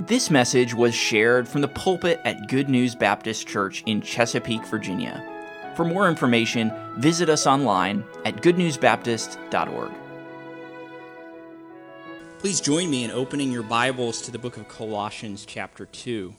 This 0.00 0.30
message 0.30 0.74
was 0.74 0.94
shared 0.94 1.48
from 1.48 1.60
the 1.60 1.66
pulpit 1.66 2.20
at 2.24 2.46
Good 2.46 2.68
News 2.68 2.94
Baptist 2.94 3.48
Church 3.48 3.82
in 3.84 4.00
Chesapeake, 4.00 4.64
Virginia. 4.66 5.24
For 5.74 5.84
more 5.84 6.08
information, 6.08 6.72
visit 6.98 7.28
us 7.28 7.48
online 7.48 8.04
at 8.24 8.36
goodnewsbaptist.org. 8.36 9.90
Please 12.38 12.60
join 12.60 12.88
me 12.88 13.02
in 13.02 13.10
opening 13.10 13.50
your 13.50 13.64
Bibles 13.64 14.22
to 14.22 14.30
the 14.30 14.38
book 14.38 14.56
of 14.56 14.68
Colossians, 14.68 15.44
chapter 15.44 15.86
2. 15.86 16.32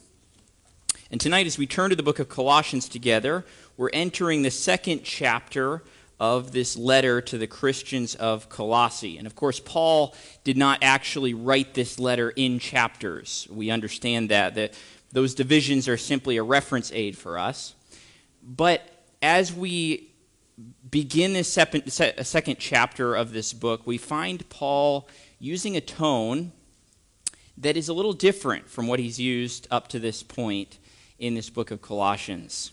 And 1.11 1.19
tonight, 1.19 1.45
as 1.45 1.57
we 1.57 1.67
turn 1.67 1.89
to 1.89 1.97
the 1.97 2.03
book 2.03 2.19
of 2.19 2.29
Colossians 2.29 2.87
together, 2.87 3.43
we're 3.75 3.89
entering 3.91 4.43
the 4.43 4.51
second 4.51 5.03
chapter 5.03 5.83
of 6.19 6.51
this 6.51 6.75
letter 6.75 7.21
to 7.21 7.37
the 7.37 7.47
Christians 7.47 8.15
of 8.15 8.49
Colossae. 8.49 9.17
And 9.17 9.25
of 9.25 9.35
course, 9.35 9.59
Paul 9.59 10.15
did 10.43 10.57
not 10.57 10.79
actually 10.81 11.33
write 11.33 11.73
this 11.73 11.99
letter 11.99 12.31
in 12.31 12.59
chapters. 12.59 13.47
We 13.49 13.69
understand 13.69 14.29
that, 14.29 14.55
that 14.55 14.73
those 15.11 15.33
divisions 15.33 15.87
are 15.87 15.97
simply 15.97 16.37
a 16.37 16.43
reference 16.43 16.91
aid 16.91 17.17
for 17.17 17.39
us. 17.39 17.73
But 18.43 18.81
as 19.21 19.53
we 19.53 20.11
begin 20.89 21.33
this 21.33 21.51
second 21.51 22.57
chapter 22.59 23.15
of 23.15 23.31
this 23.31 23.53
book, 23.53 23.87
we 23.87 23.97
find 23.97 24.47
Paul 24.49 25.07
using 25.39 25.77
a 25.77 25.81
tone 25.81 26.51
that 27.57 27.77
is 27.77 27.89
a 27.89 27.93
little 27.93 28.13
different 28.13 28.69
from 28.69 28.87
what 28.87 28.99
he's 28.99 29.19
used 29.19 29.67
up 29.71 29.87
to 29.89 29.99
this 29.99 30.23
point 30.23 30.79
in 31.17 31.33
this 31.33 31.49
book 31.49 31.71
of 31.71 31.81
Colossians. 31.81 32.71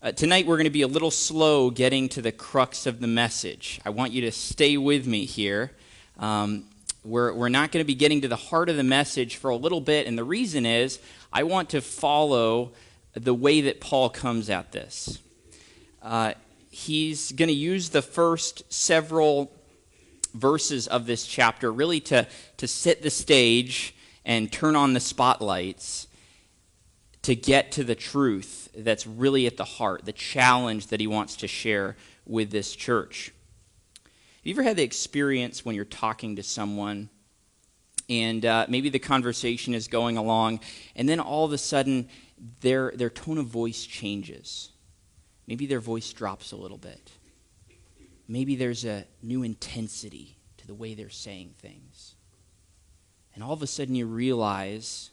Uh, 0.00 0.12
tonight, 0.12 0.46
we're 0.46 0.54
going 0.54 0.62
to 0.62 0.70
be 0.70 0.82
a 0.82 0.86
little 0.86 1.10
slow 1.10 1.70
getting 1.70 2.08
to 2.08 2.22
the 2.22 2.30
crux 2.30 2.86
of 2.86 3.00
the 3.00 3.06
message. 3.08 3.80
I 3.84 3.90
want 3.90 4.12
you 4.12 4.20
to 4.20 4.30
stay 4.30 4.76
with 4.76 5.08
me 5.08 5.24
here. 5.24 5.72
Um, 6.20 6.66
we're, 7.02 7.32
we're 7.32 7.48
not 7.48 7.72
going 7.72 7.82
to 7.82 7.86
be 7.86 7.96
getting 7.96 8.20
to 8.20 8.28
the 8.28 8.36
heart 8.36 8.68
of 8.68 8.76
the 8.76 8.84
message 8.84 9.34
for 9.34 9.50
a 9.50 9.56
little 9.56 9.80
bit, 9.80 10.06
and 10.06 10.16
the 10.16 10.22
reason 10.22 10.64
is 10.64 11.00
I 11.32 11.42
want 11.42 11.70
to 11.70 11.80
follow 11.80 12.70
the 13.14 13.34
way 13.34 13.60
that 13.62 13.80
Paul 13.80 14.08
comes 14.08 14.48
at 14.48 14.70
this. 14.70 15.18
Uh, 16.00 16.34
he's 16.70 17.32
going 17.32 17.48
to 17.48 17.52
use 17.52 17.88
the 17.88 18.00
first 18.00 18.72
several 18.72 19.50
verses 20.32 20.86
of 20.86 21.06
this 21.06 21.26
chapter 21.26 21.72
really 21.72 21.98
to, 22.02 22.24
to 22.58 22.68
set 22.68 23.02
the 23.02 23.10
stage 23.10 23.96
and 24.24 24.52
turn 24.52 24.76
on 24.76 24.92
the 24.92 25.00
spotlights 25.00 26.06
to 27.22 27.34
get 27.34 27.72
to 27.72 27.84
the 27.84 27.94
truth 27.94 28.68
that's 28.76 29.06
really 29.06 29.46
at 29.46 29.56
the 29.56 29.64
heart, 29.64 30.04
the 30.04 30.12
challenge 30.12 30.88
that 30.88 31.00
he 31.00 31.06
wants 31.06 31.36
to 31.36 31.48
share 31.48 31.96
with 32.26 32.50
this 32.50 32.74
church. 32.74 33.32
Have 34.04 34.46
you 34.46 34.54
ever 34.54 34.62
had 34.62 34.76
the 34.76 34.84
experience 34.84 35.64
when 35.64 35.74
you're 35.74 35.84
talking 35.84 36.36
to 36.36 36.42
someone 36.42 37.10
and 38.08 38.46
uh, 38.46 38.66
maybe 38.68 38.88
the 38.88 38.98
conversation 38.98 39.74
is 39.74 39.88
going 39.88 40.16
along, 40.16 40.60
and 40.96 41.08
then 41.08 41.20
all 41.20 41.44
of 41.44 41.52
a 41.52 41.58
sudden 41.58 42.08
their, 42.60 42.92
their 42.94 43.10
tone 43.10 43.38
of 43.38 43.46
voice 43.46 43.84
changes? 43.84 44.70
Maybe 45.46 45.66
their 45.66 45.80
voice 45.80 46.12
drops 46.12 46.52
a 46.52 46.56
little 46.56 46.78
bit. 46.78 47.10
Maybe 48.26 48.56
there's 48.56 48.84
a 48.84 49.04
new 49.22 49.42
intensity 49.42 50.36
to 50.58 50.66
the 50.66 50.74
way 50.74 50.94
they're 50.94 51.10
saying 51.10 51.54
things. 51.58 52.14
And 53.34 53.42
all 53.42 53.52
of 53.52 53.62
a 53.62 53.66
sudden 53.66 53.94
you 53.94 54.06
realize 54.06 55.10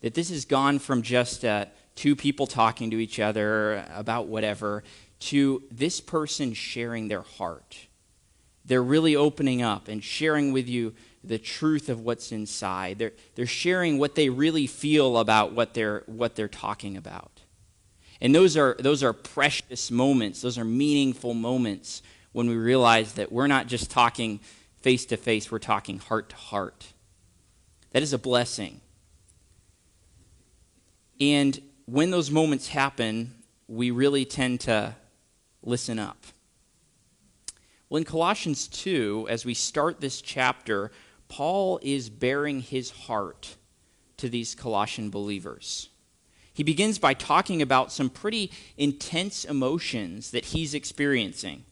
that 0.00 0.14
this 0.14 0.30
has 0.30 0.44
gone 0.44 0.78
from 0.78 1.02
just 1.02 1.44
uh, 1.44 1.66
two 1.94 2.14
people 2.14 2.46
talking 2.46 2.90
to 2.90 2.98
each 2.98 3.18
other 3.18 3.84
about 3.94 4.26
whatever 4.26 4.84
to 5.18 5.62
this 5.70 6.00
person 6.00 6.52
sharing 6.52 7.08
their 7.08 7.22
heart. 7.22 7.86
They're 8.64 8.82
really 8.82 9.16
opening 9.16 9.62
up 9.62 9.88
and 9.88 10.02
sharing 10.02 10.52
with 10.52 10.68
you 10.68 10.94
the 11.24 11.38
truth 11.38 11.88
of 11.88 12.00
what's 12.00 12.32
inside. 12.32 12.98
They're, 12.98 13.12
they're 13.34 13.46
sharing 13.46 13.98
what 13.98 14.14
they 14.14 14.28
really 14.28 14.66
feel 14.66 15.18
about 15.18 15.52
what 15.52 15.74
they're, 15.74 16.02
what 16.06 16.36
they're 16.36 16.48
talking 16.48 16.96
about. 16.96 17.40
And 18.20 18.34
those 18.34 18.56
are, 18.56 18.76
those 18.78 19.02
are 19.02 19.12
precious 19.12 19.90
moments, 19.90 20.40
those 20.40 20.58
are 20.58 20.64
meaningful 20.64 21.34
moments 21.34 22.02
when 22.32 22.48
we 22.48 22.56
realize 22.56 23.14
that 23.14 23.32
we're 23.32 23.46
not 23.46 23.66
just 23.66 23.90
talking 23.90 24.40
face 24.80 25.06
to 25.06 25.16
face, 25.16 25.50
we're 25.50 25.58
talking 25.58 25.98
heart 25.98 26.28
to 26.30 26.36
heart. 26.36 26.92
That 27.92 28.02
is 28.02 28.12
a 28.12 28.18
blessing. 28.18 28.80
And 31.20 31.60
when 31.86 32.10
those 32.10 32.30
moments 32.30 32.68
happen, 32.68 33.34
we 33.68 33.90
really 33.90 34.24
tend 34.24 34.60
to 34.60 34.94
listen 35.62 35.98
up. 35.98 36.18
Well, 37.88 37.98
in 37.98 38.04
Colossians 38.04 38.66
2, 38.68 39.26
as 39.30 39.44
we 39.44 39.54
start 39.54 40.00
this 40.00 40.20
chapter, 40.20 40.90
Paul 41.28 41.78
is 41.82 42.10
baring 42.10 42.60
his 42.60 42.90
heart 42.90 43.56
to 44.16 44.28
these 44.28 44.54
Colossian 44.54 45.10
believers. 45.10 45.88
He 46.52 46.62
begins 46.62 46.98
by 46.98 47.14
talking 47.14 47.60
about 47.60 47.92
some 47.92 48.08
pretty 48.08 48.50
intense 48.76 49.44
emotions 49.44 50.30
that 50.30 50.46
he's 50.46 50.74
experiencing. 50.74 51.64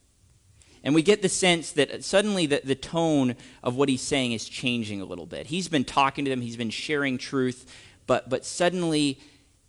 And 0.82 0.94
we 0.94 1.02
get 1.02 1.22
the 1.22 1.30
sense 1.30 1.72
that 1.72 2.04
suddenly 2.04 2.44
the, 2.44 2.60
the 2.62 2.74
tone 2.74 3.36
of 3.62 3.76
what 3.76 3.88
he's 3.88 4.02
saying 4.02 4.32
is 4.32 4.46
changing 4.46 5.00
a 5.00 5.06
little 5.06 5.24
bit. 5.24 5.46
He's 5.46 5.68
been 5.68 5.84
talking 5.84 6.26
to 6.26 6.30
them, 6.30 6.42
he's 6.42 6.58
been 6.58 6.70
sharing 6.70 7.16
truth, 7.16 7.72
but, 8.06 8.28
but 8.28 8.44
suddenly 8.44 9.18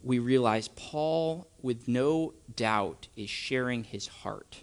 we 0.06 0.20
realize 0.20 0.68
Paul, 0.68 1.48
with 1.64 1.88
no 1.88 2.36
doubt, 2.56 3.08
is 3.18 3.30
sharing 3.30 3.84
his 3.84 4.08
heart. 4.08 4.62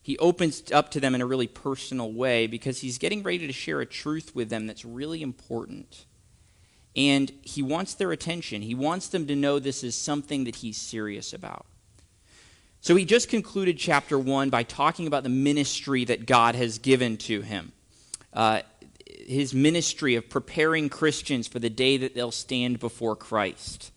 He 0.00 0.16
opens 0.18 0.72
up 0.72 0.90
to 0.92 1.00
them 1.00 1.14
in 1.14 1.20
a 1.20 1.26
really 1.26 1.46
personal 1.46 2.10
way 2.10 2.46
because 2.46 2.80
he's 2.80 2.96
getting 2.96 3.22
ready 3.22 3.46
to 3.46 3.52
share 3.52 3.80
a 3.80 3.86
truth 3.86 4.34
with 4.34 4.48
them 4.48 4.66
that's 4.66 4.84
really 4.84 5.20
important. 5.20 6.06
And 6.96 7.30
he 7.42 7.62
wants 7.62 7.94
their 7.94 8.12
attention. 8.12 8.62
He 8.62 8.74
wants 8.74 9.08
them 9.08 9.26
to 9.26 9.36
know 9.36 9.58
this 9.58 9.84
is 9.84 9.94
something 9.94 10.44
that 10.44 10.56
he's 10.56 10.78
serious 10.78 11.34
about. 11.34 11.66
So 12.80 12.96
he 12.96 13.04
just 13.04 13.28
concluded 13.28 13.78
chapter 13.78 14.18
1 14.18 14.48
by 14.48 14.62
talking 14.62 15.06
about 15.06 15.22
the 15.22 15.28
ministry 15.28 16.04
that 16.06 16.26
God 16.26 16.54
has 16.54 16.78
given 16.78 17.18
to 17.18 17.42
him. 17.42 17.72
Uh, 18.32 18.62
his 19.26 19.54
ministry 19.54 20.14
of 20.14 20.28
preparing 20.28 20.88
Christians 20.88 21.46
for 21.48 21.58
the 21.58 21.70
day 21.70 21.96
that 21.96 22.14
they'll 22.14 22.30
stand 22.30 22.78
before 22.78 23.16
Christ. 23.16 23.92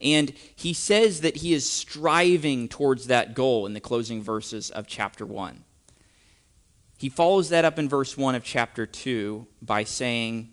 And 0.00 0.32
he 0.54 0.72
says 0.72 1.22
that 1.22 1.36
he 1.36 1.52
is 1.52 1.68
striving 1.68 2.68
towards 2.68 3.06
that 3.06 3.34
goal 3.34 3.66
in 3.66 3.72
the 3.72 3.80
closing 3.80 4.22
verses 4.22 4.70
of 4.70 4.86
chapter 4.86 5.24
1. 5.24 5.64
He 6.98 7.08
follows 7.08 7.48
that 7.48 7.64
up 7.64 7.78
in 7.78 7.88
verse 7.88 8.16
1 8.16 8.34
of 8.34 8.44
chapter 8.44 8.86
2 8.86 9.46
by 9.62 9.84
saying, 9.84 10.50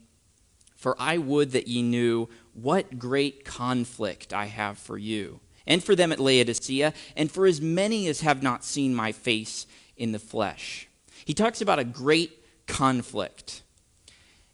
For 0.75 0.95
I 0.99 1.17
would 1.17 1.51
that 1.51 1.67
ye 1.67 1.81
knew 1.81 2.29
what 2.53 2.99
great 2.99 3.45
conflict 3.45 4.33
I 4.33 4.45
have 4.45 4.77
for 4.77 4.97
you, 4.97 5.39
and 5.65 5.83
for 5.83 5.95
them 5.95 6.11
at 6.11 6.19
Laodicea, 6.19 6.93
and 7.15 7.31
for 7.31 7.45
as 7.45 7.61
many 7.61 8.07
as 8.07 8.21
have 8.21 8.41
not 8.41 8.63
seen 8.63 8.95
my 8.95 9.11
face 9.11 9.65
in 9.95 10.11
the 10.11 10.19
flesh. 10.19 10.87
He 11.25 11.33
talks 11.33 11.61
about 11.61 11.79
a 11.79 11.83
great 11.83 12.43
conflict. 12.67 13.63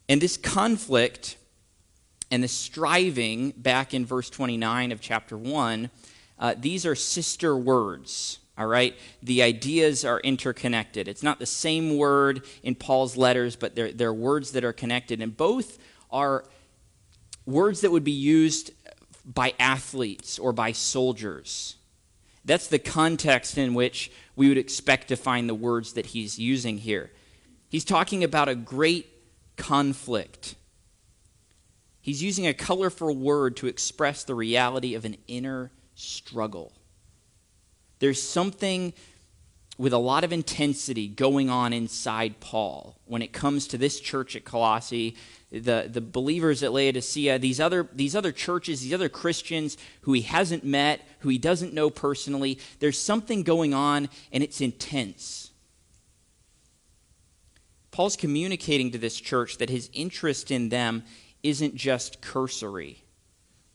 And 0.09 0.21
this 0.21 0.37
conflict 0.37 1.37
and 2.31 2.43
the 2.43 2.47
striving, 2.47 3.51
back 3.51 3.93
in 3.93 4.05
verse 4.05 4.29
29 4.29 4.91
of 4.91 5.01
chapter 5.01 5.37
1, 5.37 5.89
uh, 6.39 6.55
these 6.57 6.85
are 6.85 6.95
sister 6.95 7.55
words. 7.55 8.39
All 8.57 8.67
right? 8.67 8.95
The 9.21 9.43
ideas 9.43 10.03
are 10.03 10.19
interconnected. 10.19 11.07
It's 11.07 11.23
not 11.23 11.39
the 11.39 11.45
same 11.45 11.97
word 11.97 12.43
in 12.63 12.75
Paul's 12.75 13.15
letters, 13.15 13.55
but 13.55 13.75
they're, 13.75 13.91
they're 13.91 14.13
words 14.13 14.51
that 14.53 14.63
are 14.63 14.73
connected. 14.73 15.21
And 15.21 15.35
both 15.35 15.77
are 16.09 16.43
words 17.45 17.81
that 17.81 17.91
would 17.91 18.03
be 18.03 18.11
used 18.11 18.71
by 19.25 19.53
athletes 19.59 20.39
or 20.39 20.53
by 20.53 20.71
soldiers. 20.71 21.75
That's 22.45 22.67
the 22.67 22.79
context 22.79 23.57
in 23.57 23.73
which 23.73 24.11
we 24.35 24.47
would 24.47 24.57
expect 24.57 25.09
to 25.09 25.17
find 25.17 25.49
the 25.49 25.55
words 25.55 25.93
that 25.93 26.07
he's 26.07 26.39
using 26.39 26.77
here. 26.77 27.11
He's 27.69 27.83
talking 27.83 28.23
about 28.23 28.47
a 28.47 28.55
great 28.55 29.07
conflict. 29.57 30.55
He's 31.99 32.23
using 32.23 32.47
a 32.47 32.53
colorful 32.53 33.13
word 33.15 33.57
to 33.57 33.67
express 33.67 34.23
the 34.23 34.35
reality 34.35 34.95
of 34.95 35.03
an 35.03 35.17
inner 35.27 35.71
struggle. 35.95 36.71
There's 37.99 38.21
something 38.21 38.93
with 39.77 39.93
a 39.93 39.97
lot 39.97 40.23
of 40.23 40.33
intensity 40.33 41.07
going 41.07 41.49
on 41.49 41.71
inside 41.71 42.39
Paul 42.39 42.97
when 43.05 43.21
it 43.21 43.31
comes 43.31 43.67
to 43.67 43.77
this 43.77 43.99
church 43.99 44.35
at 44.35 44.43
Colossae, 44.43 45.15
the, 45.51 45.87
the 45.91 46.01
believers 46.01 46.63
at 46.63 46.73
Laodicea, 46.73 47.37
these 47.39 47.59
other, 47.59 47.87
these 47.93 48.15
other 48.15 48.31
churches, 48.31 48.81
these 48.81 48.93
other 48.93 49.09
Christians 49.09 49.77
who 50.01 50.13
he 50.13 50.21
hasn't 50.21 50.63
met, 50.63 51.01
who 51.19 51.29
he 51.29 51.37
doesn't 51.37 51.73
know 51.73 51.89
personally. 51.89 52.57
There's 52.79 52.99
something 52.99 53.43
going 53.43 53.73
on, 53.73 54.09
and 54.31 54.43
it's 54.43 54.61
intense. 54.61 55.46
Paul's 57.97 58.15
communicating 58.15 58.91
to 58.91 58.99
this 58.99 59.19
church 59.19 59.57
that 59.57 59.71
his 59.71 59.89
interest 59.91 60.51
in 60.51 60.69
them 60.69 61.01
isn't 61.41 61.73
just 61.73 62.21
cursory 62.21 63.03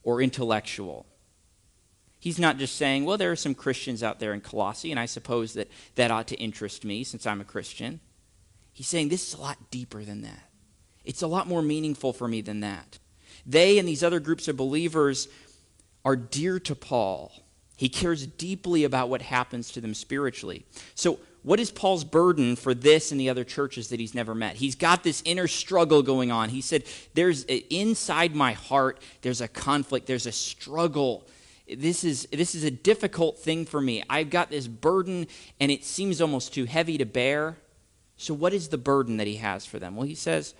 or 0.01 0.21
intellectual. 0.21 1.05
He's 2.21 2.39
not 2.39 2.57
just 2.57 2.77
saying, 2.77 3.03
well, 3.03 3.17
there 3.17 3.33
are 3.33 3.35
some 3.35 3.53
Christians 3.53 4.01
out 4.01 4.21
there 4.21 4.33
in 4.33 4.39
Colossae, 4.39 4.91
and 4.91 4.99
I 4.99 5.07
suppose 5.07 5.55
that 5.55 5.69
that 5.95 6.09
ought 6.09 6.27
to 6.27 6.37
interest 6.37 6.85
me 6.85 7.03
since 7.03 7.27
I'm 7.27 7.41
a 7.41 7.43
Christian. 7.43 7.99
He's 8.71 8.87
saying 8.87 9.09
this 9.09 9.27
is 9.27 9.33
a 9.37 9.41
lot 9.41 9.57
deeper 9.71 10.05
than 10.05 10.21
that. 10.21 10.49
It's 11.03 11.21
a 11.21 11.27
lot 11.27 11.45
more 11.45 11.61
meaningful 11.61 12.13
for 12.13 12.29
me 12.29 12.39
than 12.39 12.61
that. 12.61 12.99
They 13.45 13.77
and 13.77 13.85
these 13.85 14.05
other 14.05 14.21
groups 14.21 14.47
of 14.47 14.55
believers 14.55 15.27
are 16.05 16.15
dear 16.15 16.61
to 16.61 16.75
Paul. 16.75 17.33
He 17.75 17.89
cares 17.89 18.25
deeply 18.25 18.85
about 18.85 19.09
what 19.09 19.21
happens 19.21 19.69
to 19.71 19.81
them 19.81 19.93
spiritually. 19.93 20.65
So, 20.95 21.19
what 21.43 21.59
is 21.59 21.71
Paul's 21.71 22.05
burden 22.05 22.55
for 22.55 22.73
this 22.73 23.11
and 23.11 23.19
the 23.19 23.29
other 23.29 23.43
churches 23.43 23.89
that 23.89 23.99
he's 23.99 24.15
never 24.15 24.33
met? 24.33 24.55
He's 24.55 24.75
got 24.75 25.03
this 25.03 25.21
inner 25.25 25.47
struggle 25.47 26.01
going 26.01 26.31
on. 26.31 26.49
He 26.49 26.61
said, 26.61 26.85
There's 27.13 27.43
inside 27.43 28.33
my 28.33 28.53
heart, 28.53 29.01
there's 29.21 29.41
a 29.41 29.49
conflict, 29.49 30.07
there's 30.07 30.25
a 30.25 30.31
struggle. 30.31 31.27
This 31.67 32.03
is, 32.03 32.27
this 32.31 32.55
is 32.55 32.63
a 32.63 32.71
difficult 32.71 33.39
thing 33.39 33.65
for 33.65 33.81
me. 33.81 34.03
I've 34.09 34.29
got 34.29 34.49
this 34.49 34.67
burden, 34.67 35.27
and 35.59 35.71
it 35.71 35.83
seems 35.83 36.21
almost 36.21 36.53
too 36.53 36.65
heavy 36.65 36.97
to 36.97 37.05
bear. 37.05 37.57
So, 38.15 38.33
what 38.33 38.53
is 38.53 38.69
the 38.69 38.77
burden 38.77 39.17
that 39.17 39.27
he 39.27 39.35
has 39.35 39.65
for 39.65 39.79
them? 39.79 39.97
Well, 39.97 40.07
he 40.07 40.15
says 40.15 40.53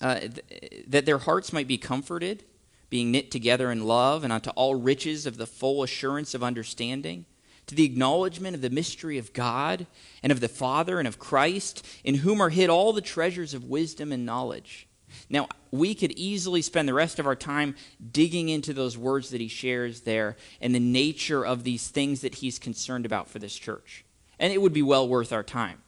uh, 0.00 0.20
th- 0.20 0.84
that 0.88 1.04
their 1.04 1.18
hearts 1.18 1.52
might 1.52 1.68
be 1.68 1.76
comforted, 1.76 2.44
being 2.88 3.10
knit 3.10 3.30
together 3.30 3.70
in 3.70 3.84
love, 3.84 4.24
and 4.24 4.32
unto 4.32 4.50
all 4.50 4.76
riches 4.76 5.26
of 5.26 5.36
the 5.36 5.46
full 5.46 5.82
assurance 5.82 6.32
of 6.32 6.42
understanding 6.42 7.26
to 7.66 7.74
the 7.74 7.84
acknowledgement 7.84 8.54
of 8.54 8.62
the 8.62 8.70
mystery 8.70 9.18
of 9.18 9.32
God 9.32 9.86
and 10.22 10.30
of 10.30 10.40
the 10.40 10.48
Father 10.48 10.98
and 10.98 11.08
of 11.08 11.18
Christ, 11.18 11.86
in 12.04 12.16
whom 12.16 12.40
are 12.40 12.50
hid 12.50 12.70
all 12.70 12.92
the 12.92 13.00
treasures 13.00 13.54
of 13.54 13.64
wisdom 13.64 14.12
and 14.12 14.26
knowledge. 14.26 14.86
Now, 15.28 15.48
we 15.70 15.94
could 15.94 16.12
easily 16.12 16.62
spend 16.62 16.88
the 16.88 16.94
rest 16.94 17.18
of 17.18 17.26
our 17.26 17.36
time 17.36 17.74
digging 18.12 18.48
into 18.48 18.72
those 18.72 18.98
words 18.98 19.30
that 19.30 19.40
he 19.40 19.48
shares 19.48 20.02
there 20.02 20.36
and 20.60 20.74
the 20.74 20.80
nature 20.80 21.44
of 21.44 21.64
these 21.64 21.88
things 21.88 22.20
that 22.20 22.36
he's 22.36 22.58
concerned 22.58 23.06
about 23.06 23.28
for 23.28 23.38
this 23.38 23.54
church. 23.54 24.04
And 24.38 24.52
it 24.52 24.60
would 24.60 24.72
be 24.72 24.82
well 24.82 25.08
worth 25.08 25.32
our 25.32 25.42
time. 25.42 25.80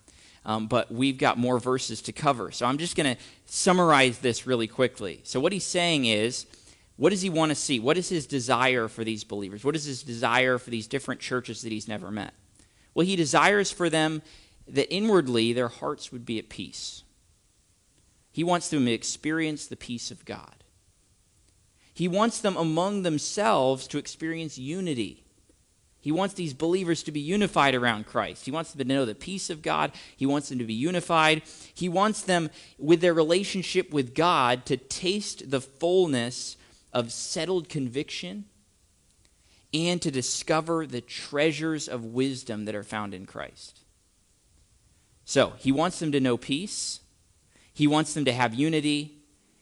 Um, 0.44 0.68
but 0.68 0.92
we've 0.92 1.18
got 1.18 1.38
more 1.38 1.58
verses 1.58 2.00
to 2.02 2.12
cover. 2.12 2.52
So 2.52 2.66
I'm 2.66 2.78
just 2.78 2.96
going 2.96 3.16
to 3.16 3.22
summarize 3.46 4.18
this 4.18 4.46
really 4.46 4.68
quickly. 4.68 5.20
So, 5.24 5.40
what 5.40 5.52
he's 5.52 5.64
saying 5.64 6.04
is 6.04 6.46
what 6.96 7.10
does 7.10 7.22
he 7.22 7.30
want 7.30 7.50
to 7.50 7.54
see? 7.54 7.78
What 7.78 7.98
is 7.98 8.08
his 8.08 8.26
desire 8.26 8.88
for 8.88 9.04
these 9.04 9.22
believers? 9.22 9.64
What 9.64 9.76
is 9.76 9.84
his 9.84 10.02
desire 10.02 10.58
for 10.58 10.70
these 10.70 10.86
different 10.86 11.20
churches 11.20 11.62
that 11.62 11.72
he's 11.72 11.88
never 11.88 12.10
met? 12.10 12.32
Well, 12.94 13.06
he 13.06 13.16
desires 13.16 13.70
for 13.70 13.90
them 13.90 14.22
that 14.66 14.92
inwardly 14.92 15.52
their 15.52 15.68
hearts 15.68 16.10
would 16.10 16.24
be 16.24 16.38
at 16.38 16.48
peace. 16.48 17.04
He 18.32 18.42
wants 18.42 18.68
them 18.68 18.86
to 18.86 18.92
experience 18.92 19.66
the 19.66 19.76
peace 19.76 20.10
of 20.10 20.24
God. 20.24 20.64
He 21.92 22.08
wants 22.08 22.40
them 22.40 22.56
among 22.56 23.02
themselves 23.02 23.86
to 23.88 23.98
experience 23.98 24.58
unity. 24.58 25.22
He 26.00 26.12
wants 26.12 26.34
these 26.34 26.54
believers 26.54 27.02
to 27.02 27.12
be 27.12 27.20
unified 27.20 27.74
around 27.74 28.06
Christ. 28.06 28.44
He 28.44 28.50
wants 28.50 28.72
them 28.72 28.86
to 28.86 28.94
know 28.94 29.04
the 29.04 29.14
peace 29.14 29.50
of 29.50 29.62
God. 29.62 29.92
He 30.16 30.26
wants 30.26 30.48
them 30.48 30.58
to 30.58 30.64
be 30.64 30.74
unified. 30.74 31.42
He 31.74 31.88
wants 31.88 32.22
them, 32.22 32.50
with 32.78 33.00
their 33.00 33.14
relationship 33.14 33.92
with 33.92 34.14
God, 34.14 34.66
to 34.66 34.76
taste 34.76 35.50
the 35.50 35.60
fullness 35.60 36.56
of 36.96 37.12
settled 37.12 37.68
conviction 37.68 38.46
and 39.74 40.00
to 40.00 40.10
discover 40.10 40.86
the 40.86 41.02
treasures 41.02 41.88
of 41.88 42.06
wisdom 42.06 42.64
that 42.64 42.74
are 42.74 42.82
found 42.82 43.12
in 43.12 43.26
Christ. 43.26 43.80
So, 45.26 45.52
he 45.58 45.70
wants 45.70 45.98
them 45.98 46.10
to 46.12 46.20
know 46.20 46.38
peace. 46.38 47.00
He 47.74 47.86
wants 47.86 48.14
them 48.14 48.24
to 48.24 48.32
have 48.32 48.54
unity. 48.54 49.18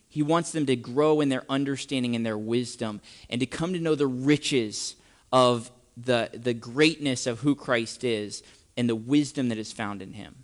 He 0.09 0.23
wants 0.23 0.53
them 0.53 0.65
to 0.67 0.77
grow 0.77 1.21
in 1.21 1.29
their 1.29 1.43
understanding 1.49 2.15
and 2.15 2.25
their 2.25 2.39
wisdom 2.39 3.01
and 3.29 3.41
to 3.41 3.47
come 3.47 3.73
to 3.73 3.81
know 3.81 3.97
the 3.97 4.07
riches 4.07 4.95
of 5.33 5.73
the, 5.97 6.31
the 6.33 6.55
greatness 6.55 7.27
of 7.27 7.41
who 7.41 7.57
Christ 7.57 8.05
is 8.05 8.45
and 8.77 8.89
the 8.89 8.95
wisdom 8.95 9.49
that 9.49 9.59
is 9.59 9.73
found 9.73 10.03
in 10.03 10.13
him. 10.13 10.44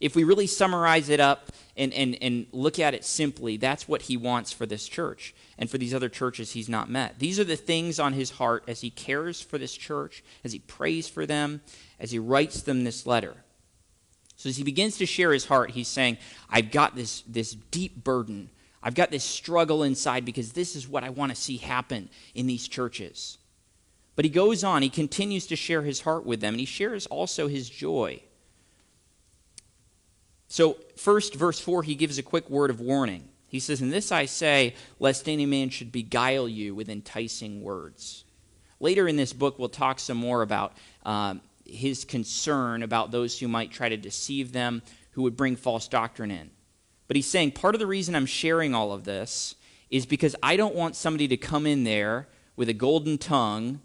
If 0.00 0.16
we 0.16 0.24
really 0.24 0.46
summarize 0.46 1.10
it 1.10 1.20
up 1.20 1.52
and, 1.76 1.92
and, 1.92 2.16
and 2.22 2.46
look 2.52 2.78
at 2.78 2.94
it 2.94 3.04
simply, 3.04 3.58
that's 3.58 3.86
what 3.86 4.02
he 4.02 4.16
wants 4.16 4.50
for 4.52 4.64
this 4.64 4.88
church 4.88 5.34
and 5.58 5.68
for 5.68 5.76
these 5.76 5.92
other 5.92 6.08
churches 6.08 6.52
he's 6.52 6.68
not 6.68 6.88
met. 6.88 7.18
These 7.18 7.38
are 7.38 7.44
the 7.44 7.56
things 7.56 8.00
on 8.00 8.14
his 8.14 8.30
heart 8.30 8.64
as 8.66 8.80
he 8.80 8.90
cares 8.90 9.42
for 9.42 9.58
this 9.58 9.74
church, 9.74 10.24
as 10.42 10.52
he 10.52 10.58
prays 10.60 11.08
for 11.08 11.26
them, 11.26 11.60
as 11.98 12.10
he 12.10 12.18
writes 12.18 12.62
them 12.62 12.82
this 12.82 13.06
letter. 13.06 13.36
So 14.36 14.48
as 14.48 14.56
he 14.56 14.64
begins 14.64 14.96
to 14.96 15.06
share 15.06 15.34
his 15.34 15.44
heart, 15.44 15.72
he's 15.72 15.86
saying, 15.86 16.16
I've 16.48 16.70
got 16.70 16.96
this, 16.96 17.20
this 17.28 17.52
deep 17.52 18.02
burden. 18.02 18.48
I've 18.82 18.94
got 18.94 19.10
this 19.10 19.22
struggle 19.22 19.82
inside 19.82 20.24
because 20.24 20.52
this 20.52 20.74
is 20.74 20.88
what 20.88 21.04
I 21.04 21.10
want 21.10 21.30
to 21.30 21.36
see 21.36 21.58
happen 21.58 22.08
in 22.34 22.46
these 22.46 22.66
churches. 22.66 23.36
But 24.16 24.24
he 24.24 24.30
goes 24.30 24.64
on, 24.64 24.80
he 24.80 24.88
continues 24.88 25.46
to 25.48 25.56
share 25.56 25.82
his 25.82 26.00
heart 26.00 26.24
with 26.24 26.40
them, 26.40 26.54
and 26.54 26.60
he 26.60 26.66
shares 26.66 27.06
also 27.06 27.48
his 27.48 27.68
joy. 27.68 28.22
So, 30.50 30.78
first, 30.96 31.36
verse 31.36 31.60
4, 31.60 31.84
he 31.84 31.94
gives 31.94 32.18
a 32.18 32.24
quick 32.24 32.50
word 32.50 32.70
of 32.70 32.80
warning. 32.80 33.28
He 33.46 33.60
says, 33.60 33.80
And 33.80 33.92
this 33.92 34.10
I 34.10 34.26
say, 34.26 34.74
lest 34.98 35.28
any 35.28 35.46
man 35.46 35.70
should 35.70 35.92
beguile 35.92 36.48
you 36.48 36.74
with 36.74 36.88
enticing 36.88 37.62
words. 37.62 38.24
Later 38.80 39.06
in 39.06 39.14
this 39.14 39.32
book, 39.32 39.60
we'll 39.60 39.68
talk 39.68 40.00
some 40.00 40.16
more 40.16 40.42
about 40.42 40.72
um, 41.04 41.40
his 41.64 42.04
concern 42.04 42.82
about 42.82 43.12
those 43.12 43.38
who 43.38 43.46
might 43.46 43.70
try 43.70 43.88
to 43.88 43.96
deceive 43.96 44.50
them, 44.50 44.82
who 45.12 45.22
would 45.22 45.36
bring 45.36 45.54
false 45.54 45.86
doctrine 45.86 46.32
in. 46.32 46.50
But 47.06 47.14
he's 47.14 47.30
saying 47.30 47.52
part 47.52 47.76
of 47.76 47.78
the 47.78 47.86
reason 47.86 48.16
I'm 48.16 48.26
sharing 48.26 48.74
all 48.74 48.92
of 48.92 49.04
this 49.04 49.54
is 49.88 50.04
because 50.04 50.34
I 50.42 50.56
don't 50.56 50.74
want 50.74 50.96
somebody 50.96 51.28
to 51.28 51.36
come 51.36 51.64
in 51.64 51.84
there 51.84 52.26
with 52.56 52.68
a 52.68 52.74
golden 52.74 53.18
tongue 53.18 53.80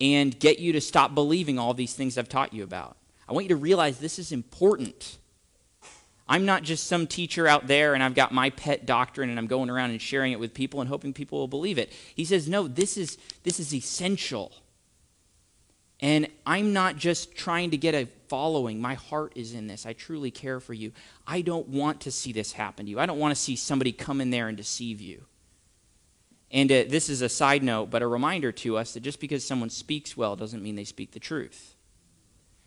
and 0.00 0.36
get 0.40 0.58
you 0.58 0.72
to 0.72 0.80
stop 0.80 1.14
believing 1.14 1.56
all 1.56 1.72
these 1.72 1.94
things 1.94 2.18
I've 2.18 2.28
taught 2.28 2.52
you 2.52 2.64
about. 2.64 2.96
I 3.28 3.32
want 3.32 3.44
you 3.44 3.50
to 3.50 3.56
realize 3.56 3.98
this 3.98 4.18
is 4.18 4.32
important. 4.32 5.18
I'm 6.26 6.46
not 6.46 6.62
just 6.62 6.86
some 6.86 7.06
teacher 7.06 7.46
out 7.46 7.66
there 7.66 7.94
and 7.94 8.02
I've 8.02 8.14
got 8.14 8.32
my 8.32 8.50
pet 8.50 8.86
doctrine 8.86 9.28
and 9.28 9.38
I'm 9.38 9.46
going 9.46 9.68
around 9.68 9.90
and 9.90 10.00
sharing 10.00 10.32
it 10.32 10.40
with 10.40 10.54
people 10.54 10.80
and 10.80 10.88
hoping 10.88 11.12
people 11.12 11.38
will 11.38 11.48
believe 11.48 11.76
it. 11.76 11.92
He 12.14 12.24
says, 12.24 12.48
no, 12.48 12.66
this 12.66 12.96
is, 12.96 13.18
this 13.42 13.60
is 13.60 13.74
essential. 13.74 14.52
And 16.00 16.28
I'm 16.46 16.72
not 16.72 16.96
just 16.96 17.36
trying 17.36 17.70
to 17.70 17.76
get 17.76 17.94
a 17.94 18.08
following. 18.28 18.80
My 18.80 18.94
heart 18.94 19.32
is 19.36 19.54
in 19.54 19.66
this. 19.66 19.86
I 19.86 19.92
truly 19.92 20.30
care 20.30 20.60
for 20.60 20.74
you. 20.74 20.92
I 21.26 21.42
don't 21.42 21.68
want 21.68 22.00
to 22.02 22.10
see 22.10 22.32
this 22.32 22.52
happen 22.52 22.86
to 22.86 22.90
you. 22.90 22.98
I 22.98 23.06
don't 23.06 23.18
want 23.18 23.34
to 23.34 23.40
see 23.40 23.54
somebody 23.54 23.92
come 23.92 24.20
in 24.20 24.30
there 24.30 24.48
and 24.48 24.56
deceive 24.56 25.00
you. 25.00 25.24
And 26.50 26.70
uh, 26.70 26.84
this 26.88 27.08
is 27.08 27.20
a 27.20 27.28
side 27.28 27.62
note, 27.62 27.90
but 27.90 28.02
a 28.02 28.06
reminder 28.06 28.52
to 28.52 28.76
us 28.76 28.94
that 28.94 29.00
just 29.00 29.20
because 29.20 29.46
someone 29.46 29.70
speaks 29.70 30.16
well 30.16 30.36
doesn't 30.36 30.62
mean 30.62 30.74
they 30.74 30.84
speak 30.84 31.12
the 31.12 31.20
truth. 31.20 31.73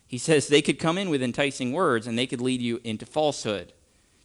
He 0.07 0.17
says 0.17 0.47
they 0.47 0.61
could 0.61 0.79
come 0.79 0.97
in 0.97 1.09
with 1.09 1.21
enticing 1.21 1.73
words 1.73 2.07
and 2.07 2.17
they 2.17 2.27
could 2.27 2.41
lead 2.41 2.61
you 2.61 2.79
into 2.83 3.05
falsehood. 3.05 3.73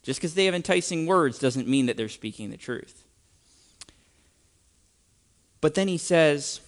Just 0.03 0.21
because 0.21 0.35
they 0.35 0.45
have 0.47 0.55
enticing 0.55 1.07
words 1.07 1.39
doesn't 1.39 1.69
mean 1.69 1.87
that 1.87 1.97
they're 1.97 2.09
speaking 2.09 2.51
the 2.51 2.57
truth. 2.57 3.05
But 5.61 5.75
then 5.75 5.89
he 5.89 5.99
says, 5.99 6.61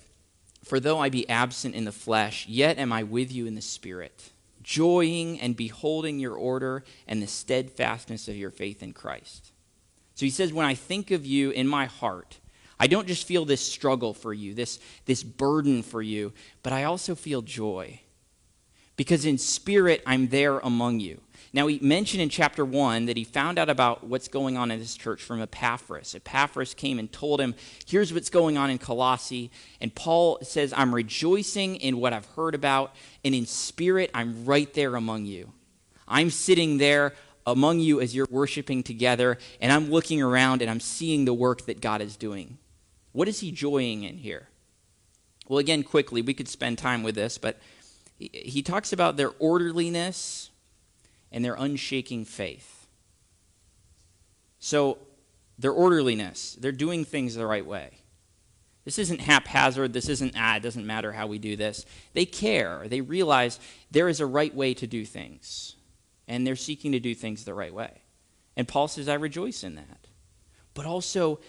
For 0.64 0.80
though 0.80 0.98
I 0.98 1.08
be 1.08 1.28
absent 1.28 1.74
in 1.74 1.84
the 1.84 1.92
flesh, 1.92 2.46
yet 2.48 2.78
am 2.78 2.92
I 2.92 3.02
with 3.04 3.32
you 3.32 3.46
in 3.46 3.54
the 3.54 3.60
spirit, 3.60 4.30
joying 4.62 5.40
and 5.40 5.56
beholding 5.56 6.18
your 6.18 6.34
order 6.34 6.84
and 7.06 7.22
the 7.22 7.26
steadfastness 7.26 8.28
of 8.28 8.36
your 8.36 8.50
faith 8.50 8.82
in 8.82 8.92
Christ. 8.92 9.52
So 10.14 10.26
he 10.26 10.30
says, 10.30 10.52
When 10.52 10.66
I 10.66 10.74
think 10.74 11.10
of 11.10 11.26
you 11.26 11.50
in 11.50 11.66
my 11.66 11.86
heart, 11.86 12.38
I 12.78 12.88
don't 12.88 13.08
just 13.08 13.26
feel 13.26 13.44
this 13.44 13.66
struggle 13.66 14.14
for 14.14 14.32
you, 14.32 14.54
this, 14.54 14.80
this 15.06 15.22
burden 15.22 15.82
for 15.82 16.02
you, 16.02 16.32
but 16.62 16.72
I 16.72 16.84
also 16.84 17.14
feel 17.14 17.42
joy 17.42 18.00
because 18.96 19.24
in 19.24 19.38
spirit 19.38 20.02
I'm 20.06 20.28
there 20.28 20.58
among 20.58 21.00
you. 21.00 21.20
Now, 21.54 21.68
he 21.68 21.78
mentioned 21.78 22.20
in 22.20 22.30
chapter 22.30 22.64
1 22.64 23.06
that 23.06 23.16
he 23.16 23.22
found 23.22 23.60
out 23.60 23.70
about 23.70 24.02
what's 24.02 24.26
going 24.26 24.56
on 24.56 24.72
in 24.72 24.80
this 24.80 24.96
church 24.96 25.22
from 25.22 25.40
Epaphras. 25.40 26.12
Epaphras 26.12 26.74
came 26.74 26.98
and 26.98 27.12
told 27.12 27.40
him, 27.40 27.54
Here's 27.86 28.12
what's 28.12 28.28
going 28.28 28.58
on 28.58 28.70
in 28.70 28.78
Colossae. 28.78 29.52
And 29.80 29.94
Paul 29.94 30.40
says, 30.42 30.74
I'm 30.76 30.92
rejoicing 30.92 31.76
in 31.76 31.98
what 31.98 32.12
I've 32.12 32.26
heard 32.34 32.56
about, 32.56 32.92
and 33.24 33.36
in 33.36 33.46
spirit, 33.46 34.10
I'm 34.12 34.44
right 34.44 34.72
there 34.74 34.96
among 34.96 35.26
you. 35.26 35.52
I'm 36.08 36.30
sitting 36.30 36.78
there 36.78 37.14
among 37.46 37.78
you 37.78 38.00
as 38.00 38.16
you're 38.16 38.26
worshiping 38.30 38.82
together, 38.82 39.38
and 39.60 39.70
I'm 39.70 39.90
looking 39.90 40.20
around 40.20 40.60
and 40.60 40.68
I'm 40.68 40.80
seeing 40.80 41.24
the 41.24 41.34
work 41.34 41.66
that 41.66 41.80
God 41.80 42.00
is 42.00 42.16
doing. 42.16 42.58
What 43.12 43.28
is 43.28 43.38
he 43.38 43.52
joying 43.52 44.02
in 44.02 44.18
here? 44.18 44.48
Well, 45.46 45.60
again, 45.60 45.84
quickly, 45.84 46.20
we 46.20 46.34
could 46.34 46.48
spend 46.48 46.78
time 46.78 47.04
with 47.04 47.14
this, 47.14 47.38
but 47.38 47.60
he 48.32 48.62
talks 48.62 48.92
about 48.92 49.16
their 49.16 49.30
orderliness 49.38 50.50
and 51.32 51.44
their 51.44 51.54
unshaking 51.54 52.24
faith. 52.24 52.86
So, 54.58 54.98
their 55.58 55.72
orderliness, 55.72 56.56
they're 56.58 56.72
doing 56.72 57.04
things 57.04 57.34
the 57.34 57.46
right 57.46 57.64
way. 57.64 57.98
This 58.84 58.98
isn't 58.98 59.20
haphazard. 59.20 59.92
This 59.92 60.08
isn't, 60.08 60.34
ah, 60.36 60.56
it 60.56 60.62
doesn't 60.62 60.86
matter 60.86 61.12
how 61.12 61.26
we 61.26 61.38
do 61.38 61.56
this. 61.56 61.86
They 62.12 62.26
care. 62.26 62.84
They 62.86 63.00
realize 63.00 63.58
there 63.90 64.08
is 64.08 64.20
a 64.20 64.26
right 64.26 64.54
way 64.54 64.74
to 64.74 64.86
do 64.86 65.04
things, 65.04 65.76
and 66.28 66.46
they're 66.46 66.56
seeking 66.56 66.92
to 66.92 67.00
do 67.00 67.14
things 67.14 67.44
the 67.44 67.54
right 67.54 67.72
way. 67.72 68.02
And 68.56 68.68
Paul 68.68 68.88
says, 68.88 69.08
I 69.08 69.14
rejoice 69.14 69.64
in 69.64 69.74
that. 69.76 70.08
But 70.74 70.86
also, 70.86 71.40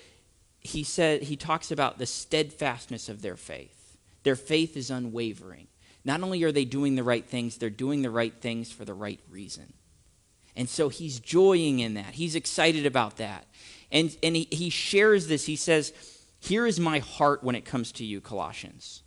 he 0.60 0.84
said 0.84 1.24
he 1.24 1.36
talks 1.36 1.72
about 1.72 1.98
the 1.98 2.06
steadfastness 2.06 3.10
of 3.10 3.22
their 3.22 3.36
faith. 3.36 3.98
Their 4.24 4.36
faith 4.36 4.78
is 4.78 4.90
unwavering. 4.90 5.68
Not 6.06 6.22
only 6.22 6.44
are 6.44 6.52
they 6.52 6.66
doing 6.66 6.96
the 6.96 7.04
right 7.04 7.26
things, 7.26 7.58
they're 7.58 7.72
doing 7.72 8.04
the 8.04 8.12
right 8.12 8.34
things 8.34 8.72
for 8.72 8.86
the 8.86 8.94
right 8.94 9.20
reason. 9.30 9.74
And 10.56 10.70
so 10.70 10.88
he's 10.88 11.20
joying 11.20 11.80
in 11.80 11.96
that. 11.96 12.14
He's 12.14 12.36
excited 12.36 12.86
about 12.86 13.18
that. 13.18 13.46
And, 13.92 14.16
and 14.24 14.36
he, 14.36 14.48
he 14.52 14.70
shares 14.70 15.28
this. 15.28 15.46
He 15.46 15.56
says, 15.56 15.92
Here 16.40 16.68
is 16.68 16.80
my 16.80 17.00
heart 17.00 17.44
when 17.44 17.56
it 17.56 17.66
comes 17.66 17.92
to 17.94 18.06
you, 18.06 18.22
Colossians. 18.22 19.02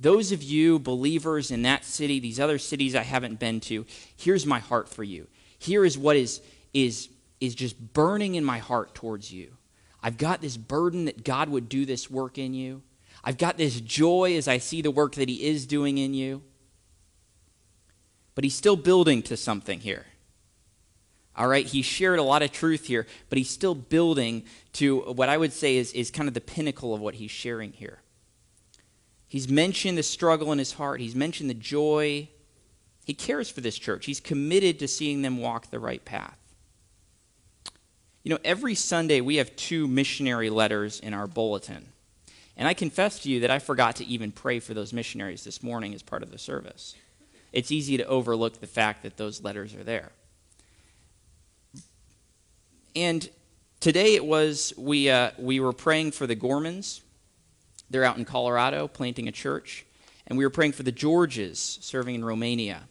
Those 0.00 0.32
of 0.32 0.42
you 0.42 0.78
believers 0.78 1.50
in 1.50 1.62
that 1.62 1.84
city, 1.84 2.18
these 2.20 2.40
other 2.40 2.58
cities 2.58 2.94
I 2.94 3.02
haven't 3.02 3.38
been 3.38 3.60
to, 3.60 3.84
here's 4.16 4.46
my 4.46 4.58
heart 4.58 4.88
for 4.88 5.04
you. 5.04 5.28
Here 5.58 5.84
is 5.84 5.98
what 5.98 6.16
is, 6.16 6.40
is, 6.72 7.10
is 7.38 7.54
just 7.54 7.92
burning 7.92 8.34
in 8.34 8.44
my 8.44 8.58
heart 8.58 8.94
towards 8.94 9.30
you. 9.30 9.52
I've 10.02 10.16
got 10.16 10.40
this 10.40 10.56
burden 10.56 11.04
that 11.04 11.22
God 11.22 11.50
would 11.50 11.68
do 11.68 11.84
this 11.84 12.10
work 12.10 12.38
in 12.38 12.54
you. 12.54 12.80
I've 13.22 13.38
got 13.38 13.58
this 13.58 13.80
joy 13.80 14.36
as 14.36 14.48
I 14.48 14.58
see 14.58 14.82
the 14.82 14.90
work 14.90 15.14
that 15.16 15.28
He 15.28 15.46
is 15.46 15.66
doing 15.66 15.98
in 15.98 16.14
you. 16.14 16.42
But 18.34 18.44
He's 18.44 18.54
still 18.54 18.76
building 18.76 19.22
to 19.24 19.36
something 19.36 19.80
here. 19.80 20.06
All 21.36 21.48
right, 21.48 21.64
he 21.64 21.82
shared 21.82 22.18
a 22.18 22.22
lot 22.22 22.42
of 22.42 22.52
truth 22.52 22.86
here, 22.86 23.06
but 23.28 23.38
he's 23.38 23.48
still 23.48 23.74
building 23.74 24.44
to 24.74 25.00
what 25.00 25.28
I 25.28 25.38
would 25.38 25.52
say 25.52 25.76
is, 25.76 25.92
is 25.92 26.10
kind 26.10 26.28
of 26.28 26.34
the 26.34 26.40
pinnacle 26.40 26.92
of 26.92 27.00
what 27.00 27.14
he's 27.14 27.30
sharing 27.30 27.72
here. 27.72 28.00
He's 29.26 29.48
mentioned 29.48 29.96
the 29.96 30.02
struggle 30.02 30.52
in 30.52 30.58
his 30.58 30.72
heart, 30.72 31.00
he's 31.00 31.14
mentioned 31.14 31.48
the 31.48 31.54
joy. 31.54 32.28
He 33.06 33.14
cares 33.14 33.48
for 33.50 33.60
this 33.60 33.78
church, 33.78 34.06
he's 34.06 34.20
committed 34.20 34.78
to 34.80 34.88
seeing 34.88 35.22
them 35.22 35.38
walk 35.38 35.70
the 35.70 35.78
right 35.78 36.04
path. 36.04 36.36
You 38.22 38.34
know, 38.34 38.38
every 38.44 38.74
Sunday 38.74 39.22
we 39.22 39.36
have 39.36 39.56
two 39.56 39.88
missionary 39.88 40.50
letters 40.50 41.00
in 41.00 41.14
our 41.14 41.26
bulletin. 41.26 41.86
And 42.60 42.68
I 42.68 42.74
confess 42.74 43.18
to 43.20 43.28
you 43.28 43.40
that 43.40 43.50
I 43.50 43.58
forgot 43.58 43.96
to 43.96 44.06
even 44.06 44.30
pray 44.30 44.60
for 44.60 44.74
those 44.74 44.92
missionaries 44.92 45.42
this 45.42 45.62
morning 45.62 45.94
as 45.94 46.02
part 46.02 46.22
of 46.22 46.30
the 46.30 46.38
service. 46.38 46.94
It's 47.52 47.72
easy 47.72 47.96
to 47.96 48.04
overlook 48.04 48.60
the 48.60 48.68
fact 48.68 49.02
that 49.02 49.16
those 49.16 49.42
letters 49.42 49.74
are 49.74 49.82
there. 49.82 50.12
And 52.94 53.28
today 53.80 54.14
it 54.14 54.24
was, 54.24 54.72
we, 54.76 55.10
uh, 55.10 55.32
we 55.38 55.58
were 55.58 55.72
praying 55.72 56.12
for 56.12 56.28
the 56.28 56.36
Gormans 56.36 57.00
they're 57.90 58.04
out 58.04 58.16
in 58.16 58.24
Colorado 58.24 58.86
planting 58.86 59.28
a 59.28 59.32
church. 59.32 59.84
And 60.28 60.38
we 60.38 60.44
were 60.44 60.50
praying 60.50 60.72
for 60.72 60.84
the 60.84 60.92
Georges 60.92 61.78
serving 61.82 62.14
in 62.14 62.24
Romania. 62.24 62.82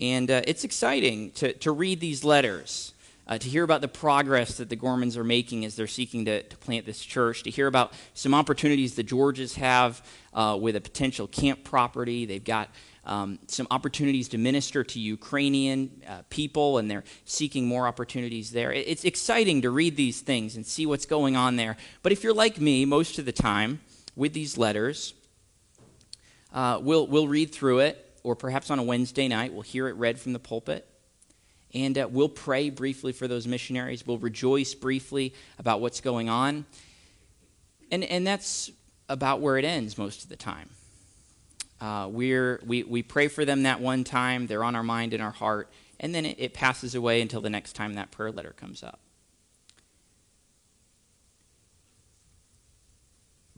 And 0.00 0.30
uh, 0.30 0.40
it's 0.46 0.64
exciting 0.64 1.30
to, 1.32 1.52
to 1.52 1.70
read 1.70 2.00
these 2.00 2.24
letters, 2.24 2.93
uh, 3.26 3.38
to 3.38 3.48
hear 3.48 3.64
about 3.64 3.80
the 3.80 3.88
progress 3.88 4.56
that 4.58 4.68
the 4.68 4.76
Gormans 4.76 5.16
are 5.16 5.24
making 5.24 5.64
as 5.64 5.76
they're 5.76 5.86
seeking 5.86 6.24
to, 6.26 6.42
to 6.42 6.56
plant 6.58 6.86
this 6.86 7.00
church, 7.00 7.42
to 7.44 7.50
hear 7.50 7.66
about 7.66 7.92
some 8.14 8.34
opportunities 8.34 8.94
the 8.94 9.02
Georges 9.02 9.54
have 9.54 10.06
uh, 10.32 10.58
with 10.60 10.76
a 10.76 10.80
potential 10.80 11.26
camp 11.26 11.64
property. 11.64 12.26
They've 12.26 12.44
got 12.44 12.70
um, 13.06 13.38
some 13.48 13.66
opportunities 13.70 14.28
to 14.28 14.38
minister 14.38 14.82
to 14.84 14.98
Ukrainian 14.98 16.02
uh, 16.08 16.22
people, 16.30 16.78
and 16.78 16.90
they're 16.90 17.04
seeking 17.24 17.66
more 17.66 17.86
opportunities 17.86 18.50
there. 18.50 18.72
It's 18.72 19.04
exciting 19.04 19.62
to 19.62 19.70
read 19.70 19.96
these 19.96 20.20
things 20.20 20.56
and 20.56 20.64
see 20.64 20.86
what's 20.86 21.06
going 21.06 21.36
on 21.36 21.56
there. 21.56 21.76
But 22.02 22.12
if 22.12 22.24
you're 22.24 22.34
like 22.34 22.60
me, 22.60 22.84
most 22.84 23.18
of 23.18 23.24
the 23.24 23.32
time, 23.32 23.80
with 24.16 24.32
these 24.32 24.56
letters. 24.56 25.14
Uh, 26.52 26.78
we'll, 26.80 27.06
we'll 27.06 27.28
read 27.28 27.52
through 27.52 27.80
it, 27.80 28.12
or 28.22 28.36
perhaps 28.36 28.70
on 28.70 28.78
a 28.78 28.82
Wednesday 28.82 29.28
night, 29.28 29.52
we'll 29.52 29.62
hear 29.62 29.88
it 29.88 29.96
read 29.96 30.18
from 30.18 30.32
the 30.32 30.38
pulpit. 30.38 30.86
And 31.74 31.98
uh, 31.98 32.08
we'll 32.10 32.28
pray 32.28 32.70
briefly 32.70 33.12
for 33.12 33.26
those 33.26 33.46
missionaries. 33.46 34.06
We'll 34.06 34.18
rejoice 34.18 34.74
briefly 34.74 35.34
about 35.58 35.80
what's 35.80 36.00
going 36.00 36.28
on. 36.28 36.64
And, 37.90 38.04
and 38.04 38.26
that's 38.26 38.70
about 39.08 39.40
where 39.40 39.58
it 39.58 39.64
ends 39.64 39.98
most 39.98 40.22
of 40.22 40.28
the 40.28 40.36
time. 40.36 40.70
Uh, 41.80 42.08
we're, 42.10 42.60
we, 42.64 42.82
we 42.84 43.02
pray 43.02 43.28
for 43.28 43.44
them 43.44 43.64
that 43.64 43.80
one 43.80 44.04
time, 44.04 44.46
they're 44.46 44.64
on 44.64 44.74
our 44.76 44.82
mind 44.82 45.12
and 45.12 45.22
our 45.22 45.32
heart, 45.32 45.68
and 46.00 46.14
then 46.14 46.24
it, 46.24 46.36
it 46.38 46.54
passes 46.54 46.94
away 46.94 47.20
until 47.20 47.40
the 47.40 47.50
next 47.50 47.74
time 47.74 47.94
that 47.94 48.10
prayer 48.10 48.30
letter 48.30 48.54
comes 48.56 48.82
up. 48.82 49.00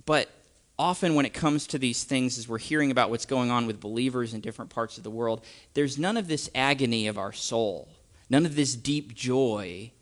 But 0.07 0.31
often 0.79 1.15
when 1.15 1.27
it 1.27 1.35
comes 1.35 1.67
to 1.69 1.79
these 1.79 2.05
things, 2.05 2.39
as 2.39 2.49
we're 2.49 2.59
hearing 2.59 2.91
about 2.91 3.11
what's 3.11 3.27
going 3.27 3.51
on 3.51 3.67
with 3.67 3.81
believers 3.81 4.35
in 4.35 4.41
different 4.41 4.71
parts 4.71 4.97
of 4.97 5.05
the 5.05 5.11
world, 5.11 5.45
there's 5.75 5.99
none 5.99 6.17
of 6.17 6.29
this 6.29 6.49
agony 6.55 7.07
of 7.07 7.19
our 7.19 7.33
soul, 7.33 7.89
none 8.29 8.47
of 8.47 8.57
this 8.57 8.75
deep 8.75 9.15
joy 9.15 9.93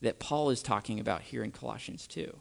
that 0.00 0.18
Paul 0.18 0.50
is 0.50 0.62
talking 0.62 1.00
about 1.00 1.22
here 1.22 1.44
in 1.44 1.52
Colossians 1.52 2.06
2. 2.06 2.36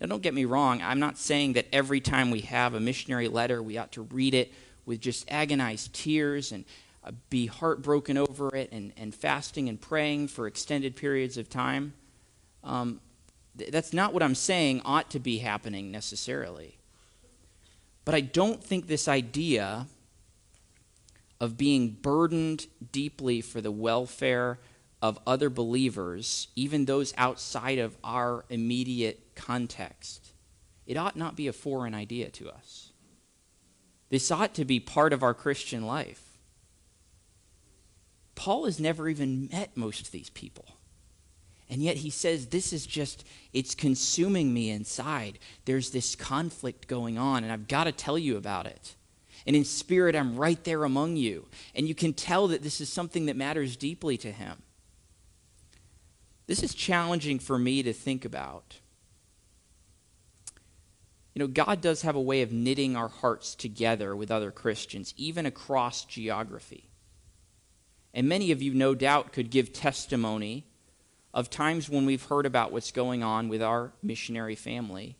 Now, 0.00 0.06
don't 0.06 0.22
get 0.22 0.32
me 0.32 0.46
wrong, 0.46 0.80
I'm 0.80 0.98
not 0.98 1.18
saying 1.18 1.52
that 1.52 1.66
every 1.72 2.00
time 2.00 2.30
we 2.30 2.40
have 2.40 2.74
a 2.74 2.80
missionary 2.80 3.28
letter, 3.28 3.62
we 3.62 3.76
ought 3.76 3.92
to 3.92 4.02
read 4.02 4.32
it 4.32 4.52
with 4.86 5.00
just 5.00 5.30
agonized 5.30 5.92
tears 5.92 6.52
and 6.52 6.64
uh, 7.04 7.12
be 7.28 7.46
heartbroken 7.46 8.16
over 8.16 8.54
it 8.56 8.70
and, 8.72 8.92
and 8.96 9.14
fasting 9.14 9.68
and 9.68 9.80
praying 9.80 10.28
for 10.28 10.46
extended 10.46 10.96
periods 10.96 11.36
of 11.36 11.50
time. 11.50 11.92
Um, 12.64 13.00
that's 13.54 13.92
not 13.92 14.14
what 14.14 14.22
I'm 14.22 14.34
saying 14.34 14.80
ought 14.84 15.10
to 15.10 15.18
be 15.18 15.38
happening 15.38 15.90
necessarily. 15.90 16.78
But 18.04 18.14
I 18.14 18.20
don't 18.20 18.62
think 18.62 18.86
this 18.86 19.06
idea 19.06 19.86
of 21.40 21.56
being 21.56 21.90
burdened 21.90 22.66
deeply 22.92 23.40
for 23.40 23.60
the 23.60 23.70
welfare 23.70 24.58
of 25.00 25.18
other 25.26 25.48
believers, 25.48 26.48
even 26.54 26.84
those 26.84 27.14
outside 27.16 27.78
of 27.78 27.96
our 28.04 28.44
immediate 28.50 29.34
context, 29.34 30.32
it 30.86 30.96
ought 30.96 31.16
not 31.16 31.36
be 31.36 31.46
a 31.46 31.52
foreign 31.52 31.94
idea 31.94 32.28
to 32.28 32.50
us. 32.50 32.92
This 34.10 34.30
ought 34.30 34.54
to 34.54 34.64
be 34.64 34.80
part 34.80 35.12
of 35.12 35.22
our 35.22 35.34
Christian 35.34 35.86
life. 35.86 36.38
Paul 38.34 38.64
has 38.64 38.80
never 38.80 39.08
even 39.08 39.48
met 39.52 39.76
most 39.76 40.06
of 40.06 40.10
these 40.10 40.30
people. 40.30 40.66
And 41.70 41.82
yet 41.82 41.98
he 41.98 42.10
says, 42.10 42.46
This 42.46 42.72
is 42.72 42.84
just, 42.84 43.24
it's 43.52 43.74
consuming 43.74 44.52
me 44.52 44.70
inside. 44.70 45.38
There's 45.64 45.90
this 45.90 46.16
conflict 46.16 46.88
going 46.88 47.16
on, 47.16 47.44
and 47.44 47.52
I've 47.52 47.68
got 47.68 47.84
to 47.84 47.92
tell 47.92 48.18
you 48.18 48.36
about 48.36 48.66
it. 48.66 48.96
And 49.46 49.56
in 49.56 49.64
spirit, 49.64 50.14
I'm 50.14 50.36
right 50.36 50.62
there 50.64 50.84
among 50.84 51.16
you. 51.16 51.46
And 51.74 51.88
you 51.88 51.94
can 51.94 52.12
tell 52.12 52.48
that 52.48 52.62
this 52.62 52.80
is 52.80 52.92
something 52.92 53.26
that 53.26 53.36
matters 53.36 53.76
deeply 53.76 54.16
to 54.18 54.30
him. 54.30 54.62
This 56.46 56.62
is 56.62 56.74
challenging 56.74 57.38
for 57.38 57.58
me 57.58 57.82
to 57.82 57.92
think 57.92 58.24
about. 58.24 58.78
You 61.34 61.40
know, 61.40 61.46
God 61.46 61.80
does 61.80 62.02
have 62.02 62.16
a 62.16 62.20
way 62.20 62.42
of 62.42 62.52
knitting 62.52 62.96
our 62.96 63.08
hearts 63.08 63.54
together 63.54 64.16
with 64.16 64.30
other 64.30 64.50
Christians, 64.50 65.14
even 65.16 65.46
across 65.46 66.04
geography. 66.04 66.90
And 68.12 68.28
many 68.28 68.50
of 68.50 68.60
you, 68.60 68.74
no 68.74 68.94
doubt, 68.94 69.32
could 69.32 69.50
give 69.50 69.72
testimony 69.72 70.66
of 71.32 71.48
times 71.48 71.88
when 71.88 72.06
we've 72.06 72.24
heard 72.24 72.46
about 72.46 72.72
what's 72.72 72.90
going 72.90 73.22
on 73.22 73.48
with 73.48 73.62
our 73.62 73.92
missionary 74.02 74.56
family, 74.56 75.16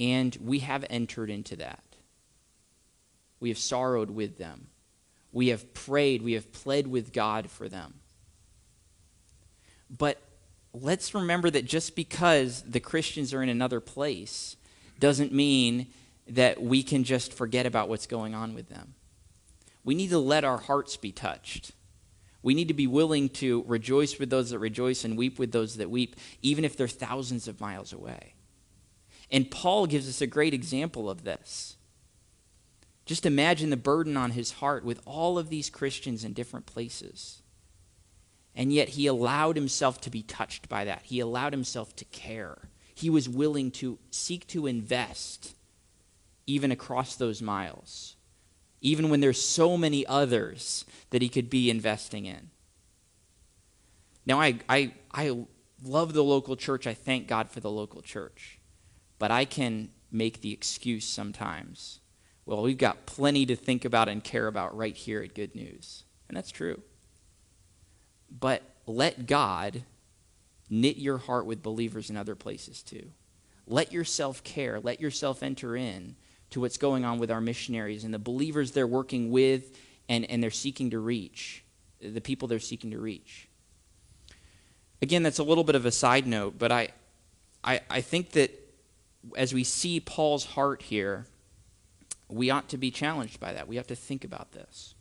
and 0.00 0.36
we 0.42 0.58
have 0.58 0.84
entered 0.90 1.30
into 1.30 1.54
that. 1.56 1.84
We 3.42 3.48
have 3.48 3.58
sorrowed 3.58 4.10
with 4.10 4.38
them. 4.38 4.68
We 5.32 5.48
have 5.48 5.74
prayed. 5.74 6.22
We 6.22 6.34
have 6.34 6.52
pled 6.52 6.86
with 6.86 7.12
God 7.12 7.50
for 7.50 7.68
them. 7.68 7.94
But 9.90 10.22
let's 10.72 11.12
remember 11.12 11.50
that 11.50 11.64
just 11.64 11.96
because 11.96 12.62
the 12.62 12.78
Christians 12.78 13.34
are 13.34 13.42
in 13.42 13.48
another 13.48 13.80
place 13.80 14.56
doesn't 15.00 15.32
mean 15.32 15.88
that 16.28 16.62
we 16.62 16.84
can 16.84 17.02
just 17.02 17.32
forget 17.34 17.66
about 17.66 17.88
what's 17.88 18.06
going 18.06 18.32
on 18.32 18.54
with 18.54 18.68
them. 18.68 18.94
We 19.82 19.96
need 19.96 20.10
to 20.10 20.18
let 20.18 20.44
our 20.44 20.58
hearts 20.58 20.96
be 20.96 21.10
touched. 21.10 21.72
We 22.44 22.54
need 22.54 22.68
to 22.68 22.74
be 22.74 22.86
willing 22.86 23.28
to 23.30 23.64
rejoice 23.66 24.20
with 24.20 24.30
those 24.30 24.50
that 24.50 24.60
rejoice 24.60 25.04
and 25.04 25.18
weep 25.18 25.36
with 25.40 25.50
those 25.50 25.78
that 25.78 25.90
weep, 25.90 26.14
even 26.42 26.64
if 26.64 26.76
they're 26.76 26.86
thousands 26.86 27.48
of 27.48 27.60
miles 27.60 27.92
away. 27.92 28.34
And 29.32 29.50
Paul 29.50 29.86
gives 29.86 30.08
us 30.08 30.20
a 30.20 30.28
great 30.28 30.54
example 30.54 31.10
of 31.10 31.24
this. 31.24 31.76
Just 33.04 33.26
imagine 33.26 33.70
the 33.70 33.76
burden 33.76 34.16
on 34.16 34.32
his 34.32 34.52
heart 34.52 34.84
with 34.84 35.00
all 35.04 35.38
of 35.38 35.48
these 35.48 35.70
Christians 35.70 36.24
in 36.24 36.32
different 36.32 36.66
places. 36.66 37.42
And 38.54 38.72
yet 38.72 38.90
he 38.90 39.06
allowed 39.06 39.56
himself 39.56 40.00
to 40.02 40.10
be 40.10 40.22
touched 40.22 40.68
by 40.68 40.84
that. 40.84 41.02
He 41.04 41.20
allowed 41.20 41.52
himself 41.52 41.96
to 41.96 42.04
care. 42.06 42.68
He 42.94 43.10
was 43.10 43.28
willing 43.28 43.70
to 43.72 43.98
seek 44.10 44.46
to 44.48 44.66
invest 44.66 45.54
even 46.46 46.70
across 46.70 47.16
those 47.16 47.40
miles 47.40 48.16
even 48.82 49.08
when 49.08 49.20
there's 49.20 49.42
so 49.42 49.78
many 49.78 50.04
others 50.06 50.84
that 51.10 51.22
he 51.22 51.28
could 51.28 51.48
be 51.48 51.70
investing 51.70 52.26
in. 52.26 52.50
Now, 54.26 54.40
I, 54.40 54.58
I, 54.68 54.92
I 55.12 55.46
love 55.84 56.12
the 56.12 56.24
local 56.24 56.56
church. 56.56 56.86
I 56.86 56.94
thank 56.94 57.28
God 57.28 57.48
for 57.48 57.60
the 57.60 57.70
local 57.70 58.02
church. 58.02 58.58
But 59.18 59.30
I 59.30 59.44
can 59.44 59.90
make 60.10 60.40
the 60.40 60.52
excuse 60.52 61.06
sometimes 61.06 62.00
well, 62.44 62.62
we've 62.62 62.78
got 62.78 63.06
plenty 63.06 63.46
to 63.46 63.56
think 63.56 63.84
about 63.84 64.08
and 64.08 64.22
care 64.22 64.46
about 64.46 64.76
right 64.76 64.96
here 64.96 65.22
at 65.22 65.34
Good 65.34 65.54
News. 65.54 66.04
And 66.28 66.36
that's 66.36 66.50
true. 66.50 66.80
But 68.30 68.62
let 68.86 69.26
God 69.26 69.82
knit 70.68 70.96
your 70.96 71.18
heart 71.18 71.46
with 71.46 71.62
believers 71.62 72.10
in 72.10 72.16
other 72.16 72.34
places 72.34 72.82
too. 72.82 73.10
Let 73.66 73.92
yourself 73.92 74.42
care, 74.42 74.80
let 74.80 75.00
yourself 75.00 75.42
enter 75.42 75.76
in 75.76 76.16
to 76.50 76.60
what's 76.60 76.78
going 76.78 77.04
on 77.04 77.18
with 77.18 77.30
our 77.30 77.40
missionaries 77.40 78.04
and 78.04 78.12
the 78.12 78.18
believers 78.18 78.72
they're 78.72 78.86
working 78.86 79.30
with 79.30 79.78
and, 80.08 80.28
and 80.30 80.42
they're 80.42 80.50
seeking 80.50 80.90
to 80.90 80.98
reach. 80.98 81.64
the 82.00 82.20
people 82.20 82.48
they're 82.48 82.58
seeking 82.58 82.90
to 82.90 82.98
reach. 82.98 83.48
Again, 85.00 85.22
that's 85.22 85.38
a 85.38 85.44
little 85.44 85.64
bit 85.64 85.74
of 85.74 85.86
a 85.86 85.92
side 85.92 86.26
note, 86.26 86.58
but 86.58 86.72
I, 86.72 86.88
I, 87.62 87.80
I 87.88 88.00
think 88.00 88.30
that 88.30 88.50
as 89.36 89.54
we 89.54 89.62
see 89.64 90.00
Paul's 90.00 90.44
heart 90.44 90.82
here, 90.82 91.26
we 92.32 92.50
ought 92.50 92.68
to 92.70 92.78
be 92.78 92.90
challenged 92.90 93.38
by 93.38 93.52
that. 93.52 93.68
We 93.68 93.76
have 93.76 93.86
to 93.88 93.96
think 93.96 94.24
about 94.24 94.52
this. 94.52 94.94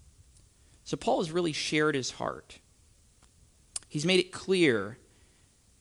So, 0.84 0.98
Paul 0.98 1.20
has 1.20 1.32
really 1.32 1.54
shared 1.54 1.96
his 1.96 2.12
heart. 2.12 2.60
He's 3.88 4.06
made 4.06 4.20
it 4.20 4.32
clear 4.32 4.98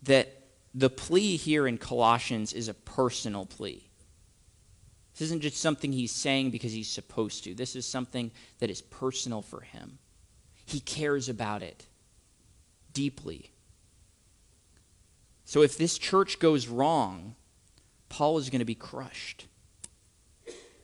that 0.03 0.45
the 0.75 0.91
plea 0.91 1.37
here 1.37 1.67
in 1.67 1.79
Colossians 1.79 2.53
is 2.53 2.69
a 2.69 2.75
personal 2.75 3.47
plea. 3.47 3.91
This 5.13 5.23
isn't 5.27 5.43
just 5.43 5.57
something 5.57 5.93
he's 5.93 6.13
saying 6.13 6.51
because 6.51 6.73
he's 6.73 6.89
supposed 6.89 7.45
to. 7.45 7.55
This 7.55 7.77
is 7.77 7.87
something 7.87 8.31
that 8.59 8.71
is 8.71 8.81
personal 8.81 9.43
for 9.43 9.61
him. 9.61 9.99
He 10.65 10.81
cares 10.81 11.29
about 11.29 11.63
it 11.63 11.87
deeply. 12.93 13.51
So 15.45 15.63
if 15.63 15.77
this 15.77 15.99
church 15.99 16.39
goes 16.39 16.69
wrong, 16.69 17.35
Paul 18.09 18.39
is 18.39 18.51
going 18.51 18.61
to 18.61 18.65
be 18.65 18.75
crushed. 18.75 19.47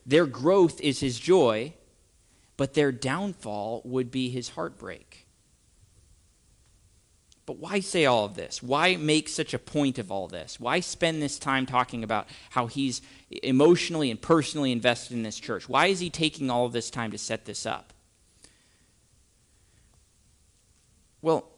Their 0.06 0.26
growth 0.26 0.80
is 0.80 1.00
his 1.00 1.18
joy, 1.18 1.74
but 2.56 2.74
their 2.74 2.92
downfall 2.92 3.82
would 3.84 4.10
be 4.10 4.30
his 4.30 4.50
heartbreak. 4.50 5.26
But 7.44 7.58
why 7.58 7.80
say 7.80 8.06
all 8.06 8.24
of 8.24 8.34
this? 8.34 8.62
Why 8.62 8.96
make 8.96 9.28
such 9.28 9.54
a 9.54 9.58
point 9.58 9.98
of 9.98 10.10
all 10.10 10.26
this? 10.26 10.58
Why 10.58 10.80
spend 10.80 11.22
this 11.22 11.38
time 11.38 11.64
talking 11.64 12.02
about 12.02 12.28
how 12.50 12.66
he's 12.66 13.02
emotionally 13.42 14.10
and 14.10 14.20
personally 14.20 14.72
invested 14.72 15.16
in 15.16 15.22
this 15.22 15.38
church? 15.38 15.68
Why 15.68 15.86
is 15.86 16.00
he 16.00 16.10
taking 16.10 16.50
all 16.50 16.66
of 16.66 16.72
this 16.72 16.90
time 16.90 17.12
to 17.12 17.18
set 17.18 17.44
this 17.44 17.64
up? 17.64 17.92
Well, 21.22 21.48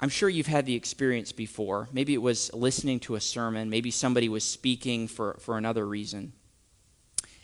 I'm 0.00 0.08
sure 0.08 0.28
you've 0.28 0.46
had 0.46 0.66
the 0.66 0.74
experience 0.74 1.32
before. 1.32 1.88
Maybe 1.92 2.14
it 2.14 2.22
was 2.22 2.52
listening 2.52 3.00
to 3.00 3.16
a 3.16 3.20
sermon, 3.20 3.70
maybe 3.70 3.90
somebody 3.90 4.28
was 4.28 4.44
speaking 4.44 5.08
for, 5.08 5.36
for 5.40 5.58
another 5.58 5.86
reason. 5.86 6.32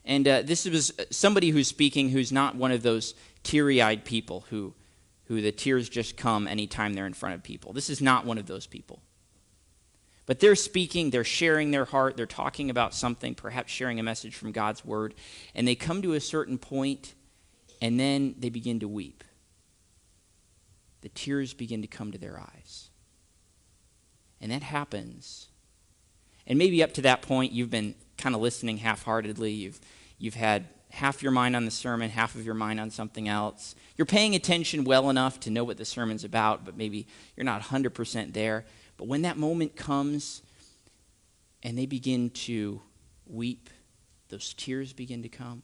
And 0.05 0.29
uh, 0.29 0.43
this 0.43 0.67
was 0.67 0.93
somebody 1.11 1.51
who's 1.51 1.69
speaking 1.69 2.11
who's 2.11 2.33
not 2.33 2.57
one 2.57 2.73
of 2.73 2.83
those 2.83 3.15
teary 3.43 3.81
eyed 3.81 4.05
people 4.05 4.45
who 4.51 4.75
who 5.27 5.41
the 5.41 5.53
tears 5.53 5.89
just 5.89 6.17
come 6.17 6.47
anytime 6.47 6.93
they're 6.93 7.07
in 7.07 7.15
front 7.15 7.35
of 7.35 7.43
people. 7.43 7.73
This 7.73 7.89
is 7.89 8.01
not 8.01 8.27
one 8.27 8.39
of 8.39 8.47
those 8.47 8.67
people. 8.67 9.01
But 10.27 10.41
they're 10.41 10.57
speaking, 10.57 11.11
they're 11.11 11.25
sharing 11.25 11.71
their 11.71 11.85
heart, 11.85 12.17
they're 12.17 12.27
talking 12.27 12.71
about 12.71 12.95
something, 12.95 13.35
perhaps 13.35 13.73
sharing 13.73 14.01
a 14.01 14.03
message 14.03 14.35
from 14.35 14.53
God's 14.53 14.85
word, 14.85 15.15
and 15.55 15.69
they 15.69 15.75
come 15.75 16.03
to 16.03 16.15
a 16.15 16.21
certain 16.21 16.59
point 16.59 17.15
and 17.81 18.01
then 18.01 18.35
they 18.39 18.49
begin 18.49 18.81
to 18.81 18.89
weep. 18.89 19.25
The 21.03 21.11
tears 21.11 21.53
begin 21.53 21.83
to 21.83 21.89
come 21.89 22.13
to 22.13 22.19
their 22.19 22.41
eyes. 22.41 22.89
And 24.41 24.51
that 24.51 24.63
happens. 24.63 25.49
And 26.47 26.59
maybe 26.59 26.83
up 26.83 26.93
to 26.95 27.03
that 27.03 27.23
point 27.23 27.53
you've 27.53 27.71
been 27.71 27.95
kind 28.19 28.35
of 28.35 28.41
listening 28.41 28.79
half-heartedly. 28.79 29.53
You've 29.53 29.81
you've 30.19 30.35
had 30.35 30.67
half 30.91 31.23
your 31.23 31.33
mind 31.33 31.57
on 31.57 31.65
the 31.65 31.71
sermon, 31.71 32.11
half 32.11 32.35
of 32.35 32.45
your 32.45 32.55
mind 32.55 32.79
on 32.79 32.91
something 32.91 33.29
else. 33.29 33.75
You're 33.97 34.07
paying 34.07 34.35
attention 34.35 34.85
well 34.85 35.11
enough 35.11 35.41
to 35.41 35.51
know 35.51 35.65
what 35.65 35.77
the 35.77 35.85
sermon's 35.85 36.25
about, 36.25 36.65
but 36.65 36.77
maybe 36.77 37.07
you're 37.37 37.45
not 37.45 37.63
100% 37.63 38.33
there. 38.33 38.65
But 38.97 39.09
when 39.09 39.23
that 39.23 39.37
moment 39.37 39.75
comes 39.75 40.43
and 41.63 41.77
they 41.77 41.87
begin 41.87 42.31
to 42.31 42.81
weep, 43.27 43.71
those 44.29 44.55
tears 44.55 44.93
begin 44.93 45.23
to 45.23 45.29
come, 45.29 45.63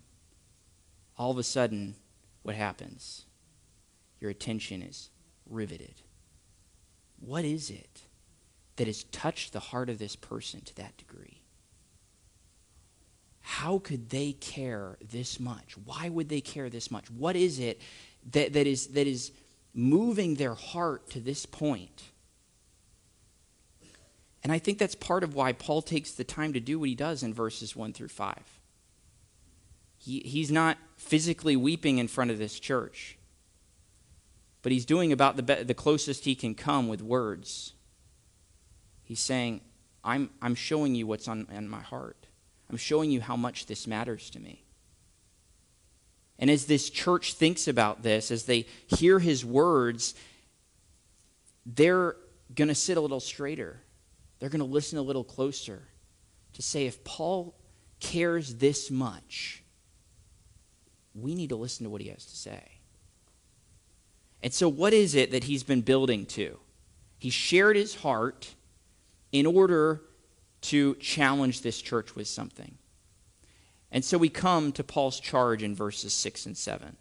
all 1.17 1.31
of 1.31 1.39
a 1.39 1.43
sudden, 1.45 1.95
what 2.43 2.57
happens? 2.57 3.25
Your 4.19 4.31
attention 4.31 4.83
is 4.83 5.11
riveted. 5.49 6.03
What 7.21 7.45
is 7.45 7.71
it 7.71 8.03
that 8.81 8.87
has 8.87 9.05
touched 9.05 9.53
the 9.53 9.61
heart 9.61 9.91
of 9.91 9.99
this 9.99 10.17
person 10.17 10.61
to 10.63 10.75
that 10.75 10.97
degree? 10.97 11.41
how 13.51 13.79
could 13.79 14.11
they 14.11 14.33
care 14.33 14.97
this 15.11 15.41
much? 15.41 15.77
Why 15.85 16.09
would 16.09 16.29
they 16.29 16.41
care 16.41 16.71
this 16.71 16.91
much? 16.91 17.11
What 17.11 17.35
is 17.35 17.59
it 17.59 17.81
that, 18.31 18.53
that, 18.53 18.67
is, 18.67 18.89
that 18.89 19.09
is 19.09 19.33
moving 19.75 20.37
their 20.37 20.55
heart 20.55 21.11
to 21.11 21.21
this 21.21 21.47
point? 21.47 22.05
And 24.45 24.53
I 24.53 24.59
think 24.59 24.79
that's 24.79 24.95
part 24.95 25.25
of 25.25 25.35
why 25.35 25.53
Paul 25.53 25.83
takes 25.83 26.13
the 26.13 26.23
time 26.23 26.53
to 26.53 26.61
do 26.61 26.79
what 26.79 26.89
he 26.89 26.95
does 26.95 27.25
in 27.25 27.35
verses 27.35 27.75
1 27.75 27.93
through 27.93 28.09
5. 28.09 28.37
He, 29.99 30.21
he's 30.21 30.53
not 30.53 30.79
physically 30.97 31.57
weeping 31.57 31.99
in 31.99 32.09
front 32.09 32.31
of 32.31 32.39
this 32.39 32.59
church, 32.61 33.19
but 34.63 34.71
he's 34.71 34.87
doing 34.87 35.13
about 35.13 35.37
the, 35.37 35.43
be- 35.43 35.63
the 35.65 35.75
closest 35.75 36.25
he 36.25 36.35
can 36.35 36.55
come 36.55 36.89
with 36.89 37.03
words. 37.03 37.73
He's 39.11 39.19
saying, 39.19 39.61
I'm, 40.05 40.31
I'm 40.41 40.55
showing 40.55 40.95
you 40.95 41.05
what's 41.05 41.27
on, 41.27 41.49
on 41.53 41.69
my 41.69 41.81
heart. 41.81 42.29
I'm 42.71 42.77
showing 42.77 43.11
you 43.11 43.21
how 43.21 43.35
much 43.35 43.67
this 43.67 43.89
matters 43.89 44.31
to 44.31 44.39
me. 44.39 44.63
And 46.39 46.49
as 46.49 46.67
this 46.67 46.89
church 46.89 47.35
thinks 47.35 47.67
about 47.67 48.05
this, 48.05 48.31
as 48.31 48.45
they 48.45 48.67
hear 48.87 49.19
his 49.19 49.45
words, 49.45 50.15
they're 51.67 52.15
going 52.55 52.69
to 52.69 52.75
sit 52.77 52.97
a 52.99 53.01
little 53.01 53.19
straighter. 53.19 53.81
They're 54.39 54.49
going 54.49 54.61
to 54.61 54.65
listen 54.65 54.97
a 54.97 55.03
little 55.03 55.25
closer 55.25 55.89
to 56.53 56.63
say, 56.63 56.87
if 56.87 57.03
Paul 57.03 57.57
cares 57.99 58.55
this 58.55 58.93
much, 58.93 59.65
we 61.17 61.35
need 61.35 61.49
to 61.49 61.57
listen 61.57 61.83
to 61.83 61.91
what 61.91 62.01
he 62.01 62.11
has 62.11 62.25
to 62.27 62.37
say. 62.37 62.63
And 64.41 64.55
so, 64.55 64.69
what 64.69 64.93
is 64.93 65.17
it 65.17 65.33
that 65.33 65.43
he's 65.43 65.65
been 65.65 65.81
building 65.81 66.27
to? 66.27 66.61
He 67.19 67.31
shared 67.31 67.75
his 67.75 67.97
heart 67.97 68.55
in 69.33 69.47
order 69.47 70.03
to 70.63 70.95
challenge 70.97 71.63
this 71.63 71.81
church 71.81 72.15
with 72.15 72.29
something. 72.29 72.77
And 73.93 74.05
so 74.05 74.19
we 74.19 74.29
come 74.29 74.73
to 74.73 74.85
Paul's 74.85 75.19
charge 75.19 75.63
in 75.63 75.75
verses 75.75 76.13
6 76.13 76.47
and 76.47 76.57
7. 76.57 76.97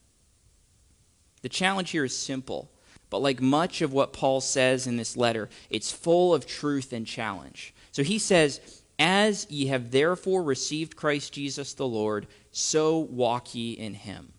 The 1.42 1.50
challenge 1.50 1.92
here 1.92 2.06
is 2.06 2.18
simple, 2.18 2.72
but 3.10 3.22
like 3.22 3.42
much 3.42 3.82
of 3.82 3.94
what 3.94 4.14
Paul 4.14 4.42
says 4.42 4.88
in 4.88 4.98
this 4.98 5.16
letter, 5.16 5.50
it's 5.70 5.92
full 5.92 6.34
of 6.34 6.46
truth 6.46 6.92
and 6.92 7.06
challenge. 7.06 7.74
So 7.92 8.04
he 8.04 8.20
says, 8.20 8.60
As 8.98 9.48
ye 9.50 9.68
have 9.68 9.92
therefore 9.92 10.44
received 10.44 10.96
Christ 10.96 11.34
Jesus 11.34 11.74
the 11.74 11.88
Lord, 11.88 12.28
so 12.52 12.98
walk 12.98 13.56
ye 13.56 13.74
in 13.74 13.94
him, 13.94 14.34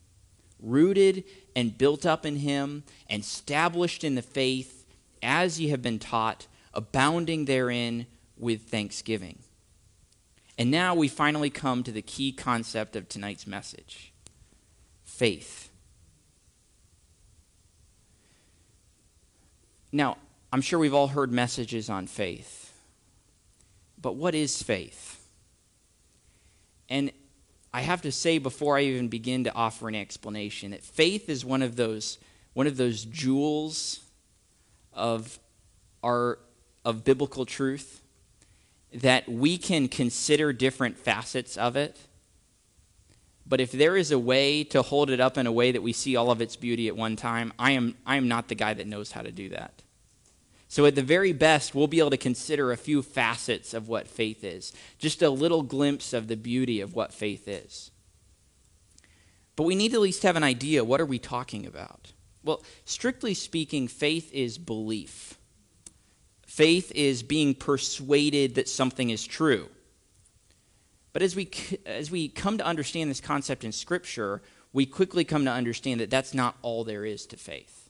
rooted 0.60 1.24
and 1.56 1.78
built 1.78 2.04
up 2.04 2.26
in 2.26 2.36
him, 2.36 2.84
and 3.08 3.22
established 3.22 4.04
in 4.04 4.14
the 4.14 4.22
faith, 4.22 4.84
as 5.22 5.60
ye 5.60 5.68
have 5.68 5.82
been 5.82 5.98
taught, 5.98 6.46
abounding 6.72 7.44
therein 7.44 8.06
with 8.36 8.62
thanksgiving. 8.62 9.38
And 10.58 10.70
now 10.70 10.94
we 10.94 11.08
finally 11.08 11.50
come 11.50 11.82
to 11.84 11.92
the 11.92 12.02
key 12.02 12.32
concept 12.32 12.96
of 12.96 13.08
tonight's 13.08 13.46
message 13.46 14.12
faith. 15.04 15.70
Now, 19.92 20.18
I'm 20.52 20.60
sure 20.60 20.78
we've 20.78 20.94
all 20.94 21.08
heard 21.08 21.32
messages 21.32 21.90
on 21.90 22.06
faith. 22.06 22.72
But 24.00 24.16
what 24.16 24.34
is 24.34 24.62
faith? 24.62 25.28
And 26.88 27.12
I 27.72 27.82
have 27.82 28.02
to 28.02 28.12
say 28.12 28.38
before 28.38 28.76
I 28.76 28.82
even 28.82 29.08
begin 29.08 29.44
to 29.44 29.54
offer 29.54 29.88
an 29.88 29.94
explanation 29.94 30.72
that 30.72 30.82
faith 30.82 31.28
is 31.28 31.44
one 31.44 31.62
of 31.62 31.76
those 31.76 32.18
one 32.52 32.66
of 32.66 32.76
those 32.76 33.04
jewels 33.04 34.00
of 34.92 35.38
our 36.02 36.38
of 36.84 37.04
biblical 37.04 37.46
truth 37.46 38.02
that 38.92 39.28
we 39.28 39.56
can 39.56 39.88
consider 39.88 40.52
different 40.52 40.96
facets 40.96 41.56
of 41.56 41.76
it. 41.76 41.96
But 43.46 43.60
if 43.60 43.72
there 43.72 43.96
is 43.96 44.10
a 44.10 44.18
way 44.18 44.64
to 44.64 44.82
hold 44.82 45.10
it 45.10 45.20
up 45.20 45.36
in 45.36 45.46
a 45.46 45.52
way 45.52 45.72
that 45.72 45.82
we 45.82 45.92
see 45.92 46.16
all 46.16 46.30
of 46.30 46.40
its 46.40 46.56
beauty 46.56 46.88
at 46.88 46.96
one 46.96 47.16
time, 47.16 47.52
I 47.58 47.72
am, 47.72 47.96
I 48.06 48.16
am 48.16 48.28
not 48.28 48.48
the 48.48 48.54
guy 48.54 48.74
that 48.74 48.86
knows 48.86 49.12
how 49.12 49.22
to 49.22 49.32
do 49.32 49.48
that. 49.50 49.82
So, 50.68 50.86
at 50.86 50.94
the 50.94 51.02
very 51.02 51.32
best, 51.32 51.74
we'll 51.74 51.88
be 51.88 51.98
able 51.98 52.10
to 52.10 52.16
consider 52.16 52.70
a 52.70 52.76
few 52.76 53.02
facets 53.02 53.74
of 53.74 53.88
what 53.88 54.06
faith 54.06 54.44
is, 54.44 54.72
just 55.00 55.20
a 55.20 55.28
little 55.28 55.62
glimpse 55.62 56.12
of 56.12 56.28
the 56.28 56.36
beauty 56.36 56.80
of 56.80 56.94
what 56.94 57.12
faith 57.12 57.48
is. 57.48 57.90
But 59.56 59.64
we 59.64 59.74
need 59.74 59.90
to 59.90 59.96
at 59.96 60.02
least 60.02 60.22
have 60.22 60.36
an 60.36 60.44
idea 60.44 60.84
what 60.84 61.00
are 61.00 61.06
we 61.06 61.18
talking 61.18 61.66
about? 61.66 62.12
Well, 62.44 62.62
strictly 62.84 63.34
speaking, 63.34 63.88
faith 63.88 64.32
is 64.32 64.58
belief. 64.58 65.39
Faith 66.50 66.90
is 66.96 67.22
being 67.22 67.54
persuaded 67.54 68.56
that 68.56 68.68
something 68.68 69.10
is 69.10 69.24
true. 69.24 69.68
But 71.12 71.22
as 71.22 71.36
we, 71.36 71.48
as 71.86 72.10
we 72.10 72.26
come 72.26 72.58
to 72.58 72.66
understand 72.66 73.08
this 73.08 73.20
concept 73.20 73.62
in 73.62 73.70
Scripture, 73.70 74.42
we 74.72 74.84
quickly 74.84 75.22
come 75.22 75.44
to 75.44 75.52
understand 75.52 76.00
that 76.00 76.10
that's 76.10 76.34
not 76.34 76.56
all 76.62 76.82
there 76.82 77.04
is 77.04 77.24
to 77.26 77.36
faith. 77.36 77.88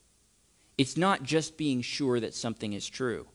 It's 0.76 0.98
not 0.98 1.22
just 1.22 1.56
being 1.56 1.80
sure 1.80 2.20
that 2.20 2.34
something 2.34 2.74
is 2.74 2.86
true. 2.86 3.28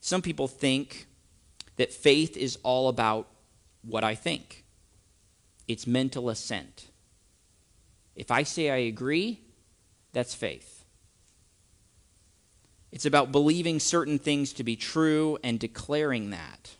Some 0.00 0.20
people 0.20 0.46
think 0.46 1.06
that 1.76 1.90
faith 1.90 2.36
is 2.36 2.58
all 2.62 2.88
about 2.88 3.28
what 3.80 4.04
I 4.04 4.14
think, 4.14 4.66
it's 5.66 5.86
mental 5.86 6.28
assent. 6.28 6.90
If 8.14 8.30
I 8.30 8.42
say 8.42 8.68
I 8.68 8.76
agree, 8.76 9.40
That's 10.12 10.34
faith. 10.34 10.69
It's 12.92 13.06
about 13.06 13.32
believing 13.32 13.78
certain 13.78 14.18
things 14.18 14.52
to 14.54 14.64
be 14.64 14.76
true 14.76 15.38
and 15.44 15.60
declaring 15.60 16.30
that. 16.30 16.76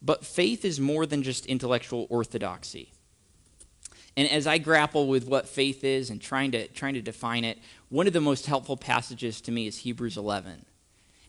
But 0.00 0.26
faith 0.26 0.64
is 0.64 0.80
more 0.80 1.06
than 1.06 1.22
just 1.22 1.46
intellectual 1.46 2.06
orthodoxy. 2.10 2.92
And 4.16 4.28
as 4.28 4.46
I 4.46 4.58
grapple 4.58 5.06
with 5.06 5.26
what 5.26 5.48
faith 5.48 5.84
is 5.84 6.10
and 6.10 6.20
trying 6.20 6.50
to, 6.52 6.66
trying 6.68 6.94
to 6.94 7.02
define 7.02 7.44
it, 7.44 7.58
one 7.88 8.06
of 8.06 8.12
the 8.12 8.20
most 8.20 8.46
helpful 8.46 8.76
passages 8.76 9.40
to 9.42 9.52
me 9.52 9.66
is 9.66 9.78
Hebrews 9.78 10.16
11. 10.16 10.66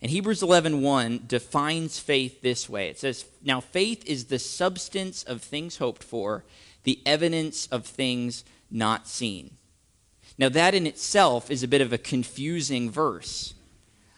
And 0.02 0.12
Hebrews 0.12 0.42
11:1 0.42 1.28
defines 1.28 1.98
faith 1.98 2.42
this 2.42 2.68
way. 2.68 2.90
It 2.90 3.00
says, 3.00 3.26
"Now 3.42 3.62
faith 3.62 4.04
is 4.06 4.26
the 4.26 4.40
substance 4.40 5.24
of 5.24 5.42
things 5.42 5.78
hoped 5.78 6.04
for, 6.04 6.44
the 6.84 7.00
evidence 7.06 7.68
of 7.68 7.86
things 7.86 8.44
not 8.70 9.08
seen." 9.08 9.58
Now 10.38 10.50
that 10.50 10.74
in 10.74 10.86
itself 10.86 11.50
is 11.50 11.64
a 11.64 11.70
bit 11.70 11.80
of 11.80 11.94
a 11.94 11.98
confusing 11.98 12.92
verse 12.92 13.54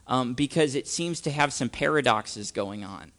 um, 0.07 0.33
because 0.33 0.75
it 0.75 0.87
seems 0.87 1.21
to 1.21 1.31
have 1.31 1.53
some 1.53 1.69
paradoxes 1.69 2.51
going 2.51 2.83
on. 2.83 3.11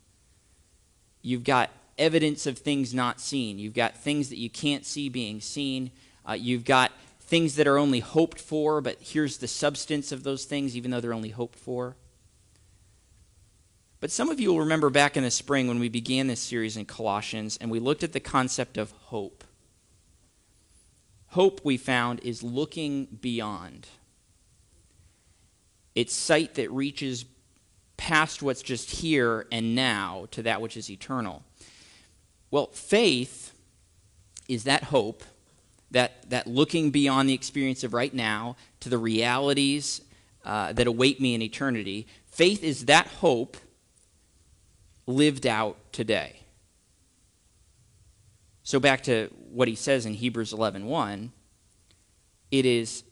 You've 1.23 1.45
got 1.45 1.71
evidence 1.99 2.47
of 2.47 2.59
things 2.59 2.95
not 2.95 3.21
seen. 3.21 3.59
You've 3.59 3.75
got 3.75 3.97
things 3.97 4.29
that 4.29 4.39
you 4.39 4.51
can't 4.51 4.85
see 4.85 5.09
being 5.09 5.41
seen. 5.41 5.91
Uh, 6.29 6.35
you've 6.35 6.65
got 6.65 6.93
things 7.21 7.57
that 7.57 7.67
are 7.67 7.79
only 7.79 8.01
hoped 8.01 8.41
for, 8.41 8.81
but 8.81 8.99
here's 9.01 9.39
the 9.39 9.49
substance 9.49 10.13
of 10.13 10.23
those 10.23 10.45
things, 10.45 10.77
even 10.77 10.91
though 10.91 11.01
they're 11.01 11.13
only 11.13 11.31
hoped 11.31 11.59
for. 11.59 11.97
But 13.99 14.11
some 14.11 14.29
of 14.29 14.39
you 14.39 14.51
will 14.51 14.61
remember 14.61 14.91
back 14.91 15.17
in 15.17 15.25
the 15.25 15.31
spring 15.31 15.67
when 15.67 15.81
we 15.81 15.89
began 15.89 16.27
this 16.27 16.41
series 16.41 16.77
in 16.77 16.85
Colossians 16.85 17.57
and 17.61 17.71
we 17.71 17.81
looked 17.81 18.05
at 18.05 18.13
the 18.13 18.21
concept 18.21 18.77
of 18.77 18.93
hope. 18.93 19.43
Hope, 21.31 21.61
we 21.65 21.77
found, 21.77 22.21
is 22.21 22.43
looking 22.43 23.07
beyond. 23.21 23.89
It's 25.97 26.15
sight 26.15 26.55
that 26.55 26.71
reaches 26.71 27.25
past 27.97 28.43
what's 28.43 28.61
just 28.61 28.91
here 28.91 29.47
and 29.51 29.75
now 29.75 30.27
to 30.33 30.43
that 30.43 30.61
which 30.61 30.77
is 30.77 30.91
eternal. 30.91 31.43
Well, 32.51 32.67
faith 32.67 33.53
is 34.47 34.65
that 34.65 34.85
hope, 34.85 35.25
that, 35.91 36.29
that 36.31 36.47
looking 36.47 36.91
beyond 36.91 37.31
the 37.31 37.35
experience 37.35 37.83
of 37.83 37.95
right 37.95 38.13
now 38.13 38.57
to 38.81 38.91
the 38.91 38.99
realities 38.99 40.03
uh, 40.45 40.75
that 40.75 40.87
await 40.87 41.19
me 41.19 41.35
in 41.35 41.41
eternity. 41.41 42.07
Faith 42.27 42.63
is 42.63 42.85
that 42.85 43.07
hope 43.07 43.57
lived 45.07 45.47
out 45.47 45.79
today. 45.93 46.41
So 48.63 48.79
back 48.79 49.03
to 49.05 49.31
what 49.51 49.67
he 49.67 49.75
says 49.75 50.05
in 50.05 50.15
Hebrews 50.15 50.53
11:1, 50.53 50.85
1, 50.85 51.33
it 52.51 52.67
is 52.67 53.05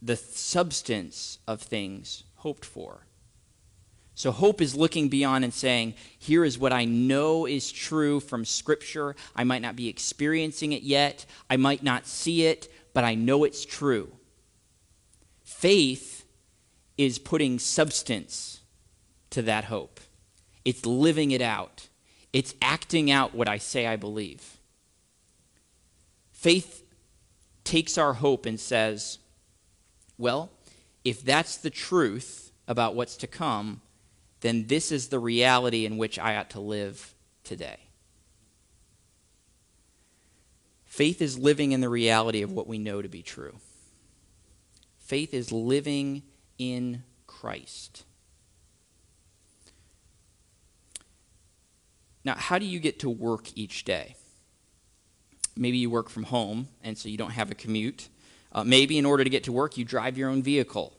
the 0.00 0.16
substance 0.16 1.38
of 1.46 1.60
things 1.60 2.24
hoped 2.38 2.64
for. 2.64 3.06
So 4.14 4.32
hope 4.32 4.60
is 4.60 4.74
looking 4.74 5.08
beyond 5.08 5.44
and 5.44 5.54
saying, 5.54 5.94
here 6.18 6.44
is 6.44 6.58
what 6.58 6.72
I 6.72 6.84
know 6.84 7.46
is 7.46 7.70
true 7.70 8.18
from 8.18 8.44
scripture. 8.44 9.14
I 9.36 9.44
might 9.44 9.62
not 9.62 9.76
be 9.76 9.88
experiencing 9.88 10.72
it 10.72 10.82
yet. 10.82 11.24
I 11.48 11.56
might 11.56 11.84
not 11.84 12.04
see 12.04 12.44
it, 12.44 12.68
but 12.92 13.04
I 13.04 13.14
know 13.14 13.44
it's 13.44 13.64
true. 13.64 14.10
Faith 15.44 16.24
is 16.96 17.20
putting 17.20 17.60
substance 17.60 18.62
to 19.30 19.42
that 19.42 19.64
hope. 19.64 20.00
It's 20.64 20.84
living 20.84 21.30
it 21.30 21.40
out, 21.40 21.88
it's 22.32 22.54
acting 22.60 23.10
out 23.12 23.34
what 23.34 23.48
I 23.48 23.58
say 23.58 23.86
I 23.86 23.94
believe. 23.94 24.58
Faith 26.32 26.84
takes 27.62 27.96
our 27.96 28.14
hope 28.14 28.46
and 28.46 28.58
says, 28.58 29.18
well, 30.18 30.50
if 31.04 31.22
that's 31.22 31.56
the 31.56 31.70
truth 31.70 32.52
about 32.66 32.94
what's 32.94 33.16
to 33.18 33.26
come, 33.26 33.80
then 34.40 34.66
this 34.66 34.92
is 34.92 35.08
the 35.08 35.18
reality 35.18 35.84
in 35.84 35.96
which 35.96 36.18
I 36.18 36.36
ought 36.36 36.50
to 36.50 36.60
live 36.60 37.14
today. 37.44 37.78
Faith 40.84 41.20
is 41.22 41.38
living 41.38 41.72
in 41.72 41.80
the 41.80 41.88
reality 41.88 42.42
of 42.42 42.52
what 42.52 42.66
we 42.66 42.78
know 42.78 43.02
to 43.02 43.08
be 43.08 43.22
true. 43.22 43.56
Faith 44.98 45.32
is 45.32 45.52
living 45.52 46.22
in 46.58 47.02
Christ. 47.26 48.04
Now, 52.24 52.34
how 52.34 52.58
do 52.58 52.66
you 52.66 52.78
get 52.78 52.98
to 53.00 53.08
work 53.08 53.48
each 53.54 53.84
day? 53.84 54.16
Maybe 55.56 55.78
you 55.78 55.88
work 55.88 56.08
from 56.08 56.24
home, 56.24 56.68
and 56.82 56.98
so 56.98 57.08
you 57.08 57.16
don't 57.16 57.30
have 57.30 57.50
a 57.50 57.54
commute. 57.54 58.08
Uh, 58.58 58.64
maybe 58.64 58.98
in 58.98 59.06
order 59.06 59.22
to 59.22 59.30
get 59.30 59.44
to 59.44 59.52
work, 59.52 59.76
you 59.76 59.84
drive 59.84 60.18
your 60.18 60.28
own 60.28 60.42
vehicle. 60.42 60.92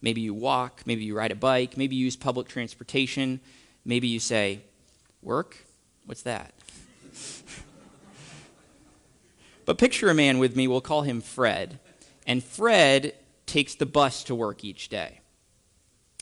Maybe 0.00 0.22
you 0.22 0.32
walk, 0.32 0.80
maybe 0.86 1.04
you 1.04 1.14
ride 1.14 1.30
a 1.30 1.34
bike, 1.34 1.76
maybe 1.76 1.94
you 1.94 2.06
use 2.06 2.16
public 2.16 2.48
transportation. 2.48 3.38
Maybe 3.84 4.08
you 4.08 4.18
say, 4.18 4.62
Work? 5.20 5.66
What's 6.06 6.22
that? 6.22 6.54
but 9.66 9.76
picture 9.76 10.08
a 10.08 10.14
man 10.14 10.38
with 10.38 10.56
me, 10.56 10.66
we'll 10.66 10.80
call 10.80 11.02
him 11.02 11.20
Fred. 11.20 11.78
And 12.26 12.42
Fred 12.42 13.14
takes 13.44 13.74
the 13.74 13.84
bus 13.84 14.24
to 14.24 14.34
work 14.34 14.64
each 14.64 14.88
day. 14.88 15.20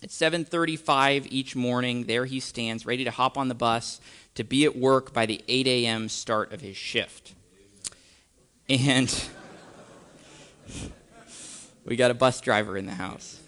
At 0.03 0.11
7:35 0.11 1.29
each 1.31 1.55
morning, 1.55 2.07
there 2.07 2.25
he 2.25 2.41
stands 2.41 2.85
ready 2.85 3.05
to 3.05 3.13
hop 3.13 3.39
on 3.39 3.47
the 3.47 3.55
bus 3.55 4.01
to 4.35 4.43
be 4.43 4.65
at 4.65 4.77
work 4.77 5.13
by 5.13 5.25
the 5.25 5.41
8 5.47 5.69
a.m. 5.69 6.09
start 6.09 6.53
of 6.53 6.63
his 6.63 6.77
shift. 6.77 7.35
And 8.69 9.29
we 11.85 11.97
got 11.97 12.11
a 12.11 12.15
bus 12.15 12.41
driver 12.41 12.77
in 12.77 12.87
the 12.87 12.95
house. 12.95 13.41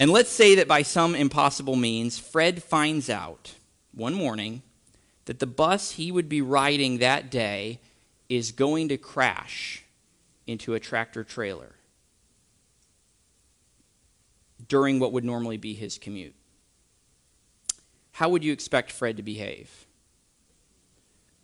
And 0.00 0.10
let's 0.10 0.30
say 0.30 0.56
that 0.56 0.68
by 0.68 0.82
some 0.82 1.14
impossible 1.14 1.76
means, 1.76 2.18
Fred 2.18 2.62
finds 2.62 3.10
out 3.10 3.54
one 3.92 4.14
morning 4.14 4.62
that 5.24 5.40
the 5.40 5.46
bus 5.46 5.92
he 5.92 6.12
would 6.12 6.28
be 6.28 6.40
riding 6.40 6.98
that 6.98 7.30
day 7.30 7.80
is 8.28 8.52
going 8.52 8.88
to 8.88 8.96
crash 8.96 9.84
into 10.46 10.74
a 10.74 10.80
tractor 10.80 11.24
trailer 11.24 11.74
during 14.68 15.00
what 15.00 15.12
would 15.12 15.24
normally 15.24 15.56
be 15.56 15.74
his 15.74 15.98
commute 15.98 16.34
how 18.18 18.28
would 18.28 18.42
you 18.42 18.52
expect 18.52 18.90
Fred 18.90 19.16
to 19.18 19.22
behave? 19.22 19.86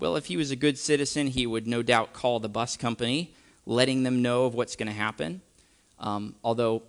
Well, 0.01 0.17
if 0.17 0.27
he 0.27 0.37
was 0.37 0.51
a 0.51 0.57
good 0.57 0.77
citizen, 0.77 1.29
he 1.29 1.47
would 1.47 1.69
no 1.69 1.85
doubt 1.85 2.13
call 2.13 2.41
the 2.41 2.49
bus 2.49 2.77
company, 2.77 3.33
letting 3.67 4.03
them 4.03 4.23
know 4.23 4.45
of 4.45 4.55
what's 4.55 4.77
going 4.77 4.89
to 4.89 4.93
happen. 4.93 5.41
Um, 5.99 6.35
although, 6.45 6.83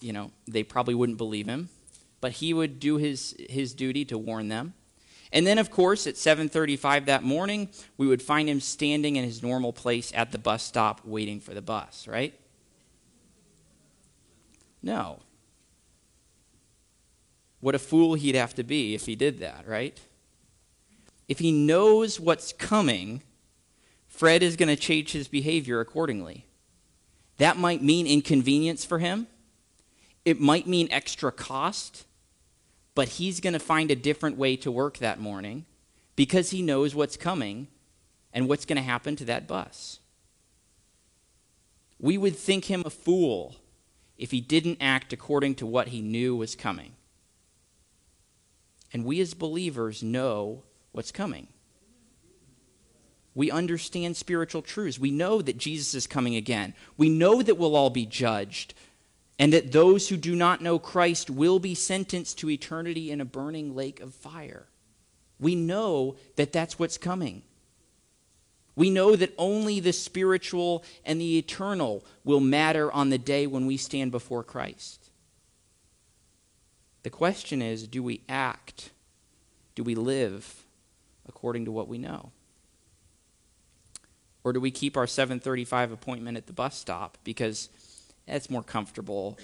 you 0.00 0.12
know, 0.12 0.30
they 0.46 0.62
probably 0.62 0.94
wouldn't 0.94 1.18
believe 1.18 1.46
him, 1.46 1.68
but 2.20 2.32
he 2.32 2.54
would 2.54 2.80
do 2.80 2.96
his 2.96 3.36
his 3.48 3.74
duty 3.74 4.04
to 4.06 4.18
warn 4.18 4.48
them. 4.48 4.74
And 5.32 5.46
then, 5.46 5.58
of 5.58 5.70
course, 5.70 6.06
at 6.06 6.14
7:35 6.14 7.06
that 7.06 7.22
morning, 7.22 7.68
we 7.96 8.06
would 8.06 8.22
find 8.22 8.48
him 8.48 8.60
standing 8.60 9.16
in 9.16 9.24
his 9.24 9.42
normal 9.42 9.72
place 9.72 10.12
at 10.14 10.32
the 10.32 10.38
bus 10.38 10.62
stop, 10.62 11.04
waiting 11.04 11.40
for 11.40 11.52
the 11.52 11.62
bus. 11.62 12.06
Right? 12.06 12.38
No. 14.82 15.20
What 17.60 17.74
a 17.74 17.78
fool 17.78 18.14
he'd 18.14 18.34
have 18.36 18.54
to 18.54 18.62
be 18.62 18.94
if 18.94 19.06
he 19.06 19.16
did 19.16 19.40
that, 19.40 19.66
right? 19.66 19.98
If 21.26 21.40
he 21.40 21.50
knows 21.50 22.20
what's 22.20 22.52
coming, 22.52 23.22
Fred 24.16 24.42
is 24.42 24.56
going 24.56 24.70
to 24.70 24.76
change 24.76 25.12
his 25.12 25.28
behavior 25.28 25.78
accordingly. 25.78 26.46
That 27.36 27.58
might 27.58 27.82
mean 27.82 28.06
inconvenience 28.06 28.82
for 28.82 28.98
him. 28.98 29.26
It 30.24 30.40
might 30.40 30.66
mean 30.66 30.88
extra 30.90 31.30
cost, 31.30 32.06
but 32.94 33.08
he's 33.08 33.40
going 33.40 33.52
to 33.52 33.58
find 33.58 33.90
a 33.90 33.94
different 33.94 34.38
way 34.38 34.56
to 34.56 34.72
work 34.72 34.96
that 34.98 35.20
morning 35.20 35.66
because 36.16 36.50
he 36.50 36.62
knows 36.62 36.94
what's 36.94 37.18
coming 37.18 37.68
and 38.32 38.48
what's 38.48 38.64
going 38.64 38.78
to 38.78 38.82
happen 38.82 39.16
to 39.16 39.26
that 39.26 39.46
bus. 39.46 40.00
We 41.98 42.16
would 42.16 42.36
think 42.36 42.64
him 42.64 42.84
a 42.86 42.90
fool 42.90 43.56
if 44.16 44.30
he 44.30 44.40
didn't 44.40 44.78
act 44.80 45.12
according 45.12 45.56
to 45.56 45.66
what 45.66 45.88
he 45.88 46.00
knew 46.00 46.34
was 46.34 46.56
coming. 46.56 46.92
And 48.94 49.04
we 49.04 49.20
as 49.20 49.34
believers 49.34 50.02
know 50.02 50.62
what's 50.92 51.12
coming. 51.12 51.48
We 53.36 53.50
understand 53.50 54.16
spiritual 54.16 54.62
truths. 54.62 54.98
We 54.98 55.10
know 55.10 55.42
that 55.42 55.58
Jesus 55.58 55.94
is 55.94 56.06
coming 56.06 56.34
again. 56.34 56.72
We 56.96 57.10
know 57.10 57.42
that 57.42 57.58
we'll 57.58 57.76
all 57.76 57.90
be 57.90 58.06
judged 58.06 58.72
and 59.38 59.52
that 59.52 59.72
those 59.72 60.08
who 60.08 60.16
do 60.16 60.34
not 60.34 60.62
know 60.62 60.78
Christ 60.78 61.28
will 61.28 61.58
be 61.58 61.74
sentenced 61.74 62.38
to 62.38 62.48
eternity 62.48 63.10
in 63.10 63.20
a 63.20 63.26
burning 63.26 63.76
lake 63.76 64.00
of 64.00 64.14
fire. 64.14 64.68
We 65.38 65.54
know 65.54 66.16
that 66.36 66.50
that's 66.50 66.78
what's 66.78 66.96
coming. 66.96 67.42
We 68.74 68.88
know 68.88 69.14
that 69.16 69.34
only 69.36 69.80
the 69.80 69.92
spiritual 69.92 70.82
and 71.04 71.20
the 71.20 71.36
eternal 71.36 72.06
will 72.24 72.40
matter 72.40 72.90
on 72.90 73.10
the 73.10 73.18
day 73.18 73.46
when 73.46 73.66
we 73.66 73.76
stand 73.76 74.12
before 74.12 74.44
Christ. 74.44 75.10
The 77.02 77.10
question 77.10 77.60
is 77.60 77.86
do 77.86 78.02
we 78.02 78.22
act? 78.30 78.92
Do 79.74 79.82
we 79.82 79.94
live 79.94 80.64
according 81.28 81.66
to 81.66 81.70
what 81.70 81.86
we 81.86 81.98
know? 81.98 82.32
Or 84.46 84.52
do 84.52 84.60
we 84.60 84.70
keep 84.70 84.96
our 84.96 85.08
7:35 85.08 85.90
appointment 85.90 86.36
at 86.36 86.46
the 86.46 86.52
bus 86.52 86.78
stop 86.78 87.18
because 87.24 87.68
That's 88.28 88.48
more 88.48 88.62
comfortable. 88.62 89.38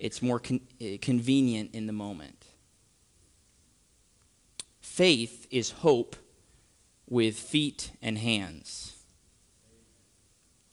It's 0.00 0.20
more 0.20 0.38
con- 0.40 0.66
eh, 0.80 0.96
convenient 1.00 1.74
in 1.74 1.86
the 1.86 1.92
moment. 1.92 2.46
Faith 4.80 5.46
is 5.50 5.70
hope 5.70 6.16
with 7.08 7.36
feet 7.36 7.92
and 8.00 8.18
hands. 8.18 8.94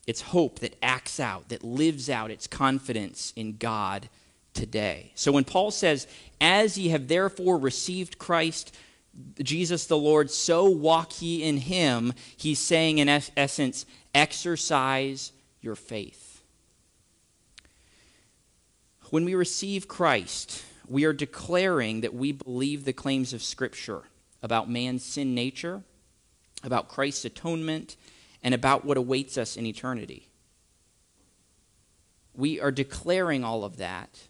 It's 0.06 0.20
hope 0.20 0.60
that 0.60 0.76
acts 0.82 1.18
out, 1.18 1.48
that 1.48 1.64
lives 1.64 2.08
out 2.08 2.30
its 2.30 2.46
confidence 2.46 3.32
in 3.34 3.56
God 3.56 4.08
today. 4.52 5.10
So 5.14 5.32
when 5.32 5.44
Paul 5.44 5.70
says, 5.72 6.06
As 6.40 6.78
ye 6.78 6.88
have 6.88 7.08
therefore 7.08 7.58
received 7.58 8.18
Christ, 8.18 8.72
Jesus 9.42 9.86
the 9.86 9.96
Lord, 9.96 10.30
so 10.30 10.66
walk 10.66 11.22
ye 11.22 11.42
in 11.42 11.58
him, 11.58 12.12
he's 12.36 12.58
saying 12.58 12.98
in 12.98 13.08
essence, 13.08 13.86
exercise 14.14 15.32
your 15.60 15.74
faith. 15.74 16.42
When 19.10 19.24
we 19.24 19.34
receive 19.34 19.88
Christ, 19.88 20.64
we 20.88 21.04
are 21.04 21.12
declaring 21.12 22.00
that 22.00 22.14
we 22.14 22.32
believe 22.32 22.84
the 22.84 22.92
claims 22.92 23.32
of 23.32 23.42
Scripture 23.42 24.02
about 24.42 24.70
man's 24.70 25.04
sin 25.04 25.34
nature, 25.34 25.82
about 26.62 26.88
Christ's 26.88 27.24
atonement, 27.24 27.96
and 28.42 28.54
about 28.54 28.84
what 28.84 28.96
awaits 28.96 29.38
us 29.38 29.56
in 29.56 29.66
eternity. 29.66 30.28
We 32.34 32.60
are 32.60 32.70
declaring 32.70 33.44
all 33.44 33.64
of 33.64 33.78
that 33.78 34.28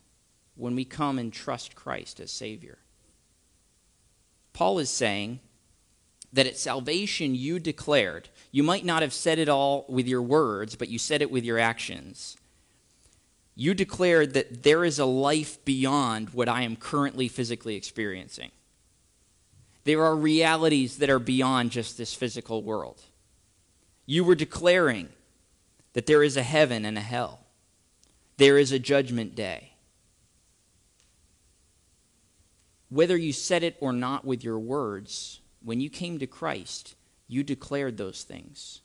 when 0.55 0.75
we 0.75 0.85
come 0.85 1.19
and 1.19 1.33
trust 1.33 1.75
Christ 1.75 2.21
as 2.21 2.31
Savior. 2.31 2.79
Paul 4.57 4.79
is 4.79 4.89
saying 4.89 5.41
that 6.33 6.47
at 6.47 6.57
salvation 6.57 7.35
you 7.35 7.59
declared, 7.59 8.31
you 8.51 8.63
might 8.63 8.87
not 8.87 9.03
have 9.03 9.13
said 9.13 9.39
it 9.39 9.51
all 9.51 9.85
with 9.87 10.07
your 10.07 10.23
words, 10.23 10.77
but 10.77 10.89
you 10.89 10.99
said 10.99 11.21
it 11.21 11.31
with 11.31 11.45
your 11.45 11.59
actions. 11.59 12.39
You 13.55 13.75
declared 13.75 14.33
that 14.33 14.63
there 14.63 14.83
is 14.83 14.99
a 14.99 15.05
life 15.05 15.63
beyond 15.67 16.31
what 16.31 16.49
I 16.49 16.63
am 16.63 16.75
currently 16.75 17.29
physically 17.29 17.77
experiencing. 17.77 18.51
There 19.85 20.03
are 20.03 20.17
realities 20.17 20.97
that 20.99 21.11
are 21.11 21.19
beyond 21.19 21.71
just 21.71 21.99
this 21.99 22.15
physical 22.15 22.63
world. 22.63 23.03
You 24.07 24.25
were 24.25 24.35
declaring 24.35 25.11
that 25.93 26.07
there 26.07 26.23
is 26.23 26.39
a 26.39 26.43
heaven 26.43 26.87
and 26.87 26.97
a 26.97 27.03
hell, 27.03 27.41
there 28.39 28.57
is 28.57 28.73
a 28.73 28.79
judgment 28.79 29.35
day. 29.35 29.76
Whether 32.89 33.17
you 33.17 33.33
said 33.33 33.63
it 33.63 33.77
or 33.81 33.93
not 33.93 34.25
with 34.25 34.45
your 34.45 34.59
words, 34.59 35.41
when 35.63 35.81
you 35.81 35.91
came 35.91 36.19
to 36.19 36.27
Christ, 36.27 36.95
you 37.27 37.43
declared 37.43 37.97
those 37.97 38.23
things. 38.23 38.81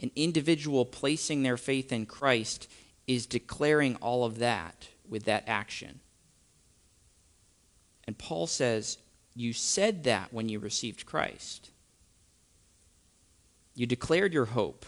An 0.00 0.10
individual 0.16 0.84
placing 0.84 1.42
their 1.42 1.56
faith 1.56 1.92
in 1.92 2.06
Christ 2.06 2.68
is 3.06 3.26
declaring 3.26 3.96
all 3.96 4.24
of 4.24 4.38
that 4.38 4.88
with 5.08 5.24
that 5.24 5.44
action. 5.46 6.00
And 8.04 8.18
Paul 8.18 8.46
says, 8.46 8.98
You 9.34 9.52
said 9.52 10.04
that 10.04 10.32
when 10.32 10.48
you 10.48 10.58
received 10.58 11.06
Christ. 11.06 11.70
You 13.74 13.86
declared 13.86 14.32
your 14.32 14.46
hope. 14.46 14.84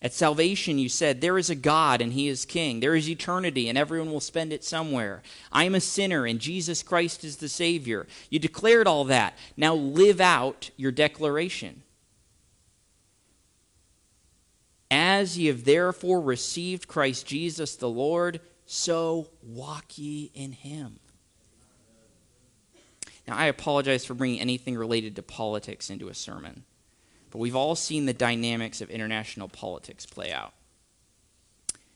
At 0.00 0.12
salvation, 0.12 0.78
you 0.78 0.88
said, 0.88 1.20
There 1.20 1.38
is 1.38 1.50
a 1.50 1.56
God 1.56 2.00
and 2.00 2.12
He 2.12 2.28
is 2.28 2.44
King. 2.44 2.80
There 2.80 2.94
is 2.94 3.08
eternity 3.08 3.68
and 3.68 3.76
everyone 3.76 4.12
will 4.12 4.20
spend 4.20 4.52
it 4.52 4.62
somewhere. 4.62 5.22
I 5.50 5.64
am 5.64 5.74
a 5.74 5.80
sinner 5.80 6.24
and 6.24 6.38
Jesus 6.38 6.82
Christ 6.82 7.24
is 7.24 7.38
the 7.38 7.48
Savior. 7.48 8.06
You 8.30 8.38
declared 8.38 8.86
all 8.86 9.04
that. 9.04 9.36
Now 9.56 9.74
live 9.74 10.20
out 10.20 10.70
your 10.76 10.92
declaration. 10.92 11.82
As 14.90 15.36
ye 15.36 15.46
have 15.46 15.64
therefore 15.64 16.20
received 16.20 16.88
Christ 16.88 17.26
Jesus 17.26 17.76
the 17.76 17.90
Lord, 17.90 18.40
so 18.66 19.28
walk 19.42 19.98
ye 19.98 20.30
in 20.32 20.52
Him. 20.52 21.00
Now, 23.26 23.36
I 23.36 23.46
apologize 23.46 24.06
for 24.06 24.14
bringing 24.14 24.40
anything 24.40 24.76
related 24.76 25.16
to 25.16 25.22
politics 25.22 25.90
into 25.90 26.08
a 26.08 26.14
sermon. 26.14 26.64
But 27.30 27.38
we've 27.38 27.56
all 27.56 27.74
seen 27.74 28.06
the 28.06 28.12
dynamics 28.12 28.80
of 28.80 28.90
international 28.90 29.48
politics 29.48 30.06
play 30.06 30.32
out. 30.32 30.52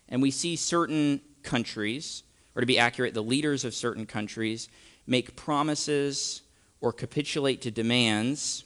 And 0.09 0.21
we 0.21 0.31
see 0.31 0.57
certain 0.57 1.21
countries, 1.43 2.23
or 2.55 2.61
to 2.61 2.67
be 2.67 2.79
accurate, 2.79 3.15
the 3.15 3.23
leaders 3.23 3.65
of 3.65 3.75
certain 3.75 4.07
countries, 4.07 4.69
make 5.07 5.37
promises 5.37 6.43
or 6.81 6.93
capitulate 6.93 7.63
to 7.63 7.71
demands, 7.71 8.65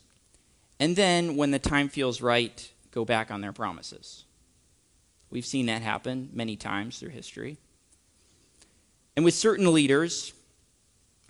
and 0.78 0.94
then, 0.94 1.36
when 1.36 1.52
the 1.52 1.58
time 1.58 1.88
feels 1.88 2.20
right, 2.20 2.70
go 2.90 3.04
back 3.04 3.30
on 3.30 3.40
their 3.40 3.52
promises. 3.52 4.24
We've 5.30 5.46
seen 5.46 5.66
that 5.66 5.82
happen 5.82 6.30
many 6.32 6.56
times 6.56 6.98
through 6.98 7.10
history. 7.10 7.56
And 9.16 9.24
with 9.24 9.34
certain 9.34 9.72
leaders, 9.72 10.34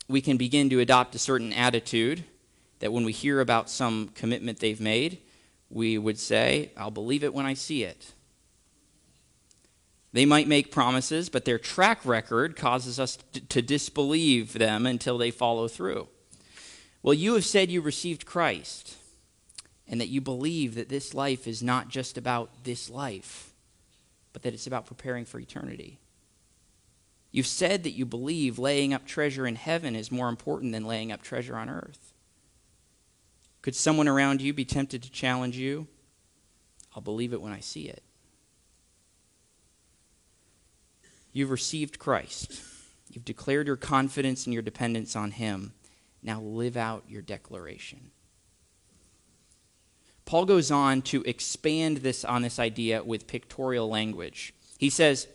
we 0.08 0.20
can 0.20 0.36
begin 0.36 0.68
to 0.70 0.80
adopt 0.80 1.14
a 1.14 1.18
certain 1.18 1.52
attitude 1.52 2.24
that 2.80 2.92
when 2.92 3.04
we 3.04 3.12
hear 3.12 3.40
about 3.40 3.70
some 3.70 4.08
commitment 4.14 4.58
they've 4.58 4.80
made, 4.80 5.18
we 5.70 5.98
would 5.98 6.18
say, 6.18 6.70
I'll 6.76 6.90
believe 6.90 7.24
it 7.24 7.34
when 7.34 7.46
I 7.46 7.54
see 7.54 7.82
it. 7.82 8.12
They 10.12 10.24
might 10.24 10.48
make 10.48 10.70
promises, 10.70 11.28
but 11.28 11.44
their 11.44 11.58
track 11.58 12.00
record 12.04 12.56
causes 12.56 12.98
us 12.98 13.18
to 13.48 13.60
disbelieve 13.60 14.54
them 14.54 14.86
until 14.86 15.18
they 15.18 15.30
follow 15.30 15.68
through. 15.68 16.08
Well, 17.02 17.14
you 17.14 17.34
have 17.34 17.44
said 17.44 17.70
you 17.70 17.80
received 17.80 18.24
Christ 18.24 18.96
and 19.86 20.00
that 20.00 20.08
you 20.08 20.20
believe 20.20 20.74
that 20.74 20.88
this 20.88 21.14
life 21.14 21.46
is 21.46 21.62
not 21.62 21.88
just 21.88 22.16
about 22.16 22.50
this 22.64 22.88
life, 22.88 23.52
but 24.32 24.42
that 24.42 24.54
it's 24.54 24.66
about 24.66 24.86
preparing 24.86 25.24
for 25.24 25.38
eternity. 25.38 25.98
You've 27.30 27.46
said 27.46 27.82
that 27.84 27.90
you 27.90 28.06
believe 28.06 28.58
laying 28.58 28.94
up 28.94 29.06
treasure 29.06 29.46
in 29.46 29.56
heaven 29.56 29.94
is 29.94 30.10
more 30.10 30.28
important 30.28 30.72
than 30.72 30.86
laying 30.86 31.12
up 31.12 31.22
treasure 31.22 31.56
on 31.56 31.68
earth. 31.68 32.14
Could 33.66 33.74
someone 33.74 34.06
around 34.06 34.40
you 34.40 34.52
be 34.52 34.64
tempted 34.64 35.02
to 35.02 35.10
challenge 35.10 35.56
you? 35.56 35.88
I'll 36.94 37.02
believe 37.02 37.32
it 37.32 37.42
when 37.42 37.52
I 37.52 37.58
see 37.58 37.88
it. 37.88 38.04
You've 41.32 41.50
received 41.50 41.98
Christ. 41.98 42.62
You've 43.10 43.24
declared 43.24 43.66
your 43.66 43.74
confidence 43.74 44.46
and 44.46 44.54
your 44.54 44.62
dependence 44.62 45.16
on 45.16 45.32
Him. 45.32 45.72
Now 46.22 46.40
live 46.40 46.76
out 46.76 47.06
your 47.08 47.22
declaration. 47.22 48.12
Paul 50.26 50.44
goes 50.44 50.70
on 50.70 51.02
to 51.02 51.24
expand 51.24 51.96
this 51.96 52.24
on 52.24 52.42
this 52.42 52.60
idea 52.60 53.02
with 53.02 53.26
pictorial 53.26 53.88
language. 53.88 54.54
He 54.78 54.90
says, 54.90 55.26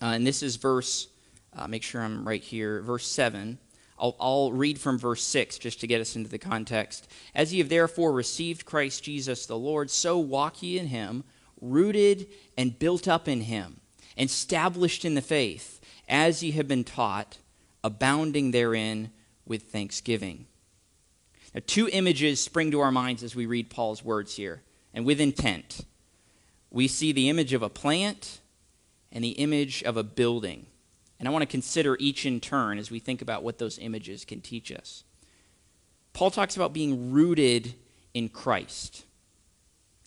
uh, 0.00 0.14
and 0.14 0.24
this 0.24 0.44
is 0.44 0.54
verse, 0.54 1.08
uh, 1.56 1.66
make 1.66 1.82
sure 1.82 2.02
I'm 2.02 2.24
right 2.24 2.40
here, 2.40 2.82
verse 2.82 3.08
7. 3.08 3.58
I'll, 4.02 4.16
I'll 4.18 4.52
read 4.52 4.80
from 4.80 4.98
verse 4.98 5.22
6 5.22 5.58
just 5.58 5.80
to 5.80 5.86
get 5.86 6.00
us 6.00 6.16
into 6.16 6.28
the 6.28 6.38
context. 6.38 7.08
As 7.36 7.52
ye 7.52 7.60
have 7.60 7.68
therefore 7.68 8.12
received 8.12 8.66
Christ 8.66 9.04
Jesus 9.04 9.46
the 9.46 9.56
Lord, 9.56 9.90
so 9.90 10.18
walk 10.18 10.60
ye 10.60 10.76
in 10.76 10.88
him, 10.88 11.22
rooted 11.60 12.26
and 12.58 12.76
built 12.76 13.06
up 13.06 13.28
in 13.28 13.42
him, 13.42 13.80
established 14.18 15.04
in 15.04 15.14
the 15.14 15.22
faith, 15.22 15.80
as 16.08 16.42
ye 16.42 16.50
have 16.50 16.66
been 16.66 16.82
taught, 16.82 17.38
abounding 17.84 18.50
therein 18.50 19.12
with 19.46 19.70
thanksgiving. 19.70 20.46
Now, 21.54 21.60
two 21.64 21.88
images 21.92 22.40
spring 22.42 22.72
to 22.72 22.80
our 22.80 22.90
minds 22.90 23.22
as 23.22 23.36
we 23.36 23.46
read 23.46 23.70
Paul's 23.70 24.04
words 24.04 24.34
here, 24.34 24.62
and 24.92 25.04
with 25.04 25.20
intent. 25.20 25.84
We 26.70 26.88
see 26.88 27.12
the 27.12 27.28
image 27.28 27.52
of 27.52 27.62
a 27.62 27.68
plant 27.68 28.40
and 29.12 29.22
the 29.22 29.30
image 29.30 29.82
of 29.84 29.96
a 29.96 30.02
building. 30.02 30.66
And 31.22 31.28
I 31.28 31.30
want 31.30 31.42
to 31.42 31.46
consider 31.46 31.96
each 32.00 32.26
in 32.26 32.40
turn 32.40 32.78
as 32.78 32.90
we 32.90 32.98
think 32.98 33.22
about 33.22 33.44
what 33.44 33.58
those 33.58 33.78
images 33.78 34.24
can 34.24 34.40
teach 34.40 34.72
us. 34.72 35.04
Paul 36.14 36.32
talks 36.32 36.56
about 36.56 36.72
being 36.72 37.12
rooted 37.12 37.74
in 38.12 38.28
Christ. 38.28 39.04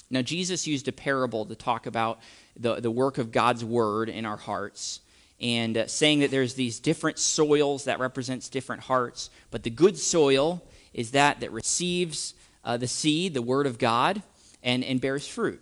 Now, 0.09 0.21
Jesus 0.21 0.67
used 0.67 0.89
a 0.89 0.91
parable 0.91 1.45
to 1.45 1.55
talk 1.55 1.85
about 1.85 2.19
the, 2.57 2.81
the 2.81 2.91
work 2.91 3.17
of 3.17 3.31
God's 3.31 3.63
word 3.63 4.09
in 4.09 4.25
our 4.25 4.35
hearts 4.35 4.99
and 5.39 5.77
uh, 5.77 5.87
saying 5.87 6.19
that 6.19 6.31
there's 6.31 6.55
these 6.55 6.81
different 6.81 7.17
soils 7.17 7.85
that 7.85 7.99
represents 7.99 8.49
different 8.49 8.83
hearts 8.83 9.29
but 9.51 9.63
the 9.63 9.69
good 9.69 9.97
soil 9.97 10.61
is 10.93 11.11
that 11.11 11.39
that 11.39 11.51
receives 11.51 12.33
uh, 12.63 12.77
the 12.77 12.87
seed 12.87 13.33
the 13.33 13.41
word 13.41 13.67
of 13.67 13.77
god 13.77 14.21
and, 14.63 14.81
and 14.81 15.01
bears 15.01 15.27
fruit 15.27 15.61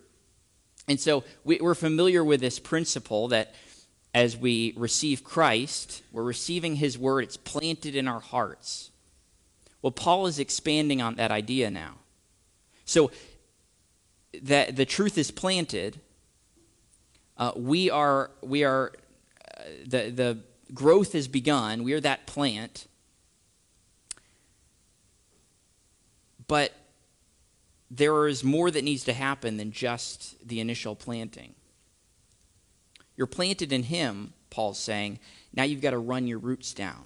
and 0.87 0.99
so 0.99 1.23
we, 1.43 1.57
we're 1.59 1.73
familiar 1.73 2.23
with 2.23 2.39
this 2.39 2.59
principle 2.59 3.29
that 3.29 3.55
as 4.13 4.37
we 4.37 4.73
receive 4.75 5.23
Christ, 5.23 6.03
we're 6.11 6.23
receiving 6.23 6.75
His 6.75 6.97
Word, 6.97 7.23
it's 7.23 7.37
planted 7.37 7.95
in 7.95 8.07
our 8.07 8.19
hearts. 8.19 8.91
Well, 9.81 9.91
Paul 9.91 10.27
is 10.27 10.39
expanding 10.39 11.01
on 11.01 11.15
that 11.15 11.31
idea 11.31 11.71
now. 11.71 11.95
So 12.85 13.11
that 14.41 14.75
the 14.75 14.85
truth 14.85 15.17
is 15.17 15.31
planted, 15.31 15.99
uh, 17.37 17.51
we 17.55 17.89
are, 17.89 18.31
we 18.41 18.63
are 18.63 18.93
uh, 19.57 19.63
the, 19.85 20.09
the 20.09 20.37
growth 20.73 21.13
has 21.13 21.27
begun, 21.27 21.83
we 21.83 21.93
are 21.93 21.99
that 21.99 22.27
plant. 22.27 22.87
But 26.47 26.73
there 27.89 28.27
is 28.27 28.43
more 28.43 28.69
that 28.69 28.83
needs 28.83 29.03
to 29.05 29.13
happen 29.13 29.57
than 29.57 29.71
just 29.71 30.47
the 30.47 30.59
initial 30.59 30.95
planting. 30.95 31.55
You're 33.15 33.27
planted 33.27 33.71
in 33.71 33.83
Him, 33.83 34.33
Paul's 34.49 34.79
saying. 34.79 35.19
Now 35.53 35.63
you've 35.63 35.81
got 35.81 35.91
to 35.91 35.97
run 35.97 36.27
your 36.27 36.39
roots 36.39 36.73
down. 36.73 37.05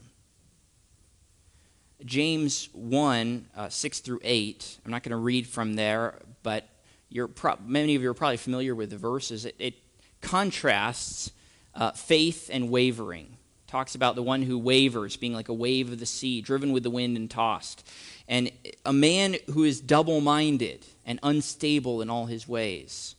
James 2.05 2.69
1, 2.73 3.47
uh, 3.55 3.69
6 3.69 3.99
through 3.99 4.19
8. 4.23 4.79
I'm 4.85 4.91
not 4.91 5.03
going 5.03 5.11
to 5.11 5.17
read 5.17 5.47
from 5.47 5.73
there, 5.73 6.19
but 6.43 6.67
you're 7.09 7.27
pro- 7.27 7.57
many 7.65 7.95
of 7.95 8.01
you 8.01 8.09
are 8.09 8.13
probably 8.13 8.37
familiar 8.37 8.75
with 8.75 8.91
the 8.91 8.97
verses. 8.97 9.45
It, 9.45 9.55
it 9.57 9.73
contrasts 10.21 11.31
uh, 11.73 11.91
faith 11.91 12.49
and 12.51 12.69
wavering. 12.69 13.37
Talks 13.65 13.95
about 13.95 14.15
the 14.15 14.23
one 14.23 14.43
who 14.43 14.57
wavers 14.57 15.17
being 15.17 15.33
like 15.33 15.49
a 15.49 15.53
wave 15.53 15.91
of 15.91 15.99
the 15.99 16.05
sea, 16.05 16.41
driven 16.41 16.71
with 16.71 16.83
the 16.83 16.89
wind 16.89 17.17
and 17.17 17.29
tossed. 17.29 17.85
And 18.27 18.51
a 18.85 18.93
man 18.93 19.35
who 19.53 19.63
is 19.63 19.81
double 19.81 20.21
minded 20.21 20.85
and 21.05 21.19
unstable 21.23 22.01
in 22.01 22.09
all 22.09 22.27
his 22.27 22.47
ways. 22.47 23.15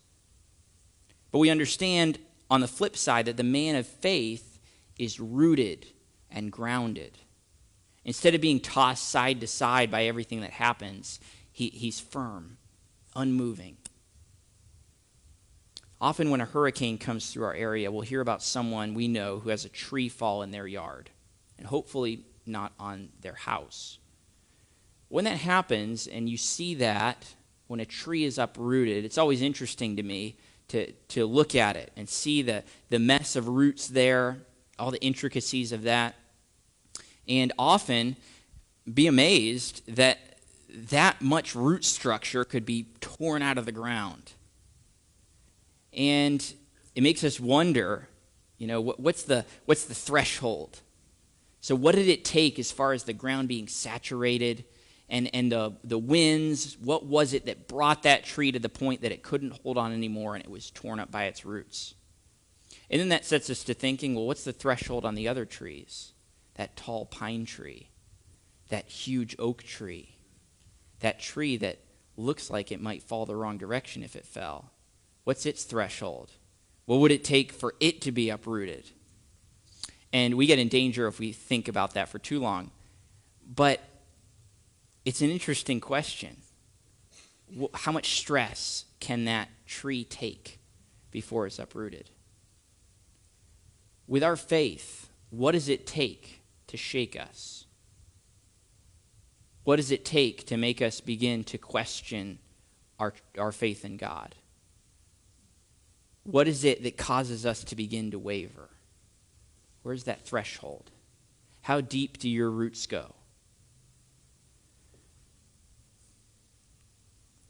But 1.30 1.40
we 1.40 1.50
understand 1.50 2.18
on 2.50 2.60
the 2.60 2.68
flip 2.68 2.96
side 2.96 3.26
that 3.26 3.36
the 3.36 3.42
man 3.42 3.76
of 3.76 3.86
faith 3.86 4.58
is 4.98 5.20
rooted 5.20 5.86
and 6.30 6.52
grounded. 6.52 7.18
Instead 8.04 8.34
of 8.34 8.40
being 8.40 8.60
tossed 8.60 9.08
side 9.08 9.40
to 9.40 9.46
side 9.46 9.90
by 9.90 10.04
everything 10.04 10.40
that 10.40 10.50
happens, 10.50 11.20
he, 11.52 11.68
he's 11.68 12.00
firm, 12.00 12.58
unmoving. 13.14 13.76
Often, 16.00 16.30
when 16.30 16.40
a 16.40 16.46
hurricane 16.46 16.96
comes 16.96 17.30
through 17.30 17.44
our 17.44 17.54
area, 17.54 17.90
we'll 17.90 18.02
hear 18.02 18.20
about 18.20 18.42
someone 18.42 18.94
we 18.94 19.08
know 19.08 19.40
who 19.40 19.50
has 19.50 19.64
a 19.64 19.68
tree 19.68 20.08
fall 20.08 20.42
in 20.42 20.52
their 20.52 20.66
yard, 20.66 21.10
and 21.58 21.66
hopefully 21.66 22.24
not 22.46 22.72
on 22.78 23.08
their 23.20 23.34
house. 23.34 23.98
When 25.08 25.24
that 25.24 25.38
happens, 25.38 26.06
and 26.06 26.28
you 26.28 26.36
see 26.36 26.76
that 26.76 27.34
when 27.66 27.80
a 27.80 27.84
tree 27.84 28.24
is 28.24 28.38
uprooted, 28.38 29.04
it's 29.04 29.18
always 29.18 29.42
interesting 29.42 29.96
to 29.96 30.02
me 30.02 30.36
to, 30.68 30.92
to 30.92 31.26
look 31.26 31.54
at 31.54 31.76
it 31.76 31.92
and 31.96 32.08
see 32.08 32.42
the, 32.42 32.62
the 32.90 32.98
mess 32.98 33.36
of 33.36 33.48
roots 33.48 33.88
there, 33.88 34.38
all 34.78 34.90
the 34.90 35.02
intricacies 35.02 35.72
of 35.72 35.82
that, 35.82 36.14
and 37.26 37.52
often 37.58 38.16
be 38.92 39.06
amazed 39.06 39.82
that 39.94 40.18
that 40.68 41.20
much 41.20 41.54
root 41.54 41.84
structure 41.84 42.44
could 42.44 42.66
be 42.66 42.86
torn 43.00 43.42
out 43.42 43.58
of 43.58 43.64
the 43.64 43.72
ground. 43.72 44.32
And 45.92 46.44
it 46.94 47.02
makes 47.02 47.24
us 47.24 47.40
wonder, 47.40 48.08
you 48.58 48.66
know, 48.66 48.80
what, 48.80 49.00
what's, 49.00 49.22
the, 49.22 49.44
what's 49.64 49.84
the 49.84 49.94
threshold? 49.94 50.80
So, 51.60 51.74
what 51.74 51.94
did 51.94 52.08
it 52.08 52.24
take 52.24 52.58
as 52.58 52.70
far 52.70 52.92
as 52.92 53.04
the 53.04 53.12
ground 53.12 53.48
being 53.48 53.66
saturated 53.66 54.64
and, 55.08 55.34
and 55.34 55.50
the, 55.50 55.76
the 55.84 55.98
winds? 55.98 56.76
What 56.78 57.06
was 57.06 57.32
it 57.32 57.46
that 57.46 57.68
brought 57.68 58.02
that 58.02 58.24
tree 58.24 58.52
to 58.52 58.58
the 58.58 58.68
point 58.68 59.02
that 59.02 59.12
it 59.12 59.22
couldn't 59.22 59.60
hold 59.62 59.78
on 59.78 59.92
anymore 59.92 60.34
and 60.34 60.44
it 60.44 60.50
was 60.50 60.70
torn 60.70 61.00
up 61.00 61.10
by 61.10 61.24
its 61.24 61.44
roots? 61.44 61.94
And 62.90 63.00
then 63.00 63.08
that 63.10 63.24
sets 63.24 63.50
us 63.50 63.64
to 63.64 63.74
thinking 63.74 64.14
well, 64.14 64.26
what's 64.26 64.44
the 64.44 64.52
threshold 64.52 65.04
on 65.04 65.14
the 65.14 65.28
other 65.28 65.44
trees? 65.44 66.12
That 66.54 66.76
tall 66.76 67.06
pine 67.06 67.44
tree, 67.44 67.90
that 68.68 68.88
huge 68.88 69.36
oak 69.38 69.62
tree, 69.62 70.16
that 71.00 71.20
tree 71.20 71.56
that 71.58 71.78
looks 72.16 72.50
like 72.50 72.72
it 72.72 72.80
might 72.80 73.02
fall 73.02 73.26
the 73.26 73.36
wrong 73.36 73.58
direction 73.58 74.02
if 74.02 74.16
it 74.16 74.26
fell. 74.26 74.72
What's 75.24 75.46
its 75.46 75.64
threshold? 75.64 76.32
What 76.86 77.00
would 77.00 77.12
it 77.12 77.22
take 77.22 77.52
for 77.52 77.74
it 77.80 78.00
to 78.02 78.12
be 78.12 78.30
uprooted? 78.30 78.90
And 80.12 80.34
we 80.34 80.46
get 80.46 80.58
in 80.58 80.68
danger 80.68 81.06
if 81.06 81.18
we 81.18 81.32
think 81.32 81.68
about 81.68 81.94
that 81.94 82.08
for 82.08 82.18
too 82.18 82.40
long. 82.40 82.70
But 83.46 83.80
it's 85.08 85.22
an 85.22 85.30
interesting 85.30 85.80
question. 85.80 86.36
How 87.72 87.92
much 87.92 88.18
stress 88.18 88.84
can 89.00 89.24
that 89.24 89.48
tree 89.64 90.04
take 90.04 90.58
before 91.10 91.46
it's 91.46 91.58
uprooted? 91.58 92.10
With 94.06 94.22
our 94.22 94.36
faith, 94.36 95.08
what 95.30 95.52
does 95.52 95.70
it 95.70 95.86
take 95.86 96.42
to 96.66 96.76
shake 96.76 97.18
us? 97.18 97.64
What 99.64 99.76
does 99.76 99.90
it 99.90 100.04
take 100.04 100.46
to 100.48 100.58
make 100.58 100.82
us 100.82 101.00
begin 101.00 101.42
to 101.44 101.56
question 101.56 102.38
our, 102.98 103.14
our 103.38 103.50
faith 103.50 103.86
in 103.86 103.96
God? 103.96 104.34
What 106.24 106.46
is 106.48 106.64
it 106.64 106.82
that 106.82 106.98
causes 106.98 107.46
us 107.46 107.64
to 107.64 107.74
begin 107.74 108.10
to 108.10 108.18
waver? 108.18 108.68
Where's 109.82 110.04
that 110.04 110.26
threshold? 110.26 110.90
How 111.62 111.80
deep 111.80 112.18
do 112.18 112.28
your 112.28 112.50
roots 112.50 112.86
go? 112.86 113.14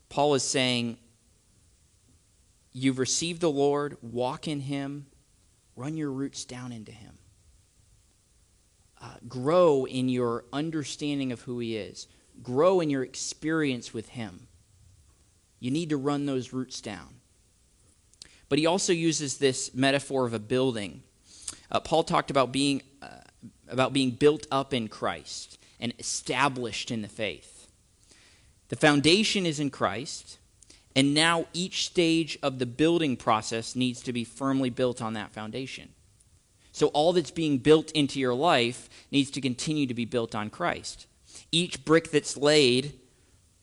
Paul 0.09 0.35
is 0.35 0.43
saying, 0.43 0.99
You've 2.73 2.99
received 2.99 3.41
the 3.41 3.51
Lord, 3.51 3.97
walk 4.03 4.47
in 4.47 4.61
Him, 4.61 5.07
run 5.75 5.97
your 5.97 6.11
roots 6.11 6.45
down 6.45 6.73
into 6.73 6.93
Him. 6.93 7.19
Uh, 9.01 9.15
grow 9.27 9.85
in 9.85 10.09
your 10.09 10.45
understanding 10.53 11.33
of 11.33 11.43
who 11.43 11.59
He 11.59 11.77
is, 11.77 12.07
grow 12.43 12.81
in 12.81 12.91
your 12.91 13.03
experience 13.03 13.93
with 13.93 14.11
Him. 14.11 14.49
You 15.61 15.71
need 15.71 15.91
to 15.91 15.97
run 15.97 16.27
those 16.27 16.53
roots 16.53 16.81
down. 16.81 17.19
But 18.49 18.59
he 18.59 18.67
also 18.67 18.93
uses 18.93 19.39
this 19.39 19.75
metaphor 19.75 20.25
of 20.27 20.33
a 20.33 20.39
building. 20.39 21.03
Uh, 21.71 21.81
Paul 21.81 22.03
talked 22.03 22.31
about 22.31 22.53
being, 22.53 22.83
uh, 23.03 23.21
about 23.69 23.93
being 23.93 24.13
built 24.13 24.47
up 24.51 24.73
in 24.73 24.89
Christ 24.89 25.59
and 25.81 25.93
established 25.99 26.91
in 26.91 27.03
the 27.03 27.09
faith. 27.09 27.58
The 28.69 28.77
foundation 28.77 29.47
is 29.47 29.61
in 29.61 29.71
Christ, 29.71 30.39
and 30.95 31.15
now 31.15 31.47
each 31.53 31.87
stage 31.87 32.39
of 32.43 32.59
the 32.59 32.67
building 32.67 33.17
process 33.17 33.75
needs 33.75 34.03
to 34.03 34.13
be 34.13 34.25
firmly 34.25 34.71
built 34.71 35.01
on 35.01 35.15
that 35.15 35.33
foundation. 35.33 35.91
So 36.73 36.89
all 36.89 37.13
that's 37.13 37.31
being 37.31 37.59
built 37.59 37.91
into 37.93 38.21
your 38.21 38.35
life 38.35 38.89
needs 39.11 39.31
to 39.33 39.41
continue 39.41 39.87
to 39.87 39.95
be 39.95 40.05
built 40.05 40.35
on 40.35 40.51
Christ. 40.51 41.07
Each 41.51 41.85
brick 41.85 42.11
that's 42.11 42.37
laid 42.37 42.99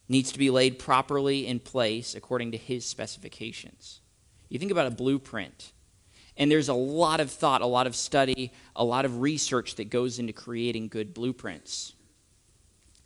needs 0.09 0.31
to 0.31 0.39
be 0.39 0.49
laid 0.49 0.79
properly 0.79 1.47
in 1.47 1.59
place 1.59 2.15
according 2.15 2.51
to 2.51 2.57
his 2.57 2.85
specifications. 2.85 4.01
You 4.49 4.59
think 4.59 4.71
about 4.71 4.87
a 4.87 4.91
blueprint, 4.91 5.71
and 6.37 6.51
there's 6.51 6.69
a 6.69 6.73
lot 6.73 7.19
of 7.19 7.31
thought, 7.31 7.61
a 7.61 7.67
lot 7.67 7.87
of 7.87 7.95
study, 7.95 8.51
a 8.75 8.83
lot 8.83 9.05
of 9.05 9.21
research 9.21 9.75
that 9.75 9.89
goes 9.89 10.19
into 10.19 10.33
creating 10.33 10.89
good 10.89 11.13
blueprints. 11.13 11.93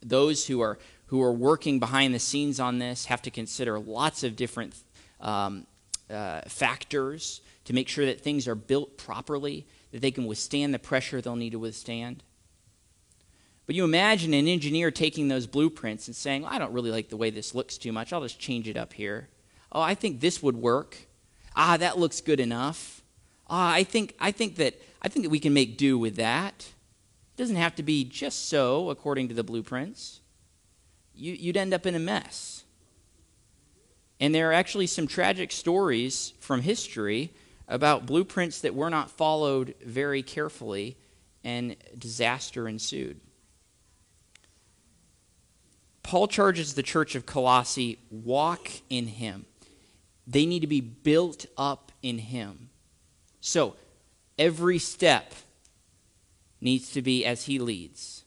Those 0.02 0.48
who 0.48 0.62
are 0.62 0.80
who 1.10 1.22
are 1.22 1.32
working 1.32 1.80
behind 1.80 2.14
the 2.14 2.20
scenes 2.20 2.60
on 2.60 2.80
this 2.80 3.06
have 3.06 3.22
to 3.22 3.32
consider 3.32 3.80
lots 3.80 4.24
of 4.24 4.36
different 4.36 4.76
um, 5.22 5.66
uh, 6.10 6.42
factors 6.48 7.42
to 7.66 7.74
make 7.74 7.88
sure 7.88 8.06
that 8.06 8.22
things 8.22 8.48
are 8.48 8.56
built 8.56 8.98
properly, 8.98 9.66
that 9.92 10.02
they 10.02 10.12
can 10.12 10.26
withstand 10.26 10.74
the 10.74 10.80
pressure 10.80 11.22
they'll 11.22 11.36
need 11.36 11.52
to 11.52 11.60
withstand. 11.60 12.24
But 13.66 13.76
you 13.76 13.84
imagine 13.84 14.34
an 14.34 14.48
engineer 14.48 14.90
taking 14.90 15.28
those 15.28 15.46
blueprints 15.46 16.08
and 16.08 16.16
saying, 16.16 16.42
well, 16.42 16.52
I 16.52 16.58
don't 16.58 16.74
really 16.74 16.92
like 16.92 17.10
the 17.10 17.18
way 17.18 17.30
this 17.30 17.54
looks 17.54 17.78
too 17.78 17.92
much. 17.92 18.12
I'll 18.12 18.22
just 18.22 18.40
change 18.40 18.68
it 18.68 18.78
up 18.78 18.94
here. 18.94 19.30
Oh, 19.72 19.82
I 19.82 19.94
think 19.94 20.20
this 20.20 20.42
would 20.42 20.58
work 20.58 20.98
ah, 21.60 21.78
that 21.78 22.00
looks 22.00 22.22
good 22.22 22.40
enough. 22.40 23.02
Ah, 23.50 23.74
I 23.74 23.84
think, 23.84 24.16
I 24.20 24.32
think 24.32 24.56
that 24.56 24.82
I 25.02 25.08
think 25.08 25.26
that 25.26 25.30
we 25.30 25.40
can 25.40 25.54
make 25.54 25.78
do 25.78 25.98
with 25.98 26.16
that. 26.16 26.68
It 27.34 27.38
doesn't 27.38 27.56
have 27.56 27.76
to 27.76 27.84
be 27.84 28.04
just 28.04 28.50
so 28.50 28.90
according 28.90 29.28
to 29.30 29.34
the 29.34 29.44
blueprints. 29.44 30.19
You, 31.20 31.34
you'd 31.34 31.58
end 31.58 31.74
up 31.74 31.86
in 31.86 31.96
a 31.96 32.00
mess. 32.00 32.64
And 34.20 34.34
there 34.34 34.50
are 34.50 34.54
actually 34.54 34.88
some 34.88 35.08
tragic 35.08 35.52
stories 35.52 36.34
from 36.40 36.62
history 36.62 37.32
about 37.68 38.06
blueprints 38.06 38.62
that 38.62 38.76
were 38.76 38.90
not 38.90 39.12
followed 39.12 39.76
very 39.86 40.24
carefully, 40.24 40.98
and 41.44 41.76
disaster 41.98 42.68
ensued. 42.68 43.20
Paul 46.04 46.28
charges 46.28 46.74
the 46.74 46.84
church 46.84 47.16
of 47.16 47.26
Colossae 47.26 48.00
walk 48.10 48.70
in 48.90 49.08
him. 49.08 49.46
They 50.30 50.46
need 50.46 50.60
to 50.60 50.68
be 50.68 50.82
built 50.82 51.48
up 51.58 51.92
in 52.04 52.20
Him. 52.20 52.70
So, 53.42 53.76
every 54.38 54.78
step 54.78 55.34
needs 56.62 56.92
to 56.92 57.02
be 57.02 57.26
as 57.26 57.46
He 57.46 57.58
leads. 57.58 58.26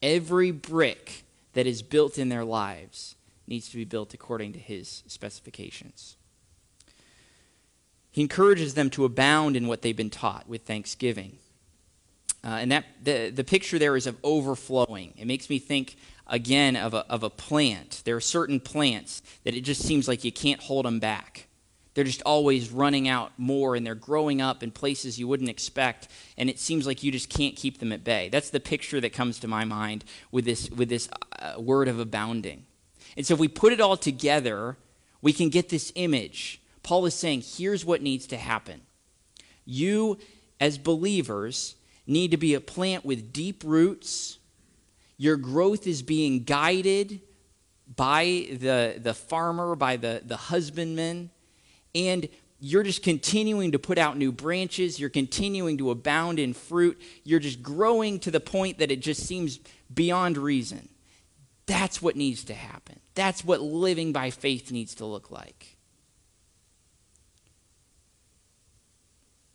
Every 0.00 0.50
brick 0.52 1.23
that 1.54 1.66
is 1.66 1.82
built 1.82 2.18
in 2.18 2.28
their 2.28 2.44
lives 2.44 3.16
needs 3.46 3.68
to 3.70 3.76
be 3.76 3.84
built 3.84 4.14
according 4.14 4.52
to 4.52 4.58
His 4.58 5.02
specifications. 5.06 6.16
He 8.10 8.20
encourages 8.20 8.74
them 8.74 8.90
to 8.90 9.04
abound 9.04 9.56
in 9.56 9.66
what 9.66 9.82
they've 9.82 9.96
been 9.96 10.10
taught 10.10 10.48
with 10.48 10.62
thanksgiving. 10.62 11.38
Uh, 12.44 12.58
and 12.60 12.70
that 12.70 12.84
the, 13.02 13.30
the 13.30 13.42
picture 13.42 13.78
there 13.78 13.96
is 13.96 14.06
of 14.06 14.16
overflowing. 14.22 15.14
It 15.16 15.26
makes 15.26 15.50
me 15.50 15.58
think 15.58 15.96
again 16.26 16.76
of 16.76 16.94
a, 16.94 17.04
of 17.10 17.22
a 17.22 17.30
plant. 17.30 18.02
There 18.04 18.16
are 18.16 18.20
certain 18.20 18.60
plants 18.60 19.22
that 19.44 19.54
it 19.54 19.62
just 19.62 19.82
seems 19.82 20.06
like 20.06 20.24
you 20.24 20.32
can't 20.32 20.60
hold 20.60 20.84
them 20.84 21.00
back. 21.00 21.48
They're 21.94 22.04
just 22.04 22.22
always 22.22 22.70
running 22.70 23.08
out 23.08 23.32
more 23.38 23.76
and 23.76 23.86
they're 23.86 23.94
growing 23.94 24.40
up 24.40 24.62
in 24.62 24.72
places 24.72 25.18
you 25.18 25.28
wouldn't 25.28 25.48
expect, 25.48 26.08
and 26.36 26.50
it 26.50 26.58
seems 26.58 26.86
like 26.86 27.02
you 27.02 27.12
just 27.12 27.28
can't 27.28 27.54
keep 27.54 27.78
them 27.78 27.92
at 27.92 28.02
bay. 28.02 28.28
That's 28.28 28.50
the 28.50 28.60
picture 28.60 29.00
that 29.00 29.12
comes 29.12 29.38
to 29.40 29.48
my 29.48 29.64
mind 29.64 30.04
with 30.32 30.44
this, 30.44 30.68
with 30.70 30.88
this 30.88 31.08
uh, 31.38 31.54
word 31.60 31.88
of 31.88 32.00
abounding. 32.00 32.66
And 33.16 33.24
so 33.24 33.34
if 33.34 33.40
we 33.40 33.48
put 33.48 33.72
it 33.72 33.80
all 33.80 33.96
together, 33.96 34.76
we 35.22 35.32
can 35.32 35.48
get 35.48 35.68
this 35.68 35.92
image. 35.94 36.60
Paul 36.82 37.06
is 37.06 37.14
saying, 37.14 37.44
here's 37.56 37.84
what 37.84 38.02
needs 38.02 38.26
to 38.28 38.36
happen 38.36 38.82
You, 39.64 40.18
as 40.60 40.78
believers, 40.78 41.76
need 42.06 42.32
to 42.32 42.36
be 42.36 42.54
a 42.54 42.60
plant 42.60 43.04
with 43.04 43.32
deep 43.32 43.62
roots. 43.64 44.38
Your 45.16 45.36
growth 45.36 45.86
is 45.86 46.02
being 46.02 46.42
guided 46.42 47.20
by 47.94 48.48
the, 48.50 48.98
the 49.00 49.14
farmer, 49.14 49.76
by 49.76 49.96
the, 49.96 50.22
the 50.24 50.36
husbandman, 50.36 51.30
and 51.94 52.28
you're 52.60 52.82
just 52.82 53.02
continuing 53.02 53.72
to 53.72 53.78
put 53.78 53.98
out 53.98 54.16
new 54.16 54.32
branches. 54.32 54.98
You're 54.98 55.10
continuing 55.10 55.78
to 55.78 55.90
abound 55.90 56.38
in 56.38 56.54
fruit. 56.54 57.00
You're 57.22 57.40
just 57.40 57.62
growing 57.62 58.18
to 58.20 58.30
the 58.30 58.40
point 58.40 58.78
that 58.78 58.90
it 58.90 59.00
just 59.00 59.26
seems 59.26 59.60
beyond 59.92 60.38
reason. 60.38 60.88
That's 61.66 62.00
what 62.00 62.16
needs 62.16 62.44
to 62.44 62.54
happen. 62.54 63.00
That's 63.14 63.44
what 63.44 63.60
living 63.60 64.12
by 64.12 64.30
faith 64.30 64.70
needs 64.70 64.94
to 64.96 65.04
look 65.04 65.30
like. 65.30 65.76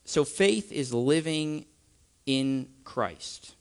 So, 0.05 0.23
faith 0.23 0.71
is 0.71 0.93
living 0.93 1.65
in 2.25 2.69
Christ. 2.83 3.55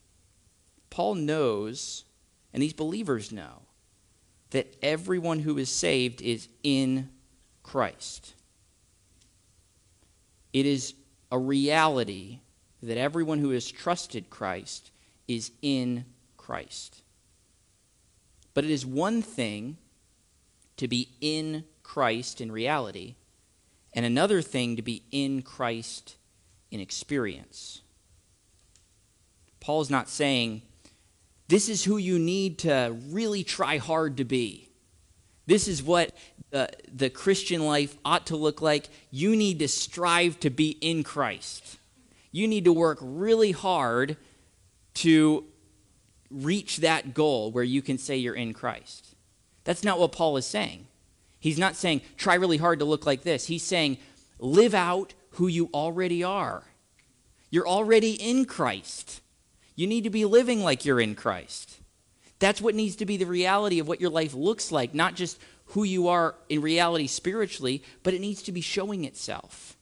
Paul 0.89 1.15
knows, 1.15 2.05
and 2.55 2.63
these 2.63 2.73
believers 2.73 3.31
know, 3.33 3.63
that 4.51 4.77
everyone 4.83 5.41
who 5.41 5.59
is 5.59 5.69
saved 5.69 6.23
is 6.23 6.49
in 6.63 7.11
Christ. 7.63 8.35
It 10.53 10.67
is 10.67 10.95
a 11.31 11.39
reality 11.39 12.41
that 12.83 12.97
everyone 12.97 13.39
who 13.39 13.51
has 13.51 13.71
trusted 13.71 14.31
Christ 14.31 14.91
is 15.27 15.51
in 15.63 16.05
Christ. 16.37 17.03
But 18.55 18.65
it 18.65 18.71
is 18.71 18.87
one 18.87 19.23
thing 19.23 19.77
to 20.77 20.89
be 20.89 21.11
in 21.21 21.65
Christ 21.83 22.41
in 22.41 22.53
reality, 22.53 23.17
and 23.93 24.07
another 24.07 24.43
thing 24.43 24.77
to 24.77 24.83
be 24.83 25.03
in 25.11 25.43
Christ 25.43 26.17
in 26.71 26.81
experience. 26.81 27.83
Paul 29.61 29.81
is 29.81 29.91
not 29.91 30.09
saying, 30.09 30.63
this 31.49 31.69
is 31.69 31.85
who 31.85 31.97
you 31.97 32.19
need 32.19 32.59
to 32.61 32.97
really 33.09 33.43
try 33.43 33.79
hard 33.79 34.19
to 34.19 34.25
be. 34.25 34.68
This 35.49 35.67
is 35.67 35.83
what 35.83 36.15
the, 36.51 36.69
the 36.95 37.09
Christian 37.09 37.65
life 37.65 37.97
ought 38.05 38.27
to 38.27 38.37
look 38.37 38.61
like. 38.61 38.91
You 39.11 39.35
need 39.35 39.61
to 39.61 39.69
strive 39.69 40.39
to 40.41 40.51
be 40.51 40.77
in 40.83 41.03
Christ. 41.03 41.79
You 42.31 42.47
need 42.47 42.67
to 42.67 42.73
work 42.73 42.99
really 43.01 43.53
hard 43.53 44.19
to 44.97 45.45
reach 46.31 46.79
that 46.79 47.15
goal 47.15 47.51
where 47.51 47.65
you 47.65 47.81
can 47.81 47.97
say 47.97 48.19
you're 48.19 48.35
in 48.35 48.53
Christ. 48.53 49.15
That's 49.65 49.83
not 49.83 49.99
what 49.99 50.13
Paul 50.13 50.37
is 50.37 50.45
saying. 50.45 50.87
He's 51.41 51.59
not 51.59 51.77
saying, 51.77 52.03
try 52.19 52.35
really 52.35 52.59
hard 52.59 52.81
to 52.81 52.85
look 52.85 53.07
like 53.07 53.23
this. 53.23 53.47
He's 53.47 53.63
saying, 53.63 53.97
live 54.39 54.75
out 54.75 55.15
who 55.31 55.47
you 55.47 55.71
already 55.73 56.23
are. 56.23 56.65
You're 57.49 57.67
already 57.67 58.13
in 58.13 58.45
Christ. 58.45 59.23
You 59.75 59.87
need 59.87 60.05
to 60.05 60.11
be 60.11 60.27
living 60.27 60.63
like 60.63 60.85
you're 60.85 61.01
in 61.01 61.15
Christ. 61.15 61.78
That's 62.39 62.61
what 62.61 62.75
needs 62.75 62.97
to 62.97 63.07
be 63.07 63.17
the 63.17 63.27
reality 63.27 63.81
of 63.81 63.89
what 63.89 64.01
your 64.01 64.11
life 64.11 64.35
looks 64.35 64.71
like, 64.71 64.95
not 64.95 65.15
just 65.15 65.41
who 65.67 65.85
you 65.85 66.09
are 66.09 66.35
in 66.49 66.63
reality 66.63 67.07
spiritually, 67.07 67.83
but 68.03 68.15
it 68.15 68.21
needs 68.21 68.43
to 68.43 68.53
be 68.53 68.61
showing 68.61 69.05
itself. 69.05 69.77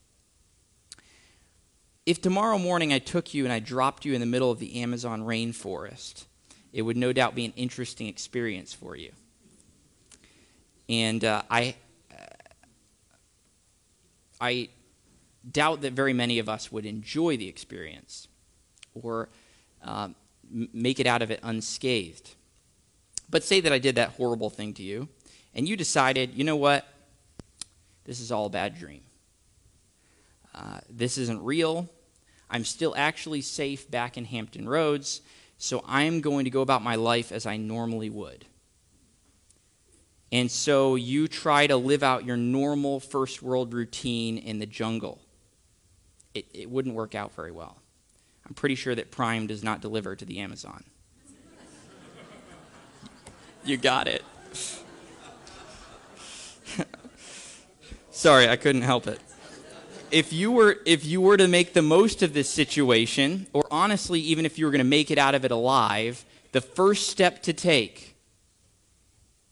If 2.05 2.21
tomorrow 2.21 2.57
morning 2.57 2.93
I 2.93 2.99
took 2.99 3.33
you 3.33 3.43
and 3.43 3.53
I 3.53 3.59
dropped 3.59 4.05
you 4.05 4.13
in 4.13 4.21
the 4.21 4.25
middle 4.25 4.49
of 4.49 4.59
the 4.59 4.81
Amazon 4.81 5.23
rainforest, 5.23 6.25
it 6.73 6.81
would 6.81 6.97
no 6.97 7.13
doubt 7.13 7.35
be 7.35 7.45
an 7.45 7.53
interesting 7.55 8.07
experience 8.07 8.73
for 8.73 8.95
you. 8.95 9.11
And 10.89 11.23
uh, 11.23 11.41
I, 11.49 11.75
uh, 12.11 12.23
I 14.39 14.69
doubt 15.49 15.81
that 15.81 15.93
very 15.93 16.13
many 16.13 16.39
of 16.39 16.49
us 16.49 16.71
would 16.71 16.85
enjoy 16.85 17.37
the 17.37 17.47
experience 17.47 18.27
or 18.93 19.29
uh, 19.83 20.09
make 20.49 20.99
it 20.99 21.07
out 21.07 21.21
of 21.21 21.29
it 21.29 21.39
unscathed. 21.43 22.35
But 23.29 23.43
say 23.43 23.59
that 23.61 23.73
I 23.73 23.79
did 23.79 23.95
that 23.95 24.11
horrible 24.11 24.49
thing 24.49 24.73
to 24.75 24.83
you, 24.83 25.09
and 25.53 25.67
you 25.67 25.75
decided, 25.75 26.33
you 26.33 26.43
know 26.43 26.55
what? 26.55 26.87
This 28.05 28.19
is 28.19 28.31
all 28.31 28.45
a 28.45 28.49
bad 28.49 28.77
dream. 28.77 29.01
Uh, 30.55 30.79
this 30.89 31.17
isn't 31.17 31.43
real. 31.43 31.89
I'm 32.49 32.63
still 32.63 32.95
actually 32.95 33.41
safe 33.41 33.89
back 33.91 34.17
in 34.17 34.25
Hampton 34.25 34.67
Roads, 34.67 35.21
so 35.57 35.83
I'm 35.87 36.21
going 36.21 36.45
to 36.45 36.51
go 36.51 36.61
about 36.61 36.81
my 36.81 36.95
life 36.95 37.31
as 37.31 37.45
I 37.45 37.57
normally 37.57 38.09
would. 38.09 38.45
And 40.31 40.49
so 40.51 40.95
you 40.95 41.27
try 41.27 41.67
to 41.67 41.77
live 41.77 42.03
out 42.03 42.25
your 42.25 42.37
normal 42.37 42.99
first 42.99 43.41
world 43.41 43.73
routine 43.73 44.37
in 44.37 44.59
the 44.59 44.65
jungle. 44.65 45.21
It, 46.33 46.45
it 46.53 46.69
wouldn't 46.69 46.95
work 46.95 47.15
out 47.15 47.33
very 47.35 47.51
well. 47.51 47.77
I'm 48.45 48.53
pretty 48.53 48.75
sure 48.75 48.95
that 48.95 49.11
Prime 49.11 49.47
does 49.47 49.63
not 49.63 49.81
deliver 49.81 50.15
to 50.15 50.25
the 50.25 50.39
Amazon. 50.39 50.83
You 53.67 53.77
got 53.77 54.07
it. 54.07 54.23
Sorry, 58.11 58.49
I 58.49 58.55
couldn't 58.55 58.81
help 58.81 59.07
it. 59.07 59.19
If 60.09 60.31
you 60.31 60.51
were 60.51 60.77
if 60.85 61.05
you 61.05 61.19
were 61.21 61.37
to 61.37 61.47
make 61.47 61.73
the 61.73 61.81
most 61.81 62.23
of 62.23 62.33
this 62.33 62.49
situation, 62.49 63.47
or 63.53 63.67
honestly, 63.69 64.19
even 64.21 64.45
if 64.45 64.57
you 64.57 64.65
were 64.65 64.71
going 64.71 64.79
to 64.79 64.85
make 64.85 65.11
it 65.11 65.17
out 65.17 65.35
of 65.35 65.43
it 65.45 65.51
alive, 65.51 66.25
the 66.51 66.61
first 66.61 67.09
step 67.09 67.43
to 67.43 67.53
take 67.53 68.15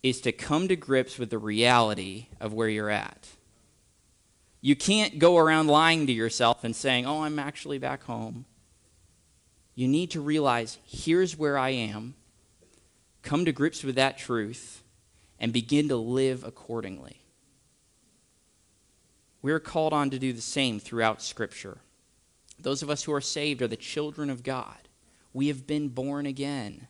is 0.02 0.22
to 0.22 0.32
come 0.32 0.68
to 0.68 0.76
grips 0.76 1.18
with 1.18 1.30
the 1.30 1.38
reality 1.38 2.28
of 2.40 2.54
where 2.54 2.70
you're 2.70 2.90
at. 2.90 3.28
You 4.62 4.76
can't 4.76 5.20
go 5.20 5.38
around 5.38 5.68
lying 5.68 6.08
to 6.08 6.14
yourself 6.14 6.64
and 6.64 6.76
saying, 6.76 7.06
Oh, 7.06 7.24
I'm 7.24 7.38
actually 7.38 7.78
back 7.78 8.04
home. 8.04 8.46
You 9.76 9.88
need 9.88 10.12
to 10.12 10.22
realize 10.22 10.80
here's 10.86 11.38
where 11.38 11.58
I 11.58 11.70
am, 11.70 12.16
come 13.26 13.44
to 13.44 13.52
grips 13.52 13.84
with 13.84 13.96
that 13.96 14.18
truth, 14.18 14.84
and 15.38 15.52
begin 15.52 15.90
to 15.90 15.98
live 15.98 16.46
accordingly. 16.46 17.20
We're 19.42 19.60
called 19.60 19.92
on 19.92 20.10
to 20.12 20.18
do 20.18 20.32
the 20.32 20.42
same 20.42 20.80
throughout 20.80 21.22
Scripture. 21.22 21.80
Those 22.58 22.82
of 22.82 22.90
us 22.90 23.04
who 23.04 23.14
are 23.14 23.22
saved 23.22 23.62
are 23.62 23.68
the 23.68 23.76
children 23.76 24.30
of 24.30 24.44
God. 24.44 24.88
We 25.34 25.50
have 25.50 25.68
been 25.68 25.90
born 25.90 26.26
again. 26.26 26.88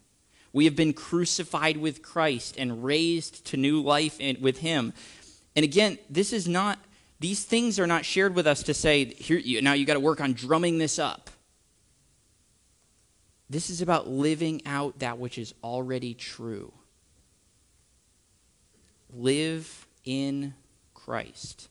We 0.53 0.65
have 0.65 0.75
been 0.75 0.93
crucified 0.93 1.77
with 1.77 2.01
Christ 2.01 2.55
and 2.57 2.83
raised 2.83 3.45
to 3.47 3.57
new 3.57 3.81
life 3.81 4.19
in, 4.19 4.37
with 4.39 4.59
Him. 4.59 4.93
And 5.55 5.63
again, 5.63 5.97
this 6.09 6.31
is 6.31 6.47
not, 6.47 6.79
these 7.19 7.43
things 7.43 7.79
are 7.79 7.87
not 7.87 8.05
shared 8.05 8.35
with 8.35 8.45
us 8.45 8.63
to 8.63 8.73
say, 8.73 9.05
here, 9.05 9.39
you, 9.39 9.61
now 9.61 9.73
you 9.73 9.85
got 9.85 9.95
to 9.95 9.99
work 9.99 10.21
on 10.21 10.33
drumming 10.33 10.77
this 10.77 10.99
up. 10.99 11.29
This 13.49 13.69
is 13.69 13.81
about 13.81 14.07
living 14.07 14.61
out 14.65 14.99
that 14.99 15.17
which 15.17 15.37
is 15.37 15.53
already 15.63 16.13
true. 16.13 16.73
Live 19.13 19.87
in 20.03 20.53
Christ. 20.93 21.69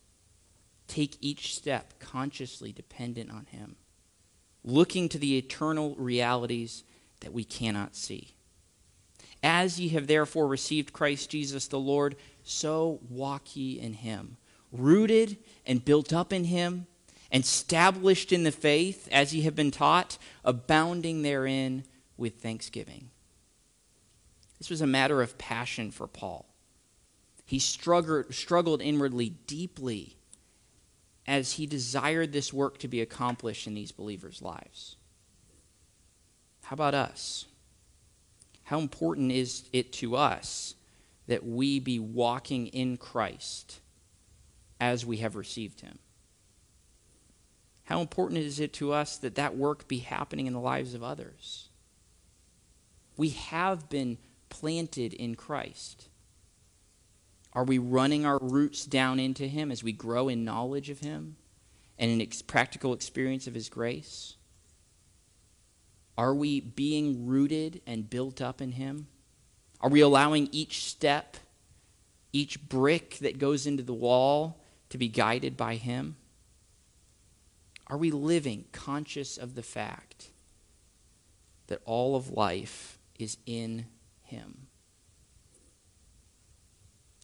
Take 0.87 1.17
each 1.21 1.55
step 1.55 1.99
consciously 1.99 2.73
dependent 2.73 3.31
on 3.31 3.47
Him, 3.47 3.77
looking 4.63 5.09
to 5.09 5.19
the 5.19 5.37
eternal 5.37 5.95
realities 5.97 6.85
that 7.21 7.33
we 7.33 7.43
cannot 7.43 7.97
see. 7.97 8.35
As 9.43 9.79
ye 9.79 9.89
have 9.89 10.07
therefore 10.07 10.47
received 10.47 10.95
Christ 10.95 11.29
Jesus 11.29 11.67
the 11.67 11.79
Lord, 11.79 12.17
so 12.45 13.01
walk 13.11 13.55
ye 13.57 13.79
in 13.79 13.93
him, 13.93 14.39
rooted 14.73 15.37
and 15.67 15.85
built 15.85 16.15
up 16.15 16.33
in 16.33 16.45
him, 16.45 16.87
established 17.35 18.33
in 18.33 18.45
the 18.45 18.53
faith 18.53 19.09
as 19.11 19.35
ye 19.35 19.43
have 19.43 19.57
been 19.57 19.71
taught, 19.71 20.19
abounding 20.45 21.23
therein 21.23 21.85
with 22.17 22.41
thanksgiving. 22.41 23.11
This 24.59 24.71
was 24.71 24.81
a 24.81 24.87
matter 24.87 25.21
of 25.21 25.37
passion 25.37 25.91
for 25.91 26.07
Paul. 26.07 26.47
He 27.45 27.59
struggled, 27.59 28.33
struggled 28.33 28.81
inwardly 28.81 29.31
deeply 29.31 30.17
as 31.27 31.53
he 31.53 31.67
desired 31.67 32.33
this 32.33 32.53
work 32.53 32.79
to 32.79 32.89
be 32.89 33.01
accomplished 33.01 33.67
in 33.67 33.75
these 33.75 33.93
believers' 33.93 34.41
lives. 34.41 34.97
How 36.63 36.75
about 36.75 36.95
us? 36.95 37.47
How 38.65 38.79
important 38.79 39.33
is 39.33 39.69
it 39.73 39.93
to 39.95 40.17
us 40.17 40.75
that 41.27 41.45
we 41.45 41.79
be 41.81 41.99
walking 41.99 42.69
in 42.69 42.97
Christ 42.97 43.81
as 44.81 45.05
we 45.05 45.19
have 45.19 45.37
received 45.37 45.81
him? 45.81 45.99
How 47.85 48.01
important 48.01 48.41
is 48.41 48.61
it 48.61 48.73
to 48.75 48.93
us 48.93 49.19
that 49.19 49.35
that 49.35 49.57
work 49.57 49.87
be 49.87 49.99
happening 49.99 50.47
in 50.47 50.55
the 50.55 50.61
lives 50.61 50.95
of 50.95 51.03
others? 51.03 51.69
We 53.17 53.31
have 53.31 53.89
been 53.89 54.19
planted 54.49 55.13
in 55.13 55.35
Christ. 55.35 56.09
Are 57.53 57.65
we 57.65 57.79
running 57.79 58.27
our 58.27 58.39
roots 58.41 58.85
down 58.85 59.21
into 59.21 59.47
Him 59.47 59.71
as 59.71 59.85
we 59.85 59.93
grow 59.93 60.29
in 60.29 60.45
knowledge 60.45 60.91
of 60.91 61.01
Him 61.01 61.37
and 61.99 62.11
in 62.11 62.21
ex- 62.21 62.43
practical 62.43 62.93
experience 62.93 63.47
of 63.47 63.55
His 63.55 63.69
grace? 63.69 64.37
Are 66.17 66.35
we 66.35 66.61
being 66.61 67.27
rooted 67.27 67.81
and 67.87 68.11
built 68.11 68.41
up 68.41 68.61
in 68.61 68.73
Him? 68.73 69.09
Are 69.81 69.91
we 69.91 70.01
allowing 70.01 70.49
each 70.51 70.85
step, 70.85 71.37
each 72.33 72.69
brick 72.69 73.19
that 73.19 73.39
goes 73.39 73.67
into 73.67 73.83
the 73.83 73.95
wall 73.95 74.61
to 74.89 74.99
be 74.99 75.09
guided 75.09 75.57
by 75.57 75.77
Him? 75.77 76.17
Are 77.87 77.99
we 77.99 78.11
living 78.11 78.65
conscious 78.73 79.37
of 79.37 79.55
the 79.55 79.63
fact 79.63 80.31
that 81.67 81.81
all 81.85 82.17
of 82.17 82.31
life 82.31 82.99
is 83.19 83.37
in 83.47 83.87
Him? 84.23 84.69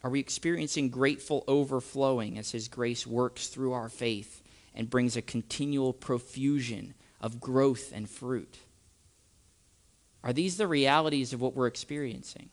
Are 0.03 0.11
we 0.11 0.21
experiencing 0.21 0.89
grateful 0.89 1.45
overflowing 1.47 2.39
as 2.39 2.53
His 2.53 2.69
grace 2.69 3.07
works 3.07 3.49
through 3.49 3.73
our 3.73 3.89
faith 3.89 4.43
and 4.75 4.89
brings 4.89 5.17
a 5.17 5.23
continual 5.23 5.93
profusion 5.93 6.95
of 7.21 7.41
growth 7.41 7.93
and 7.93 8.09
fruit? 8.09 8.59
Are 10.23 10.33
these 10.33 10.57
the 10.57 10.67
realities 10.67 11.33
of 11.33 11.41
what 11.41 11.55
we're 11.55 11.67
experiencing? 11.67 12.51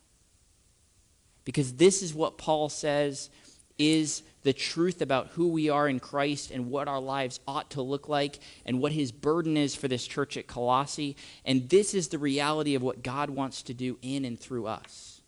Because 1.43 1.73
this 1.73 2.01
is 2.01 2.13
what 2.13 2.37
Paul 2.37 2.69
says 2.69 3.29
is 3.77 4.23
the 4.43 4.53
truth 4.53 5.01
about 5.01 5.27
who 5.29 5.49
we 5.49 5.69
are 5.69 5.87
in 5.89 5.99
Christ 5.99 6.51
and 6.51 6.69
what 6.69 6.87
our 6.87 7.01
lives 7.01 7.39
ought 7.47 7.71
to 7.71 7.81
look 7.81 8.07
like 8.07 8.39
and 8.65 8.79
what 8.79 8.91
his 8.91 9.11
burden 9.11 9.57
is 9.57 9.75
for 9.75 9.87
this 9.87 10.07
church 10.07 10.37
at 10.37 10.47
Colossae. 10.47 11.15
And 11.45 11.69
this 11.69 11.93
is 11.93 12.07
the 12.07 12.17
reality 12.17 12.75
of 12.75 12.81
what 12.81 13.03
God 13.03 13.29
wants 13.29 13.61
to 13.63 13.73
do 13.73 13.97
in 14.01 14.25
and 14.25 14.39
through 14.39 14.67
us. 14.67 15.21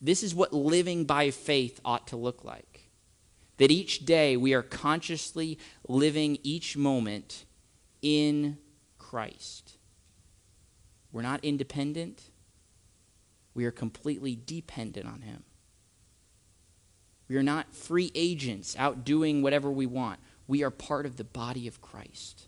This 0.00 0.22
is 0.22 0.34
what 0.34 0.52
living 0.52 1.04
by 1.04 1.30
faith 1.30 1.80
ought 1.84 2.08
to 2.08 2.16
look 2.16 2.44
like. 2.44 2.90
That 3.58 3.70
each 3.70 4.04
day 4.04 4.36
we 4.36 4.54
are 4.54 4.62
consciously 4.62 5.58
living 5.86 6.38
each 6.42 6.76
moment 6.76 7.44
in 8.00 8.58
Christ. 8.98 9.78
We're 11.12 11.22
not 11.22 11.44
independent, 11.44 12.22
we 13.54 13.64
are 13.66 13.70
completely 13.70 14.38
dependent 14.46 15.06
on 15.06 15.20
Him. 15.20 15.44
We 17.32 17.38
are 17.38 17.42
not 17.42 17.74
free 17.74 18.12
agents 18.14 18.76
out 18.78 19.06
doing 19.06 19.40
whatever 19.40 19.70
we 19.70 19.86
want. 19.86 20.20
We 20.46 20.62
are 20.64 20.70
part 20.70 21.06
of 21.06 21.16
the 21.16 21.24
body 21.24 21.66
of 21.66 21.80
Christ. 21.80 22.46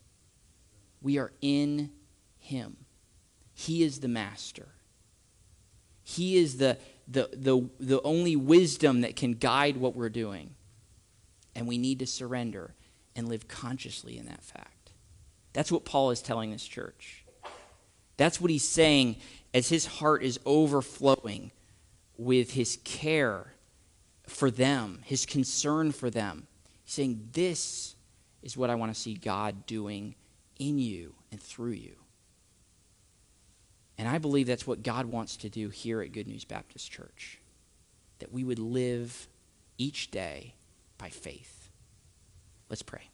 We 1.00 1.16
are 1.16 1.32
in 1.40 1.90
Him. 2.36 2.76
He 3.54 3.82
is 3.82 4.00
the 4.00 4.08
master. 4.08 4.68
He 6.02 6.36
is 6.36 6.58
the, 6.58 6.76
the, 7.08 7.30
the, 7.32 7.66
the 7.80 8.02
only 8.02 8.36
wisdom 8.36 9.00
that 9.00 9.16
can 9.16 9.32
guide 9.32 9.78
what 9.78 9.96
we're 9.96 10.10
doing. 10.10 10.54
And 11.54 11.66
we 11.66 11.78
need 11.78 12.00
to 12.00 12.06
surrender 12.06 12.74
and 13.16 13.26
live 13.26 13.48
consciously 13.48 14.18
in 14.18 14.26
that 14.26 14.44
fact. 14.44 14.90
That's 15.54 15.72
what 15.72 15.86
Paul 15.86 16.10
is 16.10 16.20
telling 16.20 16.50
this 16.50 16.66
church. 16.66 17.24
That's 18.18 18.38
what 18.38 18.50
he's 18.50 18.68
saying 18.68 19.16
as 19.54 19.70
his 19.70 19.86
heart 19.86 20.22
is 20.22 20.38
overflowing 20.44 21.52
with 22.18 22.50
his 22.50 22.76
care 22.84 23.53
for 24.26 24.50
them, 24.50 25.00
his 25.04 25.26
concern 25.26 25.92
for 25.92 26.10
them. 26.10 26.46
He's 26.84 26.94
saying, 26.94 27.28
This 27.32 27.96
is 28.42 28.56
what 28.56 28.70
I 28.70 28.74
want 28.74 28.94
to 28.94 29.00
see 29.00 29.14
God 29.14 29.66
doing 29.66 30.14
in 30.58 30.78
you 30.78 31.14
and 31.30 31.40
through 31.40 31.72
you. 31.72 31.96
And 33.96 34.08
I 34.08 34.18
believe 34.18 34.46
that's 34.46 34.66
what 34.66 34.82
God 34.82 35.06
wants 35.06 35.36
to 35.38 35.48
do 35.48 35.68
here 35.68 36.00
at 36.02 36.12
Good 36.12 36.26
News 36.26 36.44
Baptist 36.44 36.90
Church. 36.90 37.38
That 38.18 38.32
we 38.32 38.44
would 38.44 38.58
live 38.58 39.28
each 39.78 40.10
day 40.10 40.54
by 40.98 41.10
faith. 41.10 41.70
Let's 42.68 42.82
pray. 42.82 43.08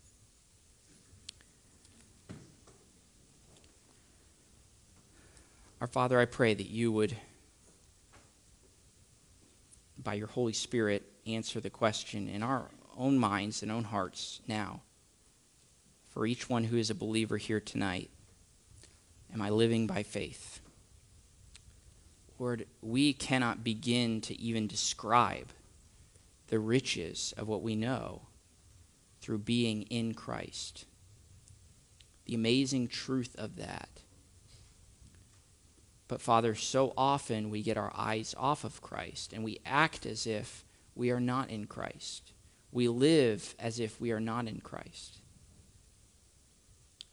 Our 5.80 5.86
Father, 5.86 6.20
I 6.20 6.26
pray 6.26 6.52
that 6.52 6.68
you 6.68 6.92
would, 6.92 7.16
by 10.02 10.14
your 10.14 10.26
Holy 10.28 10.52
Spirit, 10.52 11.04
answer 11.26 11.60
the 11.60 11.70
question 11.70 12.28
in 12.28 12.42
our 12.42 12.70
own 12.96 13.18
minds 13.18 13.62
and 13.62 13.70
own 13.70 13.84
hearts 13.84 14.40
now 14.46 14.82
for 16.08 16.26
each 16.26 16.48
one 16.48 16.64
who 16.64 16.76
is 16.76 16.90
a 16.90 16.94
believer 16.94 17.36
here 17.36 17.60
tonight. 17.60 18.10
Am 19.32 19.40
I 19.40 19.50
living 19.50 19.86
by 19.86 20.02
faith? 20.02 20.60
Lord, 22.38 22.66
we 22.82 23.12
cannot 23.12 23.62
begin 23.62 24.20
to 24.22 24.40
even 24.40 24.66
describe 24.66 25.48
the 26.48 26.58
riches 26.58 27.32
of 27.36 27.46
what 27.46 27.62
we 27.62 27.76
know 27.76 28.22
through 29.20 29.38
being 29.38 29.82
in 29.82 30.14
Christ. 30.14 30.86
The 32.24 32.34
amazing 32.34 32.88
truth 32.88 33.36
of 33.38 33.56
that 33.56 33.88
but 36.10 36.20
Father, 36.20 36.56
so 36.56 36.92
often 36.96 37.50
we 37.50 37.62
get 37.62 37.76
our 37.76 37.92
eyes 37.94 38.34
off 38.36 38.64
of 38.64 38.82
Christ 38.82 39.32
and 39.32 39.44
we 39.44 39.60
act 39.64 40.04
as 40.04 40.26
if 40.26 40.64
we 40.96 41.12
are 41.12 41.20
not 41.20 41.50
in 41.50 41.66
Christ. 41.66 42.32
We 42.72 42.88
live 42.88 43.54
as 43.60 43.78
if 43.78 44.00
we 44.00 44.10
are 44.10 44.18
not 44.18 44.48
in 44.48 44.60
Christ. 44.60 45.20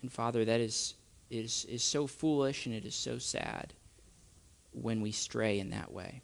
And 0.01 0.11
Father, 0.11 0.43
that 0.45 0.59
is, 0.59 0.95
is, 1.29 1.65
is 1.65 1.83
so 1.83 2.07
foolish 2.07 2.65
and 2.65 2.73
it 2.73 2.85
is 2.85 2.95
so 2.95 3.19
sad 3.19 3.75
when 4.71 5.01
we 5.01 5.11
stray 5.11 5.59
in 5.59 5.69
that 5.69 5.93
way. 5.93 6.23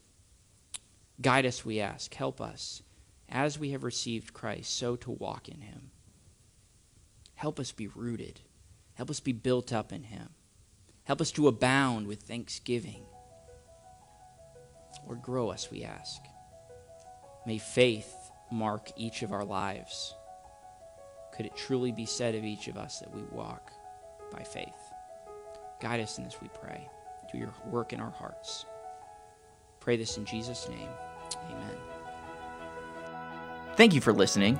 Guide 1.21 1.45
us, 1.45 1.63
we 1.63 1.79
ask. 1.79 2.11
Help 2.15 2.41
us, 2.41 2.81
as 3.29 3.59
we 3.59 3.69
have 3.69 3.83
received 3.83 4.33
Christ, 4.33 4.75
so 4.75 4.95
to 4.95 5.11
walk 5.11 5.47
in 5.47 5.61
him. 5.61 5.91
Help 7.35 7.59
us 7.59 7.71
be 7.71 7.85
rooted. 7.85 8.39
Help 8.95 9.11
us 9.11 9.19
be 9.19 9.31
built 9.31 9.71
up 9.71 9.93
in 9.93 10.01
him. 10.01 10.29
Help 11.05 11.19
us 11.21 11.31
to 11.31 11.47
abound 11.47 12.07
with 12.07 12.23
thanksgiving. 12.23 13.03
Or 15.07 15.15
grow 15.15 15.49
us, 15.49 15.69
we 15.69 15.83
ask. 15.83 16.21
May 17.45 17.57
faith 17.57 18.13
mark 18.51 18.89
each 18.95 19.21
of 19.21 19.33
our 19.33 19.43
lives. 19.43 20.15
Could 21.35 21.45
it 21.45 21.55
truly 21.57 21.91
be 21.91 22.05
said 22.05 22.35
of 22.35 22.43
each 22.43 22.67
of 22.67 22.77
us 22.77 22.99
that 22.99 23.13
we 23.13 23.23
walk 23.31 23.71
by 24.31 24.43
faith? 24.43 24.69
Guide 25.81 25.99
us 25.99 26.17
in 26.17 26.23
this, 26.23 26.37
we 26.41 26.47
pray. 26.61 26.87
Do 27.31 27.37
your 27.37 27.53
work 27.65 27.91
in 27.91 27.99
our 27.99 28.11
hearts. 28.11 28.65
Pray 29.79 29.97
this 29.97 30.17
in 30.17 30.25
Jesus' 30.25 30.69
name. 30.69 30.89
Amen. 31.49 31.77
Thank 33.75 33.93
you 33.93 33.99
for 33.99 34.13
listening. 34.13 34.59